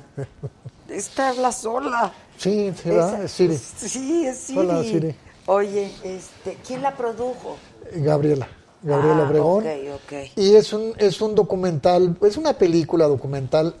[0.88, 2.10] Esta habla sola.
[2.38, 4.58] sí, sí, Es Siri, Sí, es Siri.
[4.58, 5.14] Hola, Siri.
[5.44, 7.58] Oye, este, ¿quién la produjo?
[7.96, 8.48] Gabriela,
[8.82, 9.64] Gabriela Ah, Obregón.
[9.64, 9.70] ok,
[10.06, 10.12] ok.
[10.36, 13.74] Y es un, es un documental, es una película documental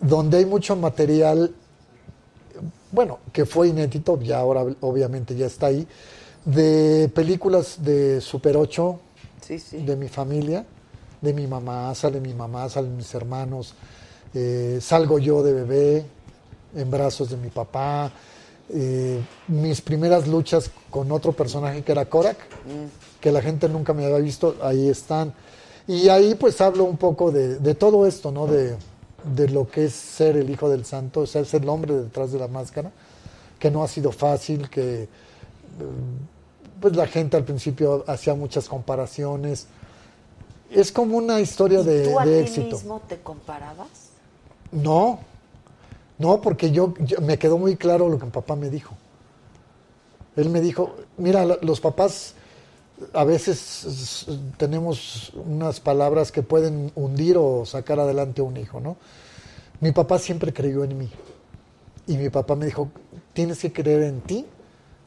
[0.00, 1.54] donde hay mucho material,
[2.92, 5.86] bueno, que fue inédito, ya ahora obviamente ya está ahí,
[6.44, 9.00] de películas de Super 8,
[9.40, 9.78] Sí, sí.
[9.78, 10.64] de mi familia,
[11.20, 13.74] de mi mamá, sale mi mamá, salen mis hermanos,
[14.34, 16.04] eh, salgo yo de bebé
[16.76, 18.12] en brazos de mi papá,
[18.70, 22.36] eh, mis primeras luchas con otro personaje que era Korak,
[23.20, 25.32] que la gente nunca me había visto, ahí están.
[25.86, 28.46] Y ahí pues hablo un poco de, de todo esto, ¿no?
[28.46, 28.76] De,
[29.24, 32.32] de lo que es ser el Hijo del Santo, o sea, ser el hombre detrás
[32.32, 32.90] de la máscara,
[33.58, 35.08] que no ha sido fácil, que
[36.80, 39.66] pues la gente al principio hacía muchas comparaciones.
[40.70, 42.76] Es como una historia de, ¿Tú a de ti éxito.
[42.76, 43.88] mismo te comparabas?
[44.72, 45.20] No,
[46.18, 48.94] no, porque yo, yo- me quedó muy claro lo que mi papá me dijo.
[50.34, 52.34] Él me dijo, mira, los papás
[53.12, 54.26] a veces
[54.56, 58.96] tenemos unas palabras que pueden hundir o sacar adelante a un hijo, ¿no?
[59.80, 61.10] Mi papá siempre creyó en mí.
[62.06, 62.90] Y mi papá me dijo,
[63.32, 64.46] tienes que creer en ti,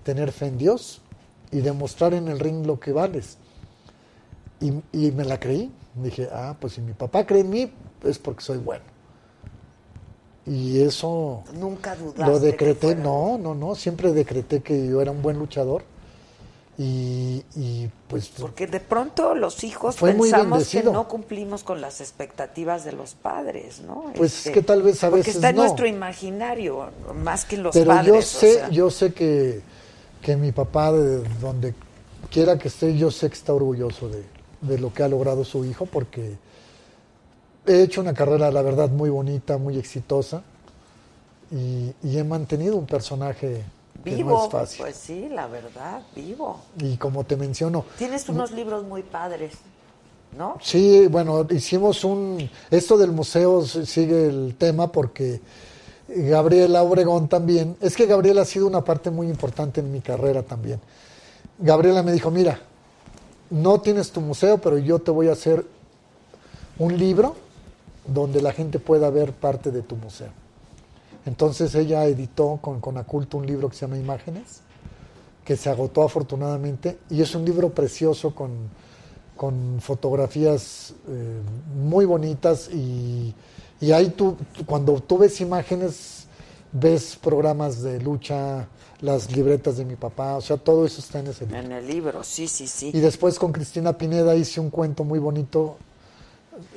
[0.03, 1.01] tener fe en Dios
[1.51, 3.37] y demostrar en el ring lo que vales.
[4.59, 5.71] Y, y me la creí.
[5.95, 7.71] Dije, ah, pues si mi papá cree en mí,
[8.03, 8.83] es porque soy bueno.
[10.45, 12.25] Y eso Nunca dudaste.
[12.25, 15.83] lo decreté, no, no, no, siempre decreté que yo era un buen luchador.
[16.77, 22.01] Y, y, pues Porque de pronto los hijos Fue pensamos que no cumplimos con las
[22.01, 24.11] expectativas de los padres, ¿no?
[24.13, 25.61] Este, Pues es que tal vez a porque veces está en no.
[25.63, 28.05] nuestro imaginario, más que en los pero padres.
[28.05, 28.69] yo o sé, sea.
[28.69, 29.61] yo sé que,
[30.21, 31.73] que mi papá, de donde
[32.29, 34.23] quiera que esté, yo sé que está orgulloso de,
[34.61, 36.37] de lo que ha logrado su hijo, porque
[37.65, 40.43] he hecho una carrera, la verdad, muy bonita, muy exitosa,
[41.51, 43.63] y, y he mantenido un personaje
[44.05, 44.81] Vivo, no es fácil.
[44.81, 46.61] pues sí, la verdad, vivo.
[46.79, 49.53] Y como te menciono, Tienes unos libros muy padres.
[50.37, 50.57] ¿no?
[50.61, 52.49] Sí, bueno, hicimos un...
[52.69, 55.41] Esto del museo sigue el tema porque
[56.07, 57.77] Gabriela Obregón también...
[57.81, 60.79] Es que Gabriela ha sido una parte muy importante en mi carrera también.
[61.57, 62.59] Gabriela me dijo, mira,
[63.49, 65.65] no tienes tu museo, pero yo te voy a hacer
[66.77, 67.35] un libro
[68.05, 70.29] donde la gente pueda ver parte de tu museo.
[71.25, 74.61] Entonces ella editó con Conaculto un libro que se llama Imágenes,
[75.43, 78.69] que se agotó afortunadamente, y es un libro precioso con,
[79.35, 81.41] con fotografías eh,
[81.75, 83.33] muy bonitas y,
[83.81, 86.27] y ahí tú, cuando tú ves imágenes,
[86.71, 88.67] ves programas de lucha,
[89.01, 91.59] las libretas de mi papá, o sea, todo eso está en ese libro.
[91.59, 92.91] En el libro, sí, sí, sí.
[92.93, 95.77] Y después con Cristina Pineda hice un cuento muy bonito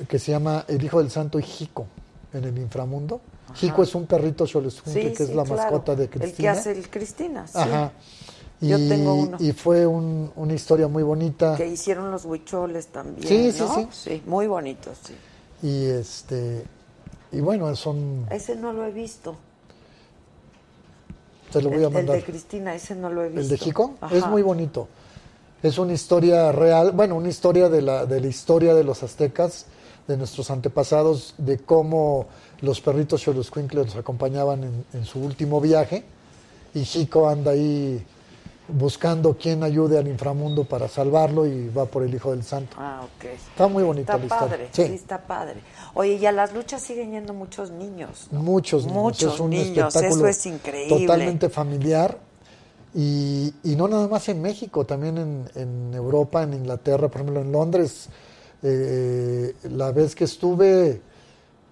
[0.08, 1.86] que se llama El Hijo del Santo y Jico
[2.32, 3.20] en el inframundo.
[3.54, 4.58] Jico es un perrito Sí,
[4.92, 5.56] que es sí, la claro.
[5.56, 6.52] mascota de El que Cristina.
[6.52, 7.52] hace el Cristina, sí.
[7.58, 7.92] Ajá.
[8.60, 9.36] Y, Yo tengo uno.
[9.40, 11.56] y fue un- una historia muy bonita.
[11.56, 13.74] Que hicieron los huicholes también, Sí, sí, ¿no?
[13.74, 13.88] sí.
[13.92, 15.14] Sí, muy bonitos, sí.
[15.66, 16.64] Y este
[17.30, 19.36] y bueno, son Ese no lo he visto.
[21.52, 22.16] te lo voy el, a el mandar.
[22.16, 23.40] de Cristina, ese no lo he visto.
[23.42, 23.94] ¿El de Jico?
[24.00, 24.14] Ajá.
[24.16, 24.88] Es muy bonito.
[25.62, 29.66] Es una historia real, bueno, una historia de la, de la historia de los aztecas,
[30.06, 32.26] de nuestros antepasados, de cómo
[32.60, 36.04] los perritos Xoloscuincle los acompañaban en, en su último viaje.
[36.74, 38.04] Y Jico anda ahí
[38.70, 42.76] buscando quién ayude al inframundo para salvarlo y va por el Hijo del Santo.
[42.78, 43.24] Ah, ok.
[43.24, 44.48] Está muy bonita Está la historia.
[44.48, 44.86] padre, Sí.
[44.86, 44.94] sí.
[44.94, 45.60] está padre.
[45.94, 48.28] Oye, y a las luchas siguen yendo muchos niños.
[48.30, 48.42] ¿no?
[48.42, 49.02] Muchos niños.
[49.02, 51.06] Muchos es un niños, espectáculo eso es increíble.
[51.06, 52.18] Totalmente familiar.
[52.94, 57.40] Y, y no nada más en México, también en, en Europa, en Inglaterra, por ejemplo,
[57.40, 58.08] en Londres.
[58.62, 61.00] eh, la vez que estuve,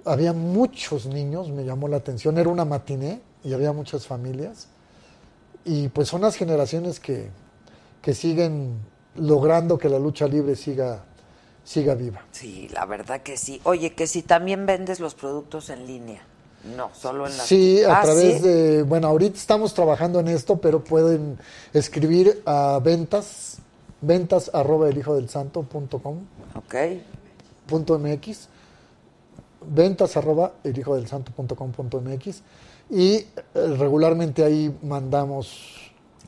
[0.06, 2.38] había muchos niños, me llamó la atención.
[2.38, 4.68] Era una matiné y había muchas familias.
[5.64, 7.28] Y pues son las generaciones que,
[8.02, 8.74] que siguen
[9.16, 11.04] logrando que la lucha libre siga,
[11.64, 12.20] siga viva.
[12.32, 13.60] Sí, la verdad que sí.
[13.64, 16.22] Oye, que si también vendes los productos en línea.
[16.76, 18.48] No, solo en la Sí, a Ah, través ¿sí?
[18.48, 21.38] de, bueno, ahorita estamos trabajando en esto, pero pueden
[21.72, 23.58] escribir a ventas,
[24.00, 26.16] ventas arroba el hijo del santo punto com,
[26.56, 26.74] Ok.
[27.66, 28.48] punto mx,
[29.68, 32.43] ventas arroba el hijo del santo punto com punto mx,
[32.90, 35.74] y eh, regularmente ahí mandamos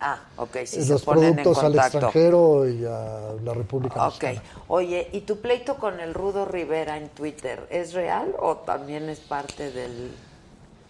[0.01, 4.23] Ah, ok, sí, eh, se los productos al extranjero y a la República Ok.
[4.23, 4.43] Mexicana.
[4.69, 9.19] Oye, ¿y tu pleito con el Rudo Rivera en Twitter es real o también es
[9.19, 10.13] parte del...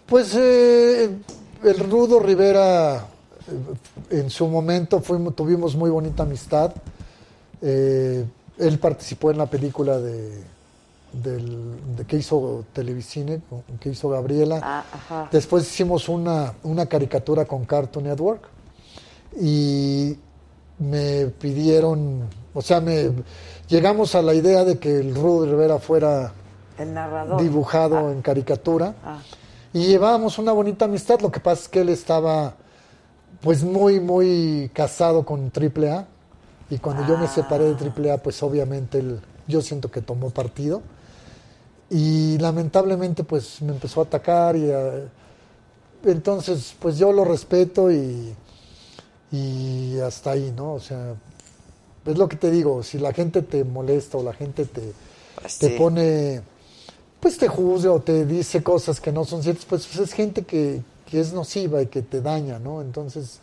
[0.05, 1.09] Pues eh,
[1.63, 6.71] el Rudo Rivera, eh, en su momento fuimos, tuvimos muy bonita amistad.
[7.63, 8.23] Eh,
[8.59, 10.43] él participó en la película de,
[11.13, 13.41] del- de que hizo Televicine,
[13.79, 14.59] que hizo Gabriela.
[14.63, 15.29] Ah, ajá.
[15.31, 18.47] Después hicimos una, una caricatura con Cartoon Network
[19.39, 20.17] y
[20.79, 23.11] me pidieron, o sea, me
[23.67, 26.31] llegamos a la idea de que el Rudo Rivera fuera
[26.77, 27.41] El narrador.
[27.41, 28.95] dibujado en caricatura.
[29.03, 29.19] Ah.
[29.73, 31.19] Y llevábamos una bonita amistad.
[31.19, 32.55] Lo que pasa es que él estaba,
[33.41, 36.07] pues, muy, muy casado con AAA.
[36.71, 40.81] Y cuando yo me separé de AAA, pues, obviamente, él, yo siento que tomó partido.
[41.89, 44.55] Y lamentablemente, pues, me empezó a atacar.
[44.55, 45.07] Y a-
[46.05, 48.33] entonces, pues, yo lo respeto y,
[49.31, 50.73] y hasta ahí, ¿no?
[50.73, 51.15] O sea,
[52.05, 52.83] es lo que te digo.
[52.83, 54.93] Si la gente te molesta o la gente te,
[55.41, 55.75] Pues te sí.
[55.77, 56.41] pone
[57.19, 60.81] pues te juzga o te dice cosas que no son ciertas, pues es gente que,
[61.11, 62.81] que es nociva y que te daña, ¿no?
[62.81, 63.39] Entonces,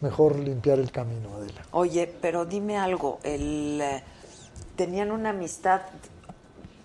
[0.00, 1.62] mejor limpiar el camino, Adela.
[1.70, 4.02] Oye, pero dime algo, el, eh,
[4.74, 5.82] ¿tenían una amistad,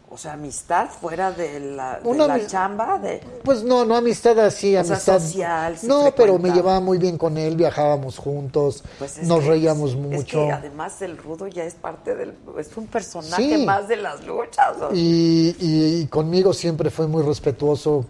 [0.09, 2.97] o sea, amistad fuera de la, de Una la ami- chamba?
[2.97, 5.19] De, Pues no, no amistad así, O sea, amistad.
[5.19, 9.41] social, se no, pero me llevaba muy bien con él, viajábamos juntos, pues es nos
[9.43, 10.45] que- reíamos es mucho.
[10.45, 13.65] que además el rudo ya es parte del, es un personaje Sí.
[13.65, 14.77] más de las luchas.
[14.79, 14.89] ¿no?
[14.93, 18.05] Y, y- y conmigo siempre fue muy respetuoso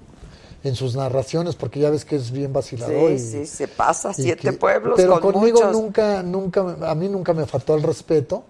[0.63, 3.09] en sus narraciones, porque ya ves que es bien vacilador.
[3.09, 5.71] Sí, y- sí, se pasa siete que- pueblos pero con conmigo muchos.
[5.71, 8.43] nunca nunca a mí nunca me faltó el respeto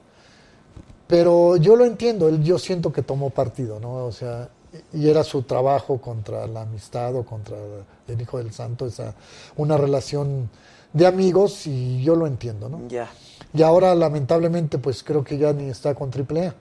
[1.07, 4.49] pero yo lo entiendo él yo siento que tomó partido no o sea
[4.93, 7.57] y era su trabajo contra la amistad o contra
[8.07, 9.15] el hijo del santo esa
[9.55, 10.49] una relación
[10.93, 13.09] de amigos y yo lo entiendo no Ya.
[13.53, 16.53] y ahora lamentablemente pues creo que ya ni está con AAA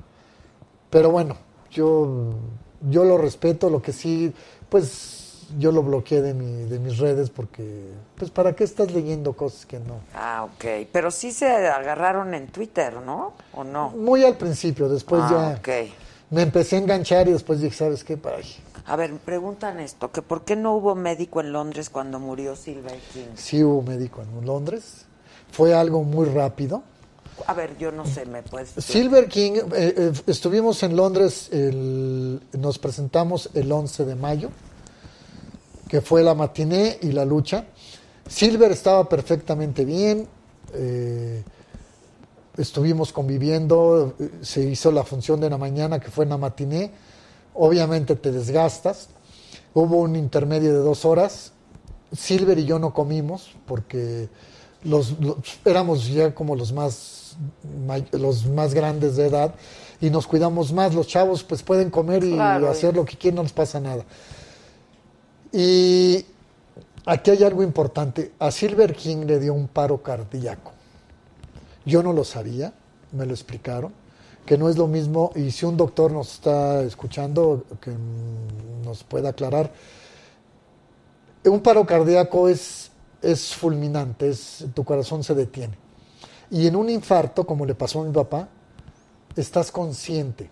[0.90, 1.36] pero bueno
[1.70, 2.32] yo
[2.89, 4.32] yo lo respeto lo que sí
[4.68, 5.15] pues
[5.59, 9.66] yo lo bloqueé de mi de mis redes porque pues para qué estás leyendo cosas
[9.66, 10.89] que no Ah, ok.
[10.93, 13.32] Pero sí se agarraron en Twitter, ¿no?
[13.55, 13.90] ¿O no?
[13.90, 15.89] muy al principio después ah, ya ok.
[16.31, 18.44] me empecé a enganchar y después dije sabes qué Ay,
[18.86, 22.98] A ver, preguntan esto, que por qué no hubo médico en Londres cuando murió Silver
[23.12, 23.35] King.
[23.36, 25.05] sí hubo médico en Londres
[25.52, 26.82] fue algo muy rápido
[27.47, 28.70] A ver, yo no sé, me puedes.
[28.78, 34.48] Silver King, eh, eh, estuvimos en Londres, el- nos presentamos el 11 de mayo,
[35.88, 37.66] que fue la matiné y la lucha.
[38.28, 40.26] Silver estaba perfectamente bien,
[40.74, 41.42] eh,
[42.56, 46.90] estuvimos conviviendo, eh, se hizo la función de la mañana que fue en la matiné,
[47.54, 49.08] obviamente te desgastas,
[49.74, 51.52] hubo un intermedio de dos horas,
[52.16, 54.28] Silver y yo no comimos porque
[54.84, 57.12] los, los- éramos ya como los más
[58.12, 59.54] los más grandes de edad
[60.00, 60.94] y nos cuidamos más.
[60.94, 62.70] Los chavos pues pueden comer y Claro.
[62.70, 64.04] hacer lo que quieran, no les pasa nada.
[65.57, 66.23] Y
[67.07, 68.33] aquí hay algo importante.
[68.39, 70.73] A Silver King le dio un paro cardíaco.
[71.87, 72.74] Yo no lo sabía,
[73.12, 73.95] me lo explicaron,
[74.45, 77.91] que no es lo mismo, y si un doctor nos está escuchando, que
[78.85, 79.73] nos pueda aclarar,
[81.45, 82.91] un paro cardíaco es,
[83.23, 85.78] es fulminante, es, tu corazón se detiene.
[86.51, 88.47] Y en un infarto, como le pasó a mi papá,
[89.35, 90.51] estás consciente.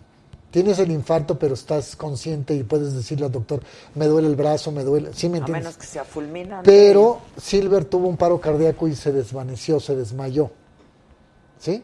[0.55, 3.61] Tienes el infarto, pero estás consciente y puedes decirle al doctor,
[3.97, 5.11] me duele el brazo, me duele.
[5.13, 5.65] ¿Sí me A entiendes?
[5.65, 6.71] menos que sea fulminante.
[6.71, 10.53] Pero Silver tuvo un paro cardíaco y se desvaneció, se desmayó.
[11.59, 11.83] ¿Sí?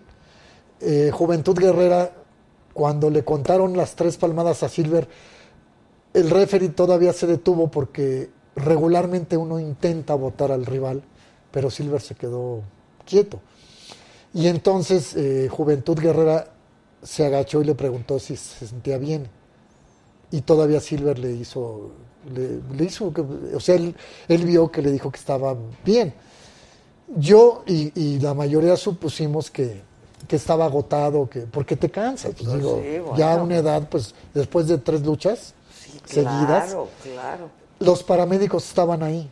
[0.81, 2.13] Eh, Juventud Guerrera,
[2.73, 5.09] cuando le contaron las tres palmadas a Silver,
[6.15, 11.03] el referee todavía se detuvo porque regularmente uno intenta votar al rival,
[11.51, 12.61] pero Silver se quedó
[13.05, 13.41] quieto.
[14.33, 16.53] Y entonces eh, Juventud Guerrera
[17.02, 19.28] se agachó y le preguntó si se sentía bien.
[20.31, 21.90] Y todavía Silver le hizo,
[22.32, 23.12] le, le hizo,
[23.55, 23.94] o sea, él,
[24.28, 26.14] él vio que le dijo que estaba bien.
[27.16, 29.82] Yo y, y la mayoría supusimos que,
[30.28, 32.32] que estaba agotado, que porque te cansas.
[32.36, 33.16] Pues, Pues digo, sí, bueno.
[33.16, 37.51] ya a una edad, pues después de tres luchas Sí, seguidas, claro, claro.
[37.81, 39.28] los paramédicos estaban ahí,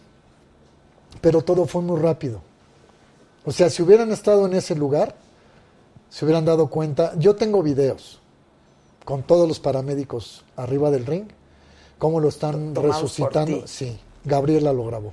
[1.21, 2.41] pero todo fue muy rápido.
[3.45, 5.15] O sea, si hubieran estado en ese lugar,
[6.09, 7.13] se hubieran dado cuenta.
[7.19, 8.21] Yo tengo videos
[9.05, 11.27] con todos los paramédicos arriba del ring,
[11.99, 13.67] cómo lo están Tomados resucitando.
[13.67, 15.13] Sí, Gabriela lo grabó.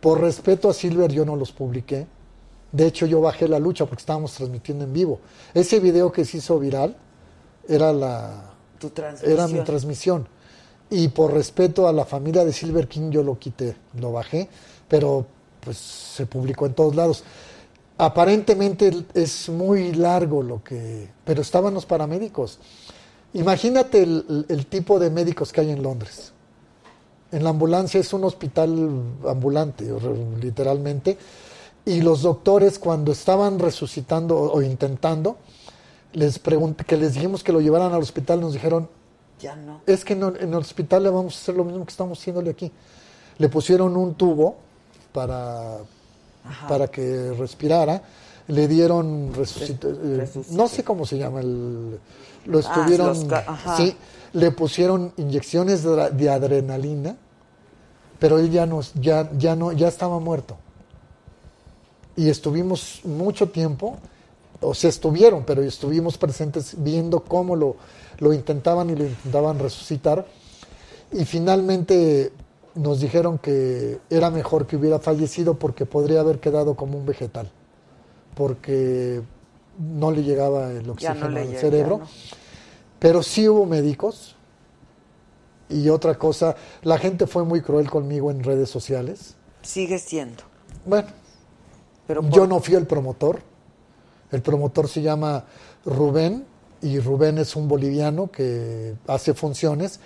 [0.00, 2.06] Por respeto a Silver, yo no los publiqué.
[2.72, 5.20] De hecho, yo bajé la lucha porque estábamos transmitiendo en vivo.
[5.54, 6.96] Ese video que se hizo viral
[7.68, 8.90] era la, Tu
[9.22, 10.26] era mi transmisión.
[10.88, 14.48] Y por respeto a la familia de Silver King yo lo quité, lo bajé,
[14.88, 15.24] pero
[15.60, 17.22] pues se publicó en todos lados.
[18.00, 21.10] Aparentemente es muy largo lo que...
[21.22, 22.58] Pero estaban los paramédicos.
[23.34, 26.32] Imagínate el, tipo de médicos que hay en Londres.
[27.30, 29.86] En la ambulancia es un hospital ambulante,
[30.40, 31.18] literalmente.
[31.84, 35.36] Y los doctores cuando estaban resucitando o, intentando,
[36.14, 36.40] les
[36.86, 38.88] que les dijimos que lo llevaran al hospital, nos dijeron,
[39.38, 39.82] Ya no.
[39.86, 42.72] es que en el hospital le vamos a hacer lo mismo que estamos haciéndole aquí.
[43.36, 44.56] Le pusieron un tubo
[45.12, 45.80] para,
[46.68, 48.02] para que respirara,
[48.48, 49.88] le dieron eh, resucite.
[50.50, 51.98] no sé cómo se llama el
[52.46, 53.94] lo Ah, estuvieron los sí
[54.32, 57.16] le pusieron inyecciones de, de adrenalina
[58.18, 60.56] pero él ya no ya ya no ya estaba muerto
[62.16, 63.96] y estuvimos mucho tiempo,
[64.60, 67.76] o sea, estuvieron, pero estuvimos presentes viendo cómo lo,
[68.18, 70.26] lo intentaban y lo intentaban resucitar.
[71.12, 72.30] Y finalmente
[72.74, 77.50] nos dijeron que era mejor que hubiera fallecido porque podría haber quedado como un vegetal,
[78.34, 79.22] porque
[79.78, 81.98] no le llegaba el oxígeno no al cerebro.
[81.98, 82.06] no.
[83.00, 84.36] Pero sí hubo médicos.
[85.68, 89.36] Y otra cosa, la gente fue muy cruel conmigo en redes sociales.
[89.62, 90.42] Sigue siendo.
[90.84, 91.08] Bueno,
[92.06, 93.40] Pero yo no fui el promotor.
[94.32, 95.44] El promotor se llama
[95.84, 96.44] Rubén
[96.82, 100.00] y Rubén es un boliviano que hace funciones.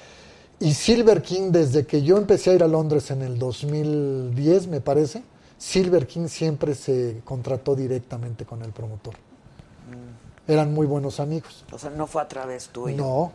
[0.60, 4.80] Y Silver King, desde que yo empecé a ir a Londres en el 2010, me
[4.80, 5.22] parece,
[5.58, 9.14] Silver King siempre se contrató directamente con el promotor.
[10.46, 11.64] Eran muy buenos amigos.
[11.72, 12.96] O sea, no fue a través tuyo.
[12.96, 13.32] No,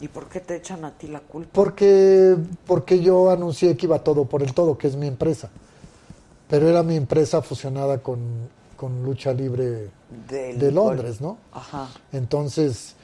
[0.00, 1.50] ¿Y por qué te echan a ti la culpa?
[1.52, 2.36] porque,
[2.66, 5.48] porque yo anuncié que iba todo por el todo, que es mi empresa.
[6.48, 8.18] Pero era mi empresa fusionada con,
[8.76, 9.90] con Lucha Libre
[10.28, 11.38] Del de Londres, ¿no?
[11.50, 11.88] Ajá.
[12.12, 12.94] Entonces,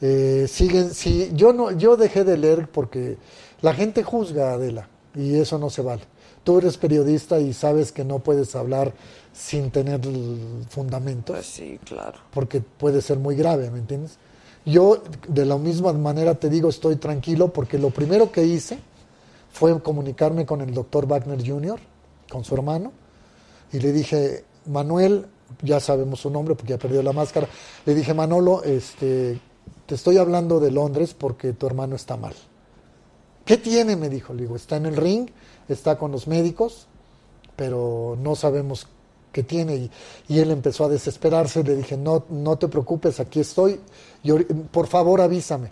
[0.00, 3.16] eh, siguen, sí, yo no, yo dejé de leer porque
[3.60, 6.02] la gente juzga a Adela y eso no se vale.
[6.44, 8.92] Tú eres periodista y sabes que no puedes hablar
[9.32, 12.18] sin tener el fundamento, Pues sí, claro.
[12.32, 14.18] porque puede ser muy grave, ¿me entiendes?
[14.64, 18.78] Yo de la misma manera te digo, estoy tranquilo porque lo primero que hice
[19.50, 21.78] fue comunicarme con el doctor Wagner Jr.,
[22.30, 22.92] con su hermano,
[23.72, 25.26] y le dije, Manuel,
[25.62, 27.48] ya sabemos su nombre porque ya perdió la máscara,
[27.86, 29.40] le dije, Manolo, este,
[29.88, 32.34] te estoy hablando de Londres porque tu hermano está mal.
[33.46, 33.96] ¿Qué tiene?
[33.96, 35.28] Me dijo, le digo, está en el ring,
[35.66, 36.86] está con los médicos,
[37.56, 38.86] pero no sabemos
[39.32, 39.90] qué tiene y,
[40.28, 41.64] y él empezó a desesperarse.
[41.64, 43.80] Le dije, no, no te preocupes, aquí estoy,
[44.70, 45.70] por favor avísame.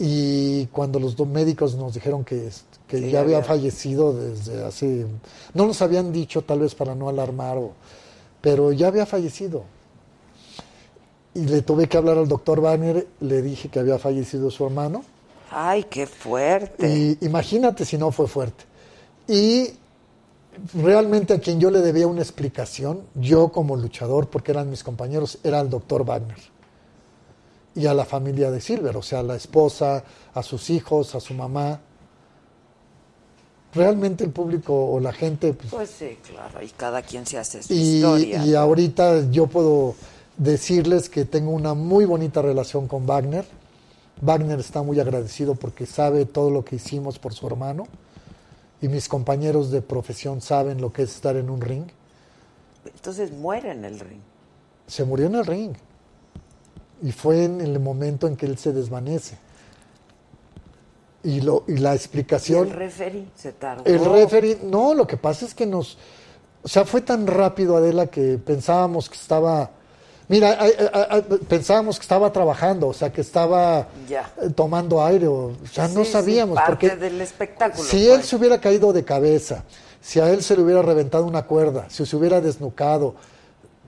[0.00, 2.50] Y cuando los dos médicos nos dijeron que,
[2.88, 5.06] que Sí, ya había había- fallecido desde hace,
[5.54, 7.70] no nos habían dicho tal vez para no alarmar, o-
[8.40, 9.62] pero ya había fallecido.
[11.36, 15.04] Y le tuve que hablar al doctor Wagner, le dije que había fallecido su hermano.
[15.50, 16.88] Ay, qué fuerte.
[16.88, 18.64] Y imagínate si no fue fuerte.
[19.28, 19.68] Y
[20.72, 25.38] realmente a quien yo le debía una explicación, yo como luchador, porque eran mis compañeros,
[25.44, 26.38] era al doctor Wagner.
[27.74, 30.02] Y a la familia de Silver, o sea, a la esposa,
[30.32, 31.78] a sus hijos, a su mamá.
[33.74, 35.52] Realmente el público o la gente...
[35.52, 38.42] pues, Pues sí, claro, y cada quien se hace su y, historia.
[38.42, 39.94] y ahorita yo puedo
[40.36, 43.44] decirles que tengo una muy bonita relación con Wagner.
[44.20, 47.86] Wagner está muy agradecido porque sabe todo lo que hicimos por su hermano.
[48.80, 51.86] Y mis compañeros de profesión saben lo que es estar en un ring.
[52.84, 54.20] Entonces muere en el ring.
[54.86, 55.74] Se murió en el ring.
[57.02, 59.38] Y fue en el momento en que él se desvanece.
[61.22, 62.68] Y, lo, y la Y explicación...
[62.68, 63.84] el referee se tardó.
[63.84, 65.98] El referee, no, lo que pasa es que nos,
[66.62, 69.70] o sea, fue tan rápido Adela que pensábamos que estaba,
[70.28, 70.58] mira,
[71.48, 74.30] pensábamos que estaba trabajando, o sea, que estaba Ya.
[74.42, 77.84] eh, tomando aire, o, sea, no sí, sabíamos, parte porque del espectáculo.
[77.84, 78.26] si él pues.
[78.26, 79.64] se hubiera caído de cabeza,
[80.00, 83.14] si a él se le hubiera reventado una cuerda, si se hubiera desnucado,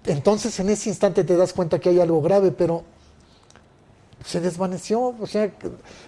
[0.05, 2.83] entonces en ese instante te das cuenta que hay algo grave, pero
[4.25, 5.51] se desvaneció, o sea,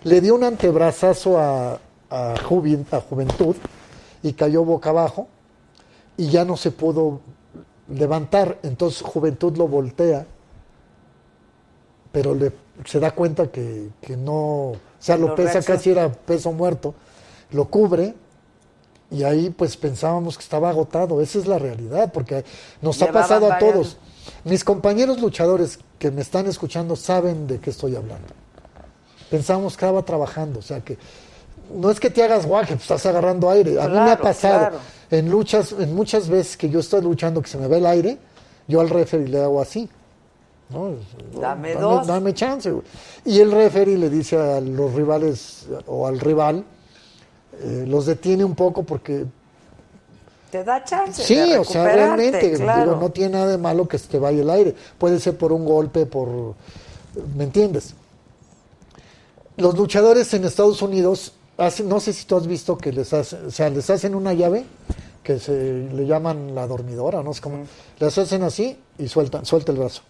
[0.04, 1.78] le dio un antebrazazo a,
[2.10, 3.56] a, Juven- a Juventud
[4.22, 5.28] y cayó boca abajo
[6.16, 7.20] y ya no se pudo
[7.90, 10.26] levantar, entonces Juventud lo voltea,
[12.12, 12.52] pero le,
[12.84, 16.94] se da cuenta que, que no, o sea, lo, Lo pesa casi era peso muerto,
[17.52, 18.14] lo cubre
[19.10, 22.44] y ahí pues pensábamos que estaba agotado, esa es la realidad, porque
[22.80, 23.96] nos ha pasado a varias- todos.
[24.44, 28.28] Mis compañeros luchadores que me están escuchando saben de qué estoy hablando.
[29.30, 30.98] Pensábamos que estaba trabajando, o sea que
[31.74, 33.80] no es que te hagas guaje, pues estás agarrando aire.
[33.80, 34.78] A mí me ha Claro, pasado claro.
[35.10, 38.18] en luchas, en muchas veces que yo estoy luchando que se me ve el aire,
[38.68, 39.88] yo al referee le hago así.
[40.70, 40.94] ¿no?
[41.40, 42.06] Dame dos.
[42.06, 42.70] Dame chance.
[42.70, 42.84] güey.
[43.24, 46.64] Y el referee le dice a los rivales o al rival,
[47.60, 49.26] eh, los detiene un poco porque
[50.50, 51.22] Te da chance.
[51.24, 52.82] Sí, de o sea, realmente, claro.
[52.92, 54.74] digo, no tiene nada de malo que se te vaya el aire.
[54.98, 56.54] Puede ser por un golpe, por...
[57.36, 57.94] ¿Me entiendes?
[59.56, 61.32] Los luchadores en Estados Unidos,
[61.84, 64.64] no sé si tú has visto que les hacen, o sea, les hacen una llave
[65.22, 67.64] que se le llaman la dormidora, no sé cómo.
[67.98, 70.02] Les hacen así y sueltan, suelta el brazo.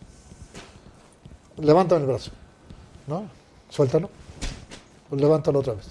[1.56, 2.30] Levantan el brazo,
[3.06, 3.24] ¿no?
[3.68, 4.08] Suéltalo.
[5.08, 5.86] Pues levántalo otra vez.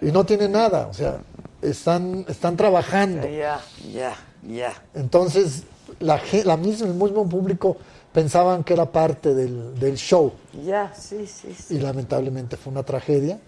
[0.00, 1.20] Y no tiene nada, o sea,
[1.60, 3.28] están, están trabajando.
[3.28, 3.60] Ya,
[3.92, 4.72] ya, ya.
[4.94, 5.64] Entonces,
[5.98, 7.76] la, la misma, el mismo público
[8.12, 10.32] pensaban que era parte del, del show
[10.64, 11.76] Ya, sí, sí, sí.
[11.76, 13.38] y lamentablemente fue una tragedia,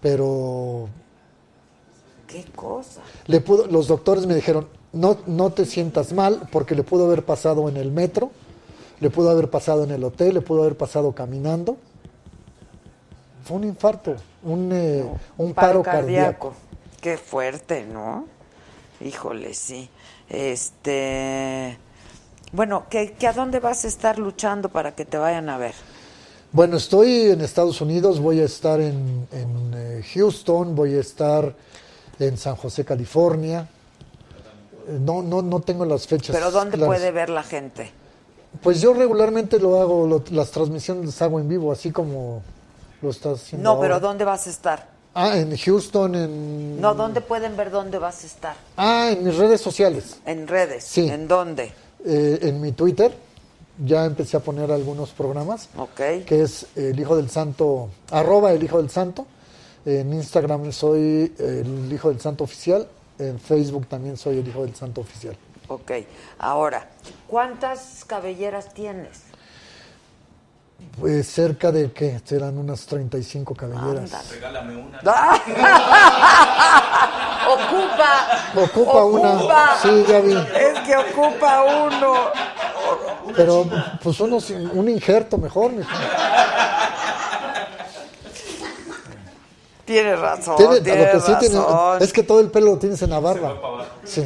[0.00, 0.88] pero
[2.26, 3.00] Qué cosa.
[3.26, 7.24] le pudo, los doctores me dijeron, no, no te sientas mal porque le pudo haber
[7.24, 8.30] pasado en el metro,
[9.00, 11.76] le pudo haber pasado en el hotel, le pudo haber pasado caminando.
[13.44, 15.04] Fue un infarto, un, eh,
[15.36, 16.54] un paro, cardíaco.
[17.00, 18.24] Qué fuerte, ¿no?
[19.04, 19.90] Híjole, sí.
[20.30, 21.76] Este.
[22.54, 25.74] Bueno, ¿que, que a dónde vas a estar luchando para que te vayan a ver?
[26.52, 31.52] Bueno, estoy en Estados Unidos, voy a estar en, en, eh, Houston, voy a estar
[32.20, 33.66] en San José, California.
[34.86, 36.34] Eh, No, no, no tengo las fechas.
[36.36, 36.86] Pero ¿dónde claras.
[36.96, 37.90] puede ver la gente?
[38.62, 42.40] Pues yo regularmente lo hago, lo- las transmisiones las hago en vivo, así como
[43.02, 43.74] lo estás haciendo.
[43.74, 43.98] No, pero.
[43.98, 44.94] ¿dónde vas a estar?
[45.12, 46.80] Ah, en Houston, en.
[46.80, 48.54] No, ¿dónde pueden ver dónde vas a estar?
[48.76, 50.18] Ah, en mis redes sociales.
[50.24, 50.84] En redes.
[50.84, 51.08] Sí.
[51.08, 51.72] ¿En dónde?
[52.04, 53.14] Eh, en mi Twitter
[53.84, 55.68] ya empecé a poner algunos programas.
[55.76, 56.24] Ok.
[56.26, 59.26] que es el Hijo del Santo, arroba el Hijo del Santo.
[59.84, 62.88] En Instagram soy el Hijo del Santo Oficial.
[63.18, 65.36] En Facebook también soy el Hijo del Santo Oficial.
[65.68, 65.92] Ok.
[66.38, 66.88] Ahora,
[67.26, 69.23] ¿cuántas cabelleras tienes?
[71.00, 74.12] Pues cerca de que serán unas 35 cabelleras.
[74.14, 74.28] Ándale.
[74.30, 75.00] Regálame una.
[77.48, 78.62] Ocupa.
[78.62, 79.32] Ocupa una.
[79.34, 79.76] Ocupa.
[79.82, 80.32] Sí, ya vi.
[80.34, 82.14] Es que ocupa uno.
[83.36, 83.66] Pero
[84.02, 85.72] pues uno, sin- un injerto mejor.
[85.72, 85.90] mijo.
[89.84, 90.56] Tienes razón.
[90.56, 92.02] Tiene- tienes lo que sí tiene- razón.
[92.02, 93.54] es que todo el pelo lo tienes en la barba.
[94.04, 94.24] Sí.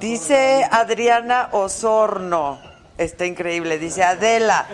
[0.00, 2.58] Dice Adriana Osorno,
[3.00, 4.66] está increíble, dice Adela,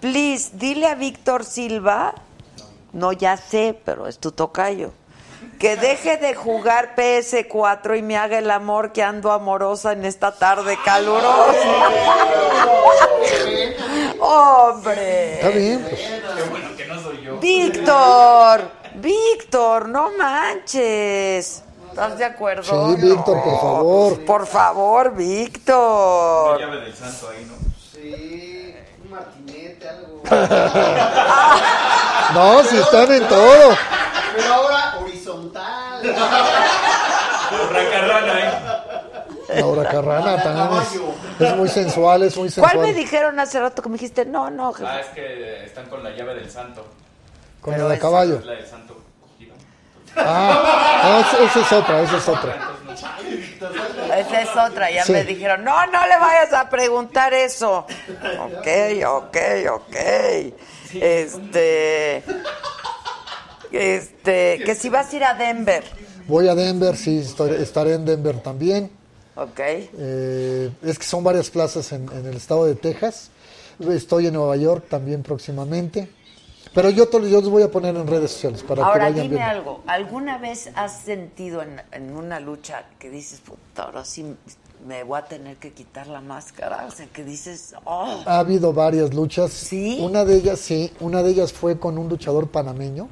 [0.00, 2.14] please, dile a Víctor Silva,
[2.92, 4.92] no ya sé, pero es tu tocayo,
[5.58, 10.32] que deje de jugar PS4 y me haga el amor que ando amorosa en esta
[10.32, 11.30] tarde calurosa.
[14.20, 15.34] ¡Hombre!
[15.34, 16.00] Está bien, pues.
[16.00, 17.38] Qué bueno que no soy yo.
[17.38, 21.62] Víctor, Víctor, no manches.
[21.88, 22.62] ¿Estás de acuerdo?
[22.62, 24.24] Sí, Víctor, por favor.
[24.24, 26.60] Por favor, La Víctor.
[26.60, 27.69] llave del santo ahí, ¿no?
[29.10, 30.22] Un martinete, algo.
[32.34, 33.76] No, si están en todo.
[34.36, 36.00] Pero ahora horizontal.
[37.72, 38.52] Racarrana, ¿eh?
[39.56, 40.94] Laura Carrana también es,
[41.48, 42.72] es muy sensual, es muy sensual.
[42.72, 44.24] ¿Cuál me dijeron hace rato que me dijiste?
[44.24, 44.88] No, no, jefe.
[44.88, 46.86] Ah, es que están con la llave del santo.
[47.60, 48.36] Con Pero el de caballo.
[48.36, 48.96] Es la del santo.
[50.16, 52.70] Ah, esa- esa es otra, esa es otra.
[54.18, 55.12] Esa es otra, ya Sí.
[55.12, 57.86] me dijeron, no, no le vayas a preguntar eso.
[58.40, 58.66] Ok,
[59.06, 59.36] ok,
[59.72, 59.96] ok.
[60.94, 62.22] Este,
[63.72, 65.84] este, que si vas a ir a Denver.
[66.26, 68.90] Voy a Denver, sí, estoy- estaré en Denver también.
[69.36, 69.58] Ok.
[69.60, 73.30] Eh, es que son varias plazas en, en el estado de Texas.
[73.88, 76.10] Estoy en Nueva York también próximamente.
[76.74, 79.24] Pero yo, to- yo los voy a poner en redes sociales para que Ahora vayan
[79.24, 79.50] dime viendo.
[79.50, 84.36] algo, ¿alguna vez has sentido en, en una lucha que dices, puta, ahora sí
[84.86, 86.86] me voy a tener que quitar la máscara?
[86.86, 89.50] O sea, que dices, oh, Ha habido varias luchas.
[89.52, 89.98] ¿Sí?
[90.00, 93.08] Una de ellas, sí, una de ellas fue con un luchador panameño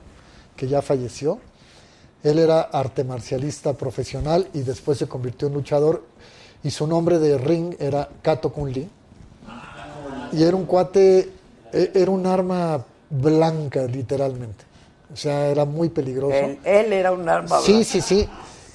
[0.57, 1.41] que ya falleció.
[2.23, 6.05] Él era arte marcialista profesional y después se convirtió en luchador
[6.63, 8.89] y su nombre de ring era Kato Kun Lee.
[10.33, 11.33] Y era un cuate,
[11.73, 14.65] e- era un arma blanca literalmente.
[15.13, 16.35] O sea, era muy peligroso.
[16.35, 17.89] él, él era un arma Sí, blanca.
[17.89, 18.29] sí, sí.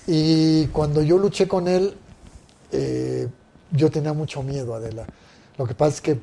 [0.07, 1.93] Y cuando yo luché con él,
[2.71, 3.27] eh,
[3.71, 5.05] yo tenía mucho miedo, Adela.
[5.57, 6.19] Lo que pasa es que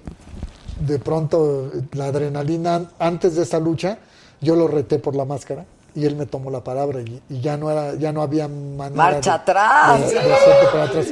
[0.81, 3.99] de pronto la adrenalina, antes de esa lucha,
[4.41, 5.65] yo lo reté por la máscara
[5.95, 8.97] y él me tomó la palabra y, y ya no era, ya no había manera
[8.97, 10.01] Marcha de- atrás.
[10.09, 11.07] de- de hacerte para atrás.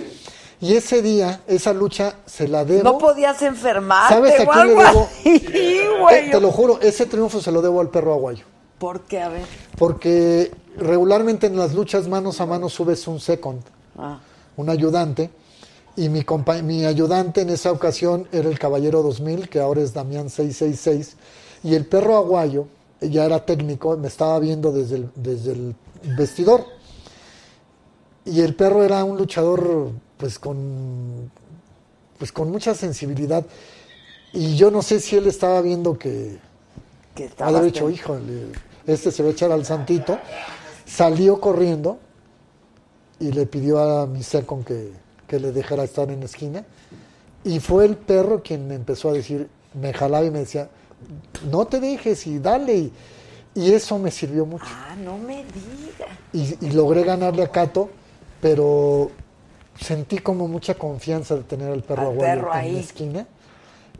[0.60, 2.82] Y ese día, esa lucha, se la debo.
[2.82, 5.08] No podías enfermarte ¿Sabes a quién le debo?
[6.10, 8.44] Eh, te lo juro, ese triunfo se lo debo al perro aguayo.
[8.78, 9.20] ¿Por qué?
[9.20, 9.44] A ver.
[9.76, 13.60] Porque regularmente en las luchas manos a mano subes un second,
[13.96, 14.18] Ah.
[14.56, 15.30] un ayudante,
[15.96, 19.92] y mi, compa- mi ayudante en esa ocasión era el Caballero 2000, que ahora es
[19.92, 21.16] Damián 666,
[21.64, 22.66] y el perro aguayo,
[23.00, 25.74] ya era técnico, me estaba viendo desde el, desde el
[26.16, 26.64] vestidor.
[28.24, 31.30] Y el perro era un luchador pues con
[32.18, 33.44] pues con mucha sensibilidad
[34.32, 36.38] y yo no sé si él estaba viendo que
[37.14, 38.42] Que haber dicho, ten- híjole,
[38.86, 40.18] este se va a echar al santito.
[40.84, 41.98] Salió corriendo
[43.20, 44.92] y le pidió a mi second que,
[45.26, 46.64] que le dejara estar en la esquina.
[47.44, 50.68] Y fue el perro quien me empezó a decir, me jalaba y me decía,
[51.50, 52.76] no te dejes y dale.
[52.76, 52.92] Y,
[53.54, 54.64] y eso me sirvió mucho.
[54.68, 56.08] Ah, no me digas.
[56.32, 57.90] Y, y logré ganarle a Cato,
[58.40, 59.10] pero
[59.80, 63.26] sentí como mucha confianza de tener al perro aguayo en la esquina.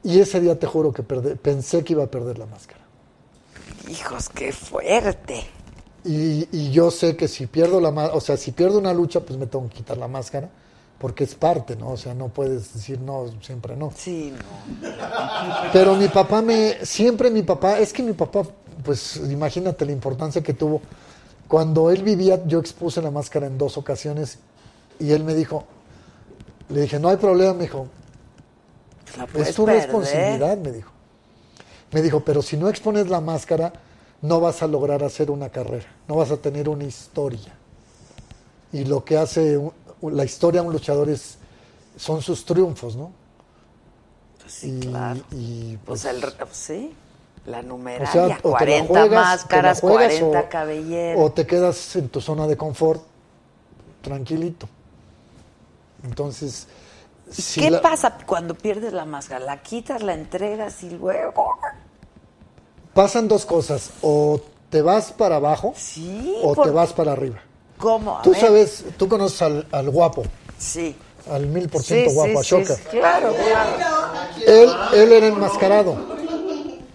[0.05, 2.81] Y ese día te juro que perdé- pensé que iba a perder la máscara.
[3.89, 5.45] Hijos, qué fuerte.
[6.05, 9.39] Y, y yo sé que si pierdo la o sea, si pierdo una lucha, pues
[9.39, 10.49] me tengo que quitar la máscara,
[10.99, 11.91] porque es parte, ¿no?
[11.91, 13.93] O sea, no puedes decir no, siempre no.
[13.97, 14.89] Sí, no.
[15.73, 18.43] Pero mi papá me, siempre mi papá, es que mi papá,
[18.85, 20.81] pues imagínate la importancia que tuvo.
[21.49, 24.39] Cuando él vivía, yo expuse la máscara en dos ocasiones
[24.99, 25.65] y él me dijo,
[26.69, 27.89] le dije, no hay problema, me dijo,
[29.35, 29.83] es tu perder.
[29.83, 30.91] responsabilidad, me dijo.
[31.93, 33.73] Me dijo, pero si no expones la máscara,
[34.23, 37.55] no vas a lograr hacer una carrera, no vas a tener una historia.
[38.73, 39.59] Y lo que hace
[40.03, 41.39] la historia a un luchador es,
[41.97, 43.13] son sus triunfos, ¿no?
[44.41, 45.21] Pues sí, y, claro.
[45.33, 46.23] y, Pues pues, el,
[46.53, 46.95] sí,
[47.47, 51.19] la o numeralia, sea, o te la 40 juegas, máscaras, juegas 40 o- cabelleras.
[51.25, 53.03] O te quedas en tu zona de confort,
[54.03, 54.69] tranquilito.
[56.05, 56.67] Entonces,
[57.31, 59.45] si ¿Qué la- pasa cuando pierdes la máscara?
[59.45, 61.59] ¿La quitas, la entregas y luego?
[62.95, 67.37] pasan dos cosas, o te vas para abajo Sí, o por- te vas para arriba.
[67.79, 68.19] ¿Cómo?
[68.19, 68.41] A Tú ver.
[68.41, 70.25] sabes, tú conoces al, al guapo,
[70.59, 70.97] Sí.
[71.31, 72.77] al mil por ciento sí, guapo, a sí, Shocker.
[72.77, 73.77] sí, claro, claro.
[74.45, 75.97] Él, él era enmascarado.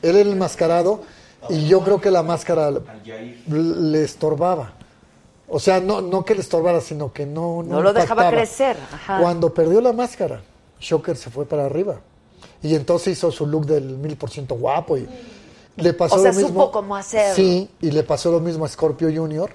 [0.02, 1.04] Él era enmascarado
[1.48, 2.70] y yo creo que la máscara
[3.48, 4.74] le estorbaba.
[5.48, 7.64] O sea, no, no que le estorbara, sino que no...
[7.64, 9.20] No lo dejaba crecer, ajá.
[9.20, 10.42] Cuando perdió la máscara,
[10.80, 12.00] Shocker se fue para arriba.
[12.62, 15.08] Y entonces hizo su look del mil por ciento guapo y
[15.76, 16.50] le pasó O sea, lo mismo.
[16.50, 17.36] supo cómo hacerlo.
[17.36, 19.52] Sí, y le pasó lo mismo a Scorpio Junior,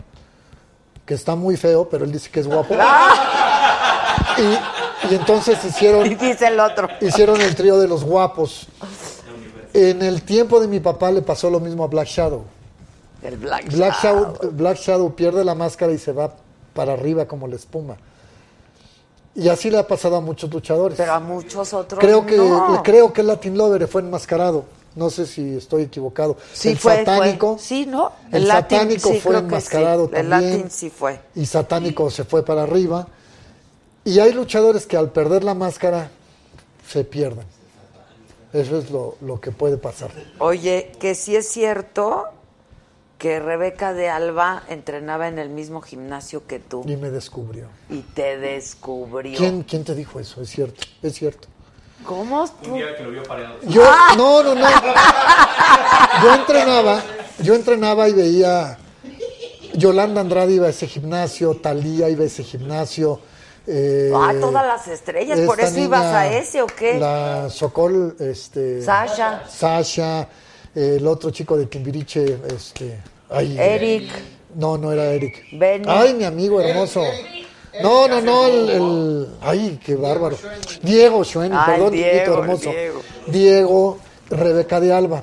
[1.06, 2.74] que está muy feo, pero él dice que es guapo.
[4.38, 6.88] Y, y entonces hicieron Y dice el otro.
[7.00, 8.66] hicieron el trío de los guapos.
[9.74, 12.42] En el tiempo de mi papá le pasó lo mismo a Black Shadow.
[13.22, 14.34] El Black, Black Shadow.
[14.34, 16.32] Shadow, Black Shadow pierde la máscara y se va
[16.72, 17.96] para arriba como la espuma.
[19.34, 20.96] Y así le ha pasado a muchos luchadores.
[20.96, 22.82] Pero a muchos otros creo que no.
[22.84, 24.64] creo que el Latin Lover fue enmascarado.
[24.96, 26.36] No sé si estoy equivocado.
[26.52, 27.64] Sí el fue, satánico, fue.
[27.64, 28.12] Sí, ¿no?
[28.32, 30.16] el Latin, satánico sí, fue enmascarado sí.
[30.16, 30.52] El también.
[30.52, 31.20] Latin sí fue.
[31.36, 33.06] y satánico se fue para arriba.
[34.04, 36.10] Y hay luchadores que al perder la máscara
[36.88, 37.46] se pierden.
[38.52, 40.10] Eso es lo, lo que puede pasar.
[40.38, 42.24] Oye, que sí es cierto
[43.18, 47.66] que Rebeca de Alba entrenaba en el mismo gimnasio que tú Y me descubrió.
[47.90, 49.36] y te descubrió.
[49.36, 50.40] ¿Quién, ¿Quién te dijo eso?
[50.40, 51.48] Es cierto, es cierto.
[52.04, 52.42] ¿Cómo?
[52.42, 52.74] Un tú?
[52.74, 53.56] día que lo vio pareado.
[53.66, 53.82] Yo,
[54.16, 54.66] no, no, no.
[56.22, 57.02] Yo entrenaba,
[57.42, 58.78] yo entrenaba y veía.
[59.74, 63.20] Yolanda Andrade iba a ese gimnasio, Talía iba a ese gimnasio.
[63.66, 66.98] eh, Ah, todas las estrellas, ¿por eso ibas a ese o qué?
[66.98, 68.80] La Sokol, este.
[68.82, 69.42] Sasha.
[69.48, 70.28] Sasha,
[70.74, 72.98] el otro chico de Timbiriche, este.
[73.30, 74.10] ay, Eric.
[74.54, 75.44] No, no era Eric.
[75.52, 75.84] Benny.
[75.88, 77.02] Ay, mi amigo hermoso.
[77.82, 80.36] No, no, no, el, el- ay, qué bárbaro.
[80.82, 82.70] Diego Schwen, Ay, perdón, Diego, Diego, hermoso.
[82.70, 83.00] Diego.
[83.26, 83.98] Diego,
[84.30, 85.22] Rebeca de Alba.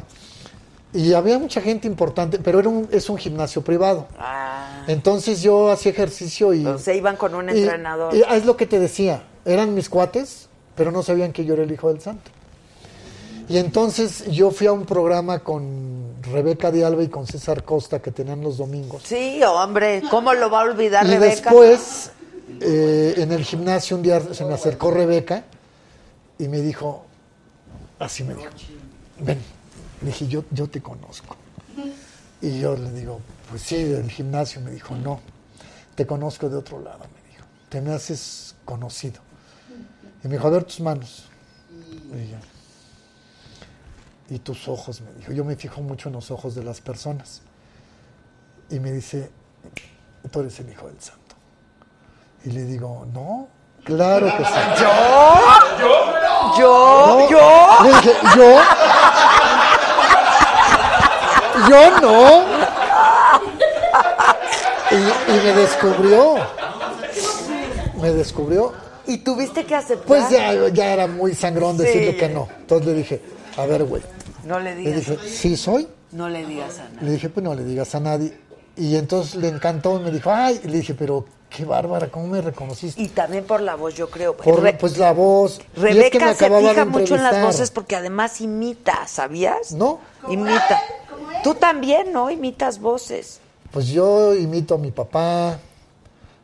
[0.94, 4.08] Y había mucha gente importante, pero era un, es un gimnasio privado.
[4.18, 6.66] Ah, Entonces yo hacía ejercicio y...
[6.66, 8.16] o sea, iban con un y- entrenador.
[8.16, 11.64] y es lo que te decía, eran mis cuates, pero no sabían que yo era
[11.64, 12.32] el hijo del santo.
[13.48, 18.02] Y entonces yo fui a un programa con Rebeca de Alba y con César Costa
[18.02, 19.04] que tenían los domingos.
[19.06, 21.52] Sí, hombre, ¿cómo lo va a olvidar Y Rebeca?
[21.52, 22.12] después,
[22.62, 25.44] eh, en el gimnasio un día se me acercó Rebeca
[26.40, 27.06] y me dijo,
[28.00, 28.50] así me dijo,
[29.20, 29.40] ven,
[30.02, 31.36] le dije, yo, yo te conozco.
[32.42, 34.62] Y yo le digo, pues sí, del gimnasio.
[34.62, 35.20] Me dijo, no,
[35.96, 39.22] te conozco de otro lado, me dijo, te me haces conocido.
[40.24, 41.26] Y me dijo, a ver tus manos.
[41.72, 42.38] Y, yo,
[44.30, 47.42] y tus ojos, me dijo, yo me fijo mucho en los ojos de las personas.
[48.70, 49.30] Y me dice,
[50.32, 51.36] tú eres el hijo del santo.
[52.44, 53.48] Y le digo, no,
[53.84, 54.52] claro que sí.
[56.58, 57.30] Yo, No.
[57.30, 57.68] yo.
[57.84, 58.62] Le dije, yo.
[61.70, 62.44] Yo no.
[64.92, 66.36] Y, y me descubrió.
[68.02, 68.74] Me descubrió.
[69.08, 70.06] Y tuviste que aceptar.
[70.08, 72.18] Pues ya, ya era muy sangrón decirle Sí.
[72.18, 72.48] que no.
[72.60, 73.22] Entonces le dije,
[73.58, 74.02] a ver, güey.
[74.44, 74.96] No le Le digas.
[75.10, 75.88] dije, sí soy.
[76.12, 77.02] No le digas a nadie.
[77.02, 78.38] Le dije, pues no le digas a nadie.
[78.78, 82.42] Y entonces le encantó, me dijo, ay, y le dije, pero qué bárbara, ¿cómo me
[82.42, 83.02] reconociste?
[83.02, 84.36] Y también por la voz, yo creo.
[84.36, 85.60] Por, Re- pues la voz.
[85.78, 89.72] Y es que me Rebeca se fija mucho en las voces porque además imita, ¿sabías?
[89.72, 90.00] ¿No?
[90.30, 90.82] Imita.
[91.44, 92.30] Tú también, ¿no?
[92.30, 93.40] Imitas voces.
[93.72, 95.58] Pues yo imito a mi papá,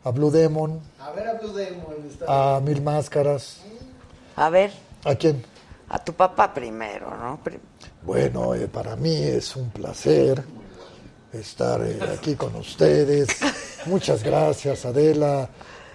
[0.04, 1.96] a Blue Demon, A ver a Blue Demon.
[2.10, 3.58] está- a Mil Máscaras.
[4.36, 4.72] A ver,
[5.04, 5.44] ¿A quién?
[5.92, 7.40] A tu papá primero, ¿no?
[8.04, 10.42] Bueno, eh, para mí es un placer
[11.34, 13.28] estar eh, aquí con ustedes.
[13.86, 15.50] Muchas gracias, Adela,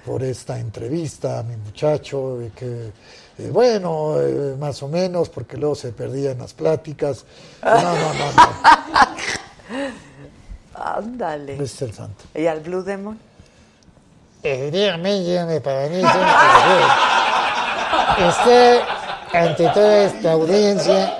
[0.04, 2.92] por esta entrevista a mi muchacho, eh, que,
[3.38, 7.24] eh, bueno, eh, más o menos, porque luego se perdía en las pláticas.
[7.62, 8.52] No, no, no, no.
[10.74, 11.54] Ándale.
[11.54, 12.24] Ese es el santo.
[12.34, 13.18] ¿Y al Blue Demon?
[14.42, 16.82] Eh, dígame, dígame, para mí es un placer
[18.18, 18.95] estar
[19.32, 21.18] ante toda esta audiencia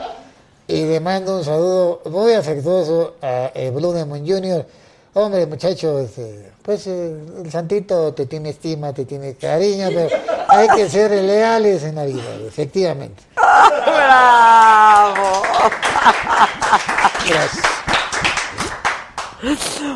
[0.68, 4.66] y le mando un saludo muy afectuoso a eh, Blue Demon Jr.
[5.14, 10.08] Hombre, muchacho, este, pues eh, el santito te tiene estima, te tiene cariño, pero
[10.48, 13.22] hay que ser leales en la vida, efectivamente.
[13.34, 15.42] ¡Bravo!
[17.28, 17.64] Gracias.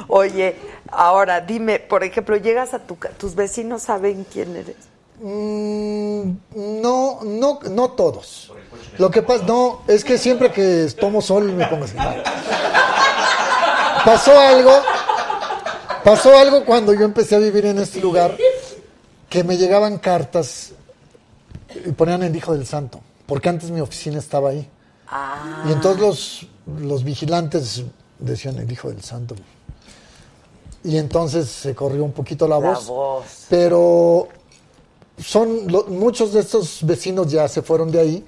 [0.08, 0.56] Oye,
[0.90, 4.76] ahora dime, por ejemplo, llegas a tu ca- tus vecinos saben quién eres.
[5.22, 6.32] Mm,
[6.82, 8.52] no, no, no todos.
[8.98, 11.96] Lo que pasa, no, es que siempre que tomo sol me pongo así.
[14.04, 14.72] Pasó algo,
[16.02, 18.36] pasó algo cuando yo empecé a vivir en este lugar,
[19.28, 20.72] que me llegaban cartas
[21.84, 24.68] y ponían el Hijo del Santo, porque antes mi oficina estaba ahí.
[25.06, 26.46] Ah, Y entonces los,
[26.80, 27.84] los vigilantes
[28.18, 29.34] decían el Hijo del Santo.
[30.82, 33.24] Y entonces se corrió un poquito la la voz voz.
[33.50, 34.28] pero
[35.22, 38.24] son lo- muchos de estos vecinos ya se fueron de ahí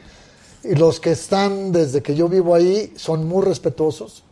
[0.65, 4.23] y los que están desde que yo vivo ahí son muy respetuosos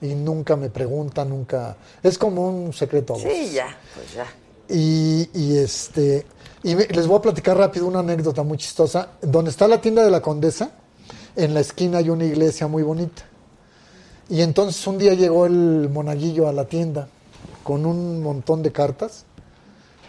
[0.00, 3.52] y nunca me preguntan, nunca es como un secreto a Sí, voces.
[3.52, 4.26] ya, pues ya.
[4.68, 6.26] Y, y este
[6.62, 9.10] y me- les voy a platicar rápido una anécdota muy chistosa.
[9.22, 10.70] Donde está la tienda de la Condesa,
[11.36, 13.22] en la esquina hay una iglesia muy bonita.
[14.28, 17.08] Y entonces un día llegó el monaguillo a la tienda
[17.62, 19.24] con un montón de cartas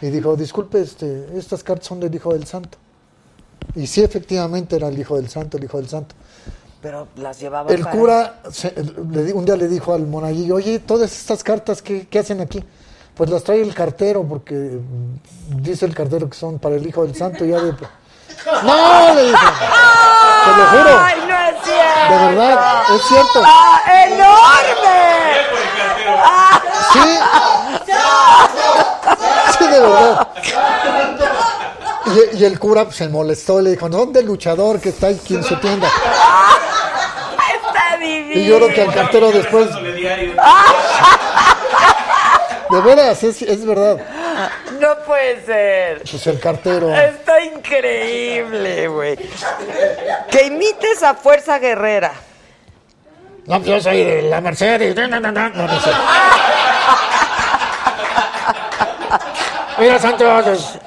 [0.02, 2.78] y dijo, disculpe, este, estas cartas son del Hijo del Santo.
[3.76, 6.16] Y sí, efectivamente era el Hijo del Santo, el Hijo del Santo.
[6.82, 8.74] Pero las llevaba El para- cura se-
[9.12, 12.40] le di- un día le dijo al monaguillo, oye, todas estas cartas, ¿qué, qué hacen
[12.40, 12.64] aquí?
[13.16, 17.04] Pues las trae el cartero, porque mm, dice el cartero que son para el Hijo
[17.04, 17.44] del Santo.
[17.46, 17.72] Y ya de...
[18.64, 19.14] ¡No!
[19.16, 19.38] Le dijo.
[20.46, 21.00] Te lo juro.
[21.00, 22.14] ¡Ay, no es cierto!
[22.14, 23.42] De verdad, es cierto.
[23.44, 24.98] ¡Ah, enorme!
[26.94, 27.20] Sí.
[29.60, 30.28] De verdad.
[32.06, 35.36] Y, y el cura pues, se molestó, le dijo, ¿dónde el luchador que está aquí
[35.36, 35.88] en su tienda?
[35.88, 38.42] Está divino.
[38.42, 39.68] Y yo creo que al cartero después...
[42.70, 43.98] De veras, es, es verdad.
[44.80, 46.04] No puede ser.
[46.10, 46.94] Pues el cartero...
[46.94, 49.18] Está increíble, güey.
[50.30, 52.14] Que imites a Fuerza Guerrera.
[53.46, 54.96] No, pues yo soy de la Mercedes.
[54.96, 55.90] No, no, no, no, no, no sé.
[59.80, 60.80] Mira, Santos,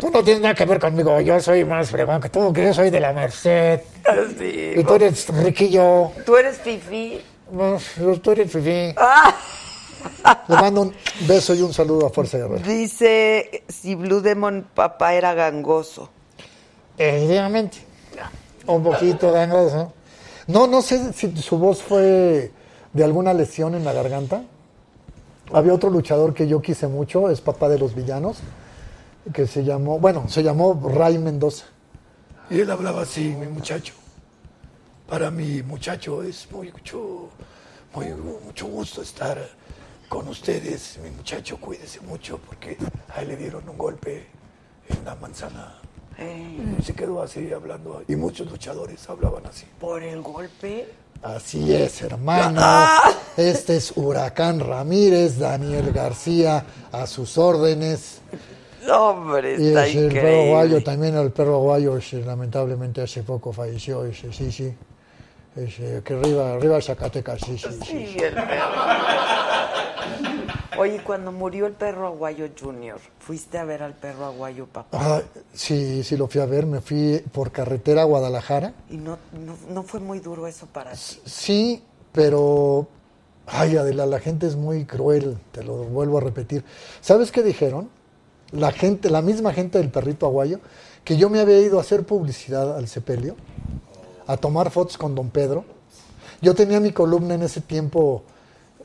[0.00, 1.20] tú no tienes nada que ver conmigo.
[1.20, 3.80] Yo soy más fregón que tú, que yo soy de la Merced.
[4.38, 4.72] Sí.
[4.76, 6.12] Y tú eres riquillo.
[6.24, 7.20] Tú eres Fifi.
[7.50, 7.78] No,
[8.22, 8.94] tú eres fifí.
[8.96, 9.34] Ah,
[10.46, 10.94] Le mando un
[11.26, 12.62] beso y un saludo a Fuerza Guerrera.
[12.62, 16.10] dice si Blue Demon papá era gangoso.
[16.98, 17.78] Efectivamente.
[18.66, 19.92] Un poquito gangoso.
[20.46, 22.52] No, no sé si su voz fue
[22.92, 24.42] de alguna lesión en la garganta.
[25.52, 28.38] Había otro luchador que yo quise mucho, es papá de los villanos,
[29.32, 31.66] que se llamó, bueno, se llamó Ray Mendoza.
[32.50, 33.94] Y él hablaba así, mi muchacho.
[35.08, 37.30] Para mi muchacho es muy mucho,
[37.94, 38.06] muy,
[38.44, 39.38] mucho gusto estar
[40.08, 40.98] con ustedes.
[41.02, 42.76] Mi muchacho, cuídese mucho porque
[43.14, 44.26] a él le dieron un golpe
[44.88, 45.78] en la manzana.
[46.18, 48.02] Y se quedó así hablando.
[48.08, 49.66] Y muchos luchadores hablaban así.
[49.78, 50.88] Por el golpe.
[51.22, 52.60] Así es, hermano.
[53.36, 58.20] Este es Huracán Ramírez, Daniel García, a sus órdenes.
[58.90, 64.04] Hombre, Y está es el perro guayo, también el perro guayo, lamentablemente hace poco falleció,
[64.04, 64.74] ese, sí, sí.
[65.56, 68.06] Ese, que arriba, arriba Zacatecas, sí, sí, sí.
[68.06, 68.48] Sí, el perro.
[70.78, 74.98] Oye, cuando murió el perro Aguayo Junior, ¿fuiste a ver al perro Aguayo, papá?
[75.00, 75.22] Ah,
[75.52, 78.74] sí, sí lo fui a ver, me fui por carretera a Guadalajara.
[78.88, 80.98] ¿Y no, no, no fue muy duro eso para ti?
[81.24, 81.82] Sí,
[82.12, 82.86] pero,
[83.46, 86.64] ay, Adela, la gente es muy cruel, te lo vuelvo a repetir.
[87.00, 87.88] ¿Sabes qué dijeron?
[88.52, 90.60] La gente, la misma gente del perrito aguayo,
[91.02, 93.34] que yo me había ido a hacer publicidad al sepelio,
[94.28, 95.64] a tomar fotos con don Pedro.
[96.40, 98.22] Yo tenía mi columna en ese tiempo,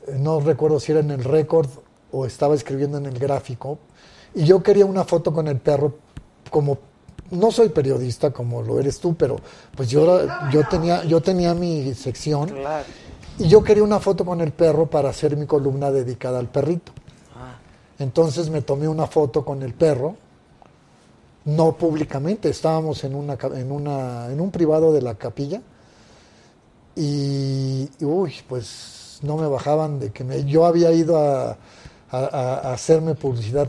[0.08, 1.68] eh, no recuerdo si era en el récord
[2.14, 3.78] o estaba escribiendo en el gráfico,
[4.34, 5.94] y yo quería una foto con el perro
[6.50, 6.78] como
[7.30, 9.36] no soy periodista como lo eres tú, pero
[9.76, 12.84] pues yo yo tenía yo tenía mi sección Claro.
[13.38, 16.92] y yo quería una foto con el perro para hacer mi columna dedicada al perrito.
[17.98, 20.16] Entonces me tomé una foto con el perro,
[21.44, 25.60] no públicamente, estábamos en una en una en un privado de la capilla
[26.96, 31.56] y uy, pues no me bajaban de que me, yo había ido a,
[32.18, 33.68] a- a- a hacerme publicidad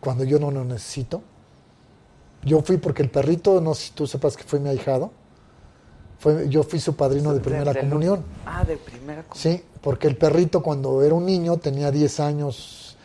[0.00, 1.22] cuando yo no lo necesito.
[2.44, 5.10] Yo fui porque el perrito, no sé si tú sepas que fue mi ahijado,
[6.18, 8.24] fue, yo fui su padrino de primera De- de- comunión.
[8.46, 9.58] Ah, de primera comunión.
[9.58, 12.96] Sí, porque el perrito cuando era un niño tenía 10 años,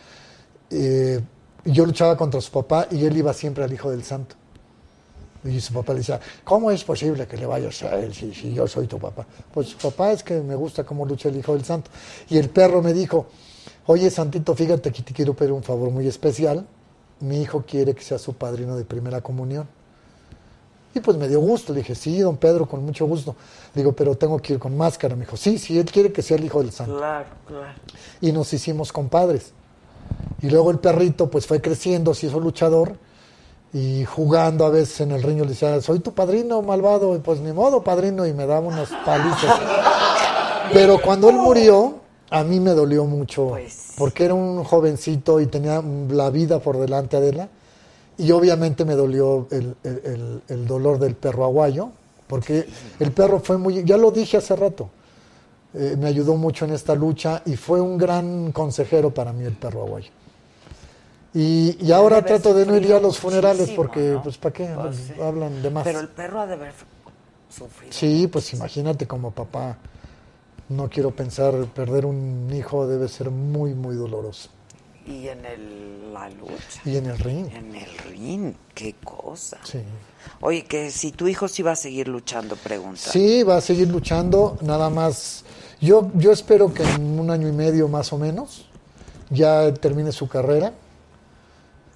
[0.70, 1.20] eh,
[1.64, 4.36] y yo luchaba contra su papá y él iba siempre al Hijo del Santo.
[5.44, 8.54] Y su papá le decía, ¿cómo es posible que le vayas a él si, si
[8.54, 9.26] yo soy tu papá?
[9.52, 11.90] Pues su papá es que me gusta cómo lucha el Hijo del Santo.
[12.30, 13.26] Y el perro me dijo,
[13.86, 16.66] oye Santito, fíjate que te quiero pedir un favor muy especial.
[17.20, 19.68] Mi hijo quiere que sea su padrino de primera comunión.
[20.94, 23.34] Y pues me dio gusto, le dije, sí, don Pedro, con mucho gusto.
[23.74, 25.16] Digo, pero tengo que ir con máscara.
[25.16, 26.98] Me dijo, sí, sí, él quiere que sea el hijo del santo.
[26.98, 27.72] Claro, claro.
[28.20, 29.52] Y nos hicimos compadres.
[30.42, 32.96] Y luego el perrito pues fue creciendo, se hizo luchador
[33.72, 37.20] y jugando a veces en el ring yo le decía, soy tu padrino malvado, y
[37.20, 39.60] pues ni modo padrino, y me daba unas palizas.
[40.72, 42.00] Pero cuando él murió,
[42.32, 43.52] a mí me dolió mucho,
[43.96, 47.48] porque era un jovencito y tenía la vida por delante de él.
[48.18, 51.90] Y obviamente me dolió el, el- el- dolor del perro aguayo,
[52.26, 52.66] porque
[53.00, 54.90] el perro fue muy, ya lo dije hace rato,
[55.74, 59.54] eh, me ayudó mucho en esta lucha y fue un gran consejero para mí el
[59.54, 60.10] perro aguayo.
[61.34, 64.22] Y, y ahora trato de no ir a los funerales porque, ¿no?
[64.22, 64.66] pues, ¿para qué?
[64.74, 65.18] Pues.
[65.18, 65.84] Hablan de más.
[65.84, 66.72] Pero el perro ha de haber
[67.48, 67.92] sufrido.
[67.92, 69.78] Sí, pues imagínate como papá.
[70.76, 74.48] No quiero pensar, perder un hijo debe ser muy, muy doloroso.
[75.06, 76.80] Y en el, la lucha.
[76.84, 77.46] Y en el ring.
[77.52, 79.58] En el ring, qué cosa.
[79.64, 79.80] Sí.
[80.40, 83.00] Oye, que si tu hijo sí va a seguir luchando, pregunta.
[83.00, 85.44] Sí, va a seguir luchando, nada más.
[85.80, 88.66] Yo, yo espero que en un año y medio más o menos
[89.30, 90.72] ya termine su carrera,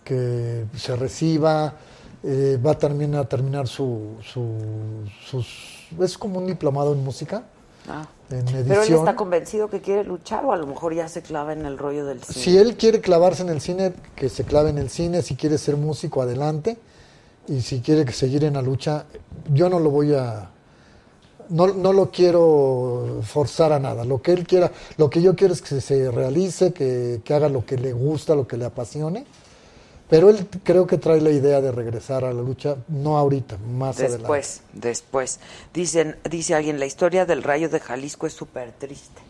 [0.05, 1.75] que se reciba,
[2.29, 5.87] Eh, va también a terminar su, su, sus...
[6.01, 7.45] Es como un diplomado en música,
[7.89, 8.05] Ah.
[8.31, 11.53] En Pero él está convencido que quiere luchar o a lo mejor ya se clava
[11.53, 12.45] en el rollo del cine.
[12.45, 15.23] Si él quiere clavarse en el cine, que se clave en el cine.
[15.23, 16.77] Si quiere ser músico, adelante.
[17.49, 19.07] Y si quiere que seguir en la lucha,
[19.53, 20.51] yo no lo voy a...
[21.49, 24.05] No, no lo quiero forzar a nada.
[24.05, 27.49] Lo que él quiera, lo que yo quiero es que se realice, que, que haga
[27.49, 29.25] lo que le gusta, lo que le apasione.
[30.09, 33.97] Pero él creo que trae la idea de regresar a la lucha, no ahorita, más
[33.99, 34.19] adelante.
[34.23, 35.41] Después, después.
[35.75, 39.21] Dicen, dice alguien, la historia del Rayo de Jalisco es súper triste,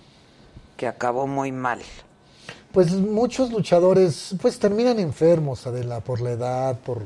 [0.76, 1.80] que acabó muy mal.
[2.72, 7.02] Pues muchos luchadores pues terminan enfermos, Adela, por la edad, por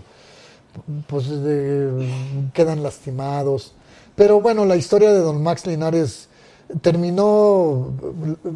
[1.06, 2.08] pues de-
[2.52, 3.72] quedan lastimados.
[4.16, 6.28] Pero bueno, la historia de Don Max Linares
[6.82, 7.92] terminó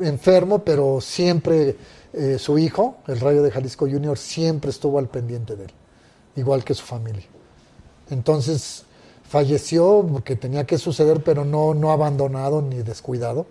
[0.00, 1.76] enfermo, pero siempre
[2.14, 5.72] eh, su hijo, el Rayo de Jalisco Junior, siempre estuvo al pendiente de él,
[6.36, 7.26] igual que su familia.
[8.10, 8.84] Entonces
[9.28, 13.46] falleció porque tenía que suceder, pero no, no abandonado ni descuidado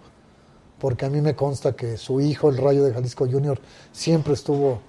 [0.83, 3.57] porque a mí me consta que su hijo, el Rayo de Jalisco Junior,
[3.93, 4.81] siempre estuvo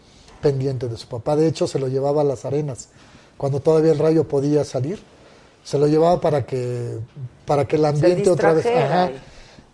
[0.42, 1.36] pendiente de su papá.
[1.36, 2.88] De hecho, se lo llevaba a las arenas.
[3.36, 4.98] Cuando todavía el Rayo podía salir,
[5.62, 6.98] se lo llevaba para que,
[7.46, 8.66] para que el ambiente otra vez...
[8.66, 9.12] Ajá.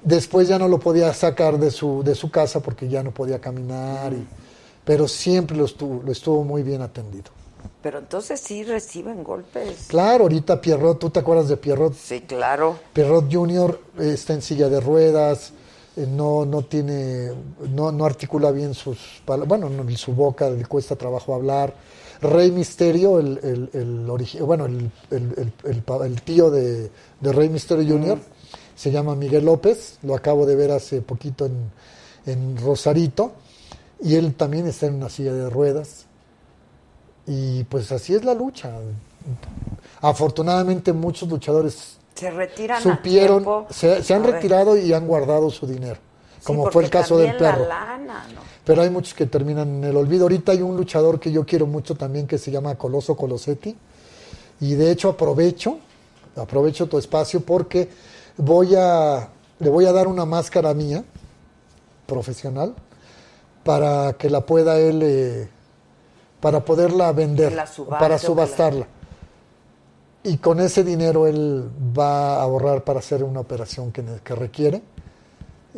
[0.03, 3.41] Después ya no lo podía sacar de su, de su casa porque ya no podía
[3.41, 4.27] caminar, y-
[4.85, 7.31] pero siempre lo estuvo, lo estuvo muy bien atendido.
[7.83, 9.87] Pero entonces sí reciben golpes.
[9.89, 11.95] Claro, ahorita Pierrot, ¿tú te acuerdas de Pierrot?
[11.95, 12.77] Sí, claro.
[12.93, 13.29] Pierrot
[13.99, 15.53] eh, está en silla de ruedas,
[15.97, 17.31] eh, no, no tiene,
[17.71, 21.75] no, no articula bien sus pala- bueno, no, su boca le cuesta trabajo hablar.
[22.23, 24.07] Rey Misterio, el, el, el
[24.45, 25.53] bueno, el, el-
[26.23, 26.91] tío de,
[27.21, 28.19] de Rey Misterio Junior,
[28.81, 31.71] se llama Miguel López, lo acabo de ver hace poquito en,
[32.25, 33.33] en Rosarito,
[34.01, 36.07] y él también está en una silla de ruedas.
[37.27, 38.71] Y pues así es la lucha.
[40.01, 44.35] Afortunadamente muchos luchadores Se retiran supieron, se, se han A ver.
[44.37, 46.01] retirado y han guardado su dinero,
[46.39, 47.67] Sí, como fue el caso del la perro.
[47.69, 48.41] lana, ¿no?
[48.65, 50.23] Pero hay muchos que terminan en el olvido.
[50.23, 53.77] Ahorita hay un luchador que yo quiero mucho también que se llama Coloso Colosetti.
[54.61, 55.79] Y de hecho aprovecho,
[56.37, 57.89] aprovecho tu espacio porque
[58.37, 59.29] voy a,
[59.59, 61.05] le voy a dar una máscara mía,
[62.07, 62.75] profesional,
[63.65, 65.49] para que la pueda él, eh,
[66.41, 67.67] para poderla vender, la
[67.99, 68.87] para la- subastarla.
[70.23, 74.83] Y con ese dinero él va a ahorrar para hacer una operación que, que requiere.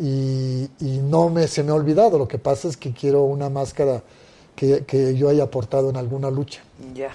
[0.00, 2.18] Y, y no me, se me ha olvidado.
[2.18, 4.02] Lo que pasa es que quiero una máscara
[4.56, 6.62] que, que yo haya aportado en alguna lucha.
[6.94, 7.10] Ya.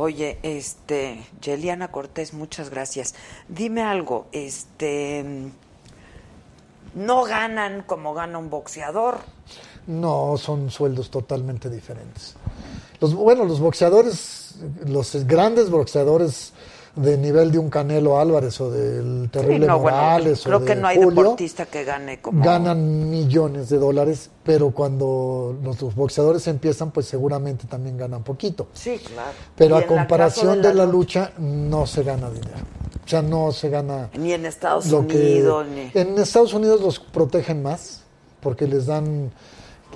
[0.00, 3.16] Oye, este, Yeliana Cortés, muchas gracias.
[3.48, 5.50] Dime algo, este,
[6.94, 9.18] no ganan como gana un boxeador.
[9.88, 12.36] No, son sueldos totalmente diferentes.
[13.00, 14.54] Los, bueno, los boxeadores,
[14.86, 16.52] los grandes boxeadores
[16.96, 20.64] de nivel de un Canelo Álvarez o del terrible Sí, no, bueno, Morales creo o
[20.64, 25.56] que de no hay Julio, deportista que gane como ganan millones de dólares, pero cuando
[25.62, 28.68] los, boxeadores empiezan, pues seguramente también ganan poquito.
[28.72, 29.32] Sí, claro.
[29.56, 32.56] Pero a la comparación de la lucha, no se gana dinero.
[33.04, 35.90] O sea, no se gana Ni en Estados que- Unidos, ni...
[35.94, 38.02] En Estados Unidos los protegen más
[38.40, 39.30] porque les dan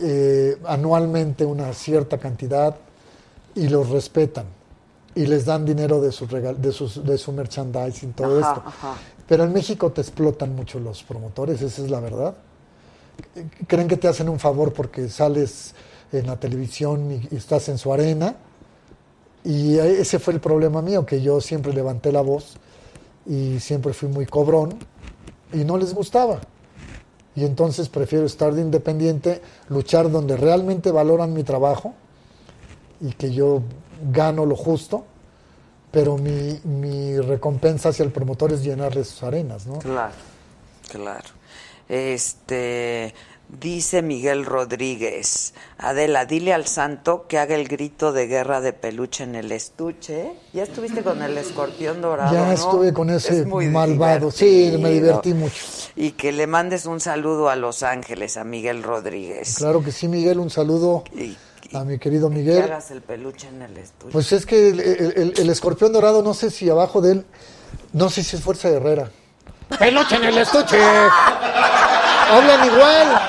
[0.01, 2.77] eh, anualmente una cierta cantidad
[3.55, 4.47] y los respetan
[5.15, 8.63] y les dan dinero de, sus regal- de, sus, de su merchandising, todo Ajá, esto.
[8.69, 8.95] ajá.
[9.29, 12.35] Pero en México te explotan mucho los promotores, esa es la verdad.
[13.67, 15.75] Creen que te hacen un favor porque sales
[16.13, 18.37] en la televisión y, y estás en su arena.
[19.45, 22.57] Y ese fue el problema mío, que yo siempre levanté la voz
[23.27, 24.75] y siempre fui muy cobrón
[25.53, 26.41] y no les gustaba.
[27.35, 31.95] Y entonces prefiero estar de independiente, luchar donde realmente valoran mi trabajo
[33.01, 33.63] y que yo
[34.11, 35.05] gano lo justo,
[35.91, 39.79] pero mi, mi recompensa hacia el promotor es llenarle sus arenas, ¿no?
[39.79, 40.15] Claro,
[40.91, 41.29] claro.
[41.89, 43.15] Este,
[43.61, 49.25] dice Miguel Rodríguez, Adela, dile al santo que haga el grito de guerra de peluche
[49.25, 50.33] en el estuche.
[50.55, 52.33] Ya estuviste con el escorpión dorado.
[52.33, 52.53] Ya ¿no?
[52.53, 55.63] estuve con ese Es muy malvado, sí, me divertí mucho.
[55.95, 59.57] Y que le mandes un saludo a Los Ángeles, a Miguel Rodríguez.
[59.57, 61.37] Claro que sí, Miguel, un saludo Y,
[61.75, 62.63] a mi querido que Miguel.
[62.65, 64.13] hagas el peluche en el estuche.
[64.13, 67.25] Pues es que el, el- el- el escorpión dorado, no sé si abajo de él,
[67.93, 69.11] no sé si es Fuerza Guerrera.
[69.79, 70.79] ¡Peluche en el estuche!
[72.31, 73.21] Hablan igual.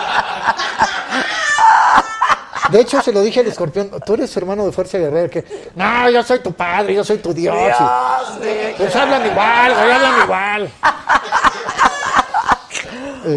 [2.71, 5.45] De hecho, se lo dije al escorpión, tú eres hermano de Fuerza Guerrera, que
[5.75, 7.55] no, yo soy tu padre, yo soy tu Dios.
[7.55, 10.71] Dios, pues hablan igual, güey, hablan igual.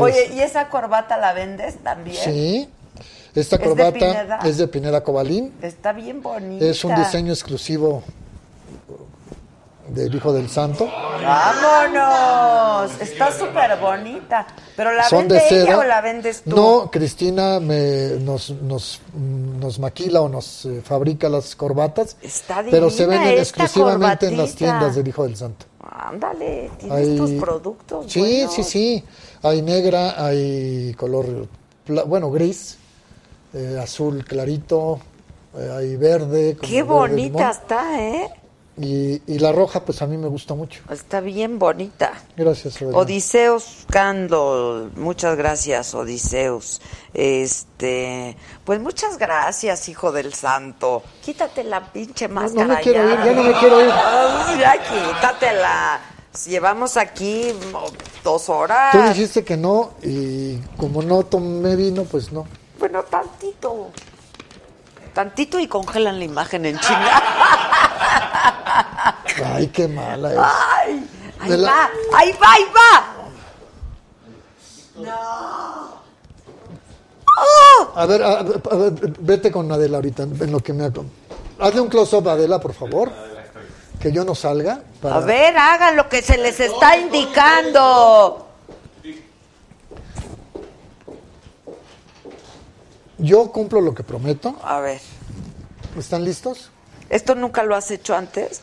[0.01, 2.17] Oye, ¿y esa corbata la vendes también?
[2.25, 2.69] Sí,
[3.37, 5.53] esta ¿Es de corbata es de Pineda Cobalín.
[5.63, 6.65] Está bien bonita.
[6.65, 8.03] Es un diseño exclusivo
[9.89, 10.89] del Hijo del Santo.
[11.23, 13.01] ¡Vámonos!
[13.01, 14.47] Está súper bonita.
[14.77, 15.63] ¿Pero la Son vende de seda.
[15.63, 16.51] ella o la vendes tú?
[16.57, 22.17] No, Cristina me, nos, nos, nos maquila o nos eh, fabrica las corbatas.
[22.21, 25.67] Está pero se divina venden esta exclusivamente en las tiendas del Hijo del Santo.
[25.89, 28.07] Ándale, tienes Hay- tus productos.
[28.13, 28.55] Sí, buenos.
[28.55, 29.05] sí, sí.
[29.43, 31.47] Hay negra, hay color,
[32.07, 32.77] bueno, gris,
[33.53, 35.01] eh, azul clarito,
[35.57, 36.57] eh, hay verde.
[36.61, 38.31] Qué bonita está, ¿eh?
[38.79, 40.83] Y, y la roja, pues a mí me gusta mucho.
[40.91, 42.13] Está bien bonita.
[42.37, 42.99] Gracias, Evelyn.
[42.99, 46.83] Odiseus Candle, muchas gracias, Odiseus.
[47.15, 51.03] Este, pues muchas gracias, hijo del santo.
[51.25, 52.67] Quítate la pinche máscara.
[52.67, 53.15] me quiero ya.
[53.15, 53.91] ir, ya no me quiero ir.
[54.61, 56.01] Ya quítatela.
[56.45, 57.55] Llevamos aquí
[58.23, 58.93] dos horas.
[58.93, 62.47] Tú dijiste que no y como no tomé vino, pues no.
[62.79, 63.91] Bueno, tantito.
[65.15, 67.23] Tantito y congelan la imagen en China.
[69.55, 70.39] Ay, qué mala es.
[70.39, 71.09] Ay,
[71.41, 73.13] ahí De la- va, ahí va, ahí va.
[77.39, 77.93] ¡Oh!
[77.95, 80.85] A ver, a- a ver, vete con Adela ahorita, en lo que me...
[80.87, 81.09] acom-
[81.59, 83.11] Hazle un close-up a Adela, por favor.
[84.01, 84.81] Que yo no salga.
[85.01, 88.46] para- A ver, hagan lo que se les está indicando.
[93.19, 94.57] Yo cumplo lo que prometo.
[94.63, 95.01] A ver,
[95.99, 96.71] ¿Están listos?
[97.09, 98.61] ¿esto nunca lo has hecho antes?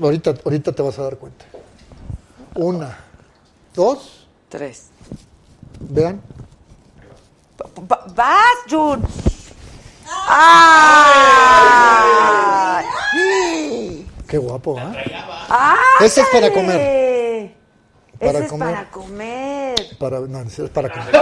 [0.00, 1.44] Ahorita, ahorita te vas a dar cuenta.
[2.54, 2.96] Una,
[3.74, 4.86] dos, Tres.
[5.80, 6.20] vean.
[7.90, 9.02] Va- ¡Vas, Jun!
[12.72, 14.06] ¡Ay!
[14.28, 14.92] Qué guapo, ¿ah?
[15.48, 16.06] ¡Ándale!
[16.06, 17.54] Ese es para comer.
[18.18, 18.74] Para Ese es comer.
[18.74, 19.74] para comer.
[19.98, 21.14] Para, no, es para comer.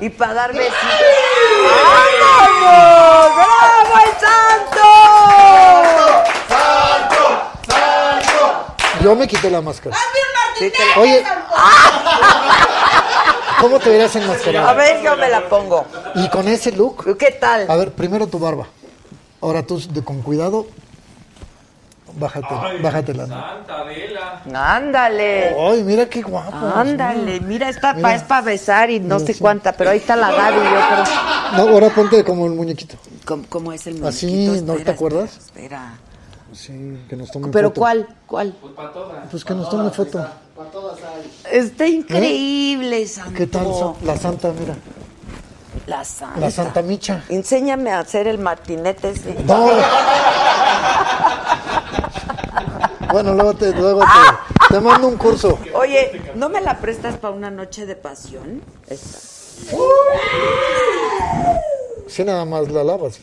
[0.00, 0.76] Y para dar besitos.
[2.22, 3.36] ¡Vámonos!
[3.36, 4.80] ¡Bravo el santo!
[9.02, 9.96] Yo me quité la máscara.
[10.58, 11.24] Sí, te la- Oye,
[13.60, 14.68] ¿cómo te verías enmascarado?
[14.68, 15.86] A ver, yo me la pongo.
[16.16, 17.70] Y con ese look, ¿Qué tal?
[17.70, 18.66] a ver, primero tu barba.
[19.40, 20.66] Ahora tú, de- con cuidado,
[22.14, 23.26] bájate, bájate la.
[23.26, 24.42] Santa Adela.
[24.76, 25.54] Ándale.
[25.58, 26.56] Ay, mira qué guapo.
[26.74, 28.08] Ándale, mira, esta Mira.
[28.08, 29.40] pa- es para besar y no Mira, sé sí.
[29.40, 31.66] cuánta, pero ahí está la Gaby, yo creo.
[31.66, 32.96] No, ahora ponte como el muñequito.
[33.24, 34.08] ¿Cómo, cómo es el muñequito?
[34.08, 35.36] Así, ¿no Espera, te acuerdas?
[35.36, 35.92] Espera.
[36.52, 37.80] Sí, que nos tomen ¿Pero foto.
[37.80, 38.08] cuál?
[38.26, 38.54] ¿Cuál?
[38.60, 39.30] Pues para todas.
[39.30, 40.26] Pues que nos tomen foto.
[41.50, 43.30] Está increíble, Santo.
[43.30, 43.34] ¿Eh?
[43.36, 43.66] ¿Qué tal?
[44.04, 44.74] La santa, mira.
[45.86, 46.38] La Santa.
[46.40, 47.24] La Santa Micha.
[47.28, 49.34] Enséñame a hacer el martinete ese.
[49.44, 49.68] No.
[53.12, 55.58] bueno, luego te, luego te, te mando un curso.
[55.74, 58.62] Oye, ¿no me la prestas para una noche de pasión?
[58.88, 59.18] Esta.
[62.08, 63.18] Si nada más la lavas.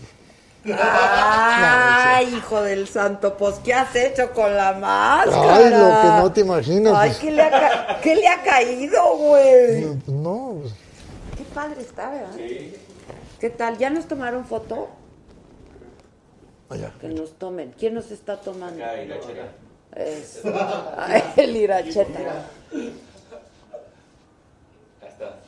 [0.78, 5.56] Ay, hijo del santo, pues ¿qué has hecho con la máscara?
[5.56, 6.94] Ay, lo que no te imaginas.
[6.98, 7.20] Ay, pues.
[7.22, 9.86] ¿qué le ha, ca- qué le ha caído, güey?
[10.08, 10.87] No, pues, Qué
[11.58, 12.36] padre está, ¿verdad?
[13.40, 13.80] ¿Qué tal?
[13.80, 14.90] ¿Ya nos tomaron foto?
[16.70, 16.94] allá.
[17.02, 17.74] Que nos tomen.
[17.80, 18.84] ¿Quién nos está tomando?
[19.96, 20.54] Eso.
[20.98, 22.46] Ay, el iracheta.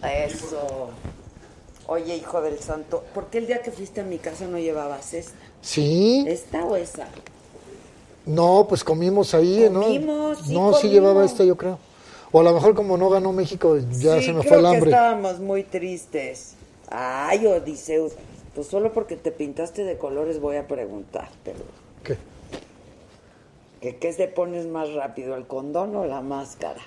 [0.02, 0.90] Eso.
[1.86, 5.14] Oye, hijo del santo, ¿por qué el día que fuiste a mi casa no llevabas
[5.14, 5.38] esta?
[5.62, 7.08] Sí, ¿Esta o esa?
[8.26, 10.46] no, pues comimos ahí, Comimos, ¿no?
[10.46, 11.80] sí, no, sí llevaba esta, yo creo.
[12.32, 14.64] O a lo mejor como no ganó México, ya sí, se me creo fue el
[14.64, 14.92] que hambre.
[14.92, 16.56] estábamos muy tristes.
[16.90, 18.14] Ay, Odiseus,
[18.56, 21.66] pues solo porque te pintaste de colores voy a preguntártelo.
[22.04, 22.18] ¿Qué?
[23.82, 26.82] ¿Que ¿Qué te pones más rápido, el condón o la máscara?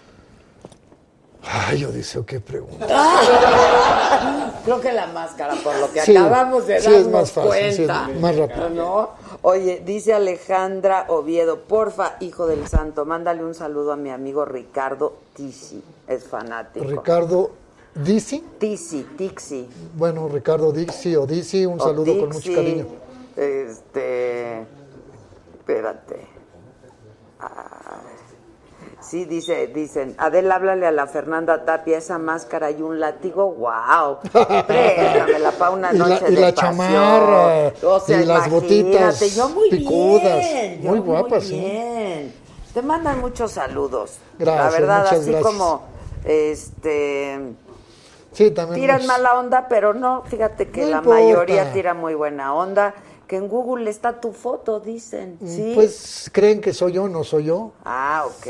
[1.45, 2.87] Ay, Odiseo, qué pregunta.
[4.65, 7.73] Creo que la máscara, por lo que Sí, acabamos de sí, darnos es más fácil,
[7.73, 8.09] sí, cuenta.
[8.21, 8.71] más rápido.
[8.71, 9.11] ¿No?
[9.43, 15.15] Oye, dice Alejandra Oviedo, porfa, hijo del santo, mándale un saludo a mi amigo Ricardo
[15.35, 16.85] Tisi, es fanático.
[16.87, 17.51] Ricardo
[17.95, 18.41] Dizzy.
[18.59, 19.69] Tisi, Tixi.
[19.97, 22.87] Bueno, Ricardo Dixie o Dizzy, un o saludo con mucho cariño.
[23.37, 24.61] Este,
[25.59, 26.27] espérate.
[27.41, 27.82] A ver.
[29.13, 34.17] Sí, dice, dicen, Adela, háblale a la Fernanda Tapia, esa máscara y un látigo, wow.
[34.67, 36.55] Préstamela para una Y la- noche y de la pasión.
[36.79, 41.53] chamarra, O sea, y las botitas yo muy picudas, bien, yo muy guapas, ¿eh?
[41.53, 42.35] bien.
[42.73, 44.17] Te mandan muchos saludos.
[44.39, 45.43] Gracias, La verdad, así gracias.
[45.43, 45.83] como,
[46.25, 47.39] este,
[48.33, 48.81] Sí, también.
[48.81, 51.21] tiran nos- mala onda, pero no, fíjate que No la importa.
[51.21, 52.95] mayoría tira muy buena onda.
[53.33, 55.39] Que en Google está tu foto, dicen.
[55.43, 55.73] ¿Sí?
[55.75, 57.73] Pues creen que soy yo, no soy yo.
[57.83, 58.47] Ah, ok.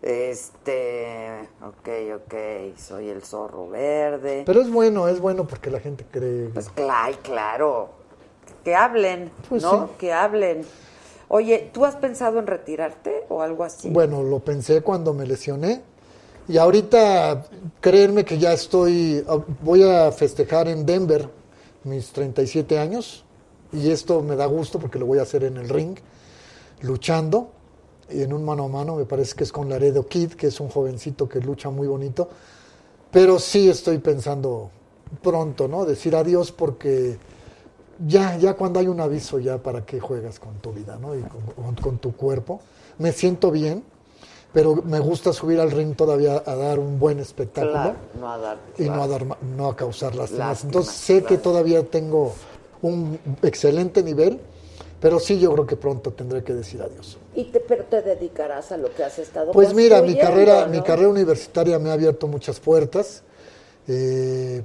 [0.00, 1.40] Este.
[1.60, 2.34] Ok, ok.
[2.78, 4.44] Soy el zorro verde.
[4.46, 6.50] Pero es bueno, es bueno porque la gente cree.
[6.54, 7.88] Pues claro, claro.
[8.62, 9.88] que hablen, Pues ¿no?
[9.88, 9.92] sí.
[9.98, 10.64] Que hablen.
[11.26, 13.90] Oye, ¿tú has pensado en retirarte o algo así?
[13.90, 15.82] Bueno, lo pensé cuando me lesioné.
[16.46, 17.46] Y ahorita,
[17.80, 19.26] créanme que ya estoy,
[19.60, 21.28] voy a festejar en Denver
[21.82, 23.23] mis 37 años.
[23.74, 25.96] Y esto me da gusto porque lo voy a hacer en el ring,
[26.82, 27.48] luchando.
[28.10, 30.60] Y en un mano a mano, me parece que es con Laredo Kid, que es
[30.60, 32.28] un jovencito que lucha muy bonito.
[33.10, 34.70] Pero sí estoy pensando
[35.22, 35.84] pronto, ¿no?
[35.84, 37.16] Decir adiós porque
[38.06, 41.14] ya, ya cuando hay un aviso, ya para qué juegas con tu vida, ¿no?
[41.14, 42.60] Y con, con- con tu cuerpo.
[42.98, 43.82] Me siento bien,
[44.52, 48.38] pero me gusta subir al ring todavía a dar un buen espectáculo Claro, no a
[48.38, 48.58] dar.
[48.78, 50.48] y no a, dar, ma- no a causar lástimas.
[50.48, 52.34] Lástimas, Entonces sé que todavía tengo
[52.84, 54.38] un excelente nivel,
[55.00, 57.18] pero sí yo creo que pronto tendré que decir adiós.
[57.34, 60.72] Y te, pero te dedicarás a lo que has estado Pues mira, mi carrera, ¿no?
[60.72, 63.22] mi carrera universitaria me ha abierto muchas puertas.
[63.88, 64.62] Eh,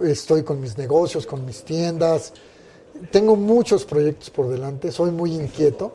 [0.00, 2.32] estoy con mis negocios, con mis tiendas.
[3.10, 4.90] Tengo muchos proyectos por delante.
[4.90, 5.92] Soy muy inquieto.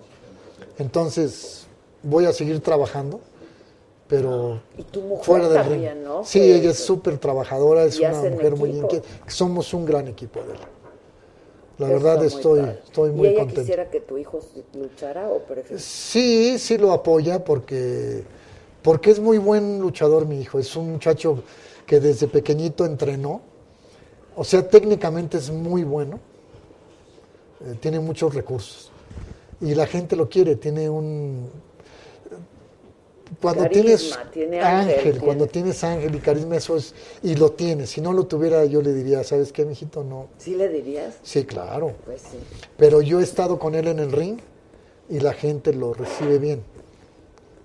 [0.77, 1.65] Entonces
[2.03, 3.19] voy a seguir trabajando,
[4.07, 6.03] pero Y tu mujer fuera del también.
[6.03, 6.23] ¿no?
[6.23, 9.07] Sí, ella es súper trabajadora, es una mujer muy inquieta.
[9.27, 10.53] Somos un gran equipo de
[11.77, 12.79] La verdad muy estoy, padre.
[12.85, 13.61] estoy muy ¿Y ella contento.
[13.61, 14.39] quisiera que tu hijo
[14.73, 15.83] luchara o prefieres?
[15.83, 18.23] Sí, sí lo apoya porque,
[18.81, 20.57] porque es muy buen luchador mi hijo.
[20.59, 21.43] Es un muchacho
[21.85, 23.41] que desde pequeñito entrenó.
[24.35, 26.19] O sea, técnicamente es muy bueno.
[27.61, 28.91] Eh, tiene muchos recursos.
[29.61, 30.55] Y la gente lo quiere.
[30.55, 31.49] Tiene un...
[33.41, 36.93] Cuando Carisma, tienes tiene ángel, cuando tienes ángel y carisma, eso es...
[37.23, 37.87] Y lo tiene.
[37.87, 40.03] Si no lo tuviera, yo le diría, ¿sabes qué, mijito?
[40.03, 40.27] No.
[40.37, 41.15] ¿Sí le dirías?
[41.23, 41.93] Sí, claro.
[42.05, 42.37] Pues sí.
[42.77, 44.37] Pero yo he estado con él en el ring
[45.09, 46.61] y la gente lo recibe bien.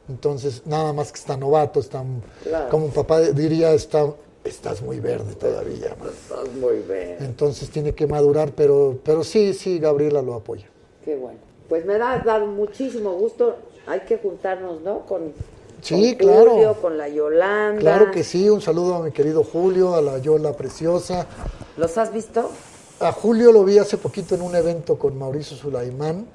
[0.08, 2.02] Entonces, nada más que está novato, está,
[2.42, 2.68] Claro.
[2.70, 4.12] como papá diría, está,
[4.44, 5.94] estás muy verde todavía.
[6.00, 6.08] man.
[6.08, 7.16] Estás muy bien.
[7.20, 10.66] Entonces tiene que madurar, pero, pero sí, sí, Gabriela lo apoya.
[11.04, 11.38] Qué bueno.
[11.68, 13.56] Pues me da dado muchísimo gusto.
[13.90, 15.00] Hay que juntarnos, ¿no?
[15.06, 15.32] Con,
[15.82, 16.50] Sí, con claro.
[16.52, 17.80] Julio, con la Yolanda.
[17.80, 21.26] Claro que sí, un saludo a mi querido Julio, a la Yola Preciosa.
[21.76, 22.50] ¿Los has visto?
[23.00, 26.26] A Julio lo vi hace poquito en un evento con Mauricio Sulaimán.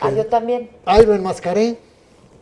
[0.00, 0.70] Ah, yo también.
[0.86, 1.78] Ahí lo enmascaré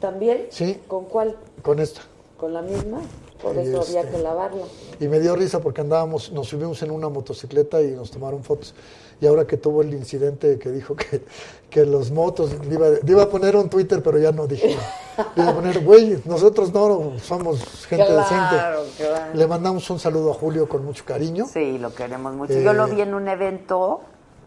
[0.00, 0.46] ¿También?
[0.50, 0.80] Sí.
[0.88, 1.36] ¿Con cuál?
[1.62, 2.00] con esta.
[2.38, 3.00] ¿Con la misma?
[3.42, 4.62] Por Y eso había este- que lavarla.
[5.00, 8.74] Y me dio risa porque andábamos, nos subimos en una motocicleta y nos tomaron fotos.
[9.20, 11.22] Y ahora que tuvo el incidente que dijo que,
[11.70, 14.76] que los motos, le iba, le iba a poner un Twitter, pero ya no dije.
[15.36, 18.94] Le iba a poner, güey, nosotros no somos gente Claro, decente.
[18.96, 19.34] claro.
[19.34, 21.46] Le mandamos un saludo a Julio con mucho cariño.
[21.52, 22.52] Sí, lo queremos mucho.
[22.54, 24.00] Eh, Yo lo vi en un evento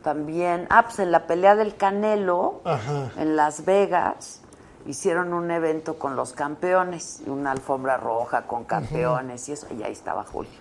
[0.04, 0.68] también.
[0.70, 3.12] Ah, pues en la pelea del Canelo, Ajá.
[3.18, 4.42] en Las Vegas,
[4.86, 9.92] hicieron un evento con los campeones, una alfombra roja con campeones y eso, y ahí
[9.94, 10.52] estaba Julio.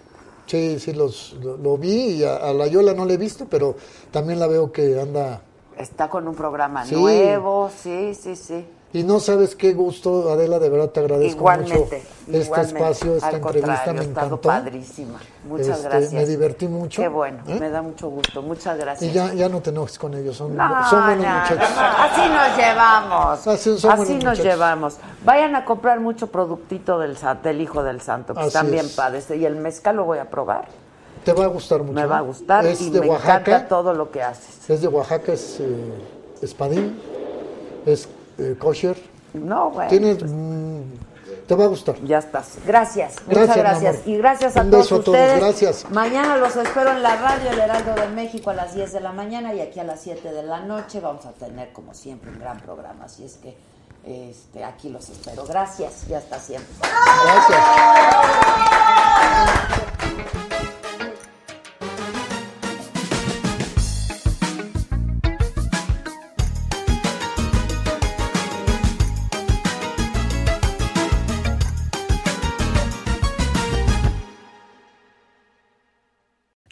[0.47, 3.47] Sí, sí, los, lo, lo vi y a, a la Yola no la he visto,
[3.49, 3.77] pero
[4.11, 5.41] también la veo que anda.
[5.77, 6.95] Está con un programa Sí.
[6.95, 8.65] nuevo, sí, sí, sí.
[8.95, 12.79] Y no sabes qué gusto, Adela, de verdad te agradezco Igualmente, mucho este igualmente.
[12.79, 14.41] espacio, esta Al entrevista, me encantó.
[14.41, 15.19] padrísima.
[15.49, 16.13] Muchas Este, gracias.
[16.13, 17.03] Me divertí mucho.
[17.03, 17.59] Qué bueno, ¿eh?
[17.59, 18.41] me da mucho gusto.
[18.41, 19.11] Muchas gracias.
[19.11, 21.59] Y ya, ya no te enojes con ellos, son, No, son buenos no, muchachos.
[21.77, 23.47] no, Así nos llevamos.
[23.49, 24.45] Así son nos muchachos.
[24.45, 24.97] llevamos.
[25.25, 28.93] Vayan a comprar mucho productito del, del Hijo del Santo, que Así están bien es.
[28.95, 29.29] padres.
[29.29, 30.69] Y el mezcal lo voy a probar.
[31.25, 31.95] Te va a gustar mucho.
[31.95, 32.27] Me va a ¿eh?
[32.27, 34.71] gustar Es y de me Oaxaca, encanta todo lo que haces.
[34.71, 35.93] es de Oaxaca, es eh,
[36.43, 36.97] espadín,
[37.87, 38.09] es
[38.39, 38.97] eh, kosher.
[39.35, 39.91] No, bueno.
[39.91, 40.81] Tienes, mm,
[41.47, 41.97] te va a gustar.
[42.05, 42.57] Ya estás.
[42.67, 43.97] Gracias, muchas Gracias.
[44.07, 45.41] Y gracias a Un todos beso a todos, ustedes.
[45.41, 45.91] gracias.
[45.91, 49.13] Mañana los espero en la radio El Heraldo de México a las 10 de la
[49.13, 51.01] mañana y aquí a las 7 de la noche.
[51.01, 53.05] Vamos a tener, como siempre, un gran programa.
[53.07, 53.57] Así es que
[54.05, 55.45] este, aquí los espero.
[55.47, 56.71] Gracias y hasta siempre.
[57.25, 57.61] Gracias.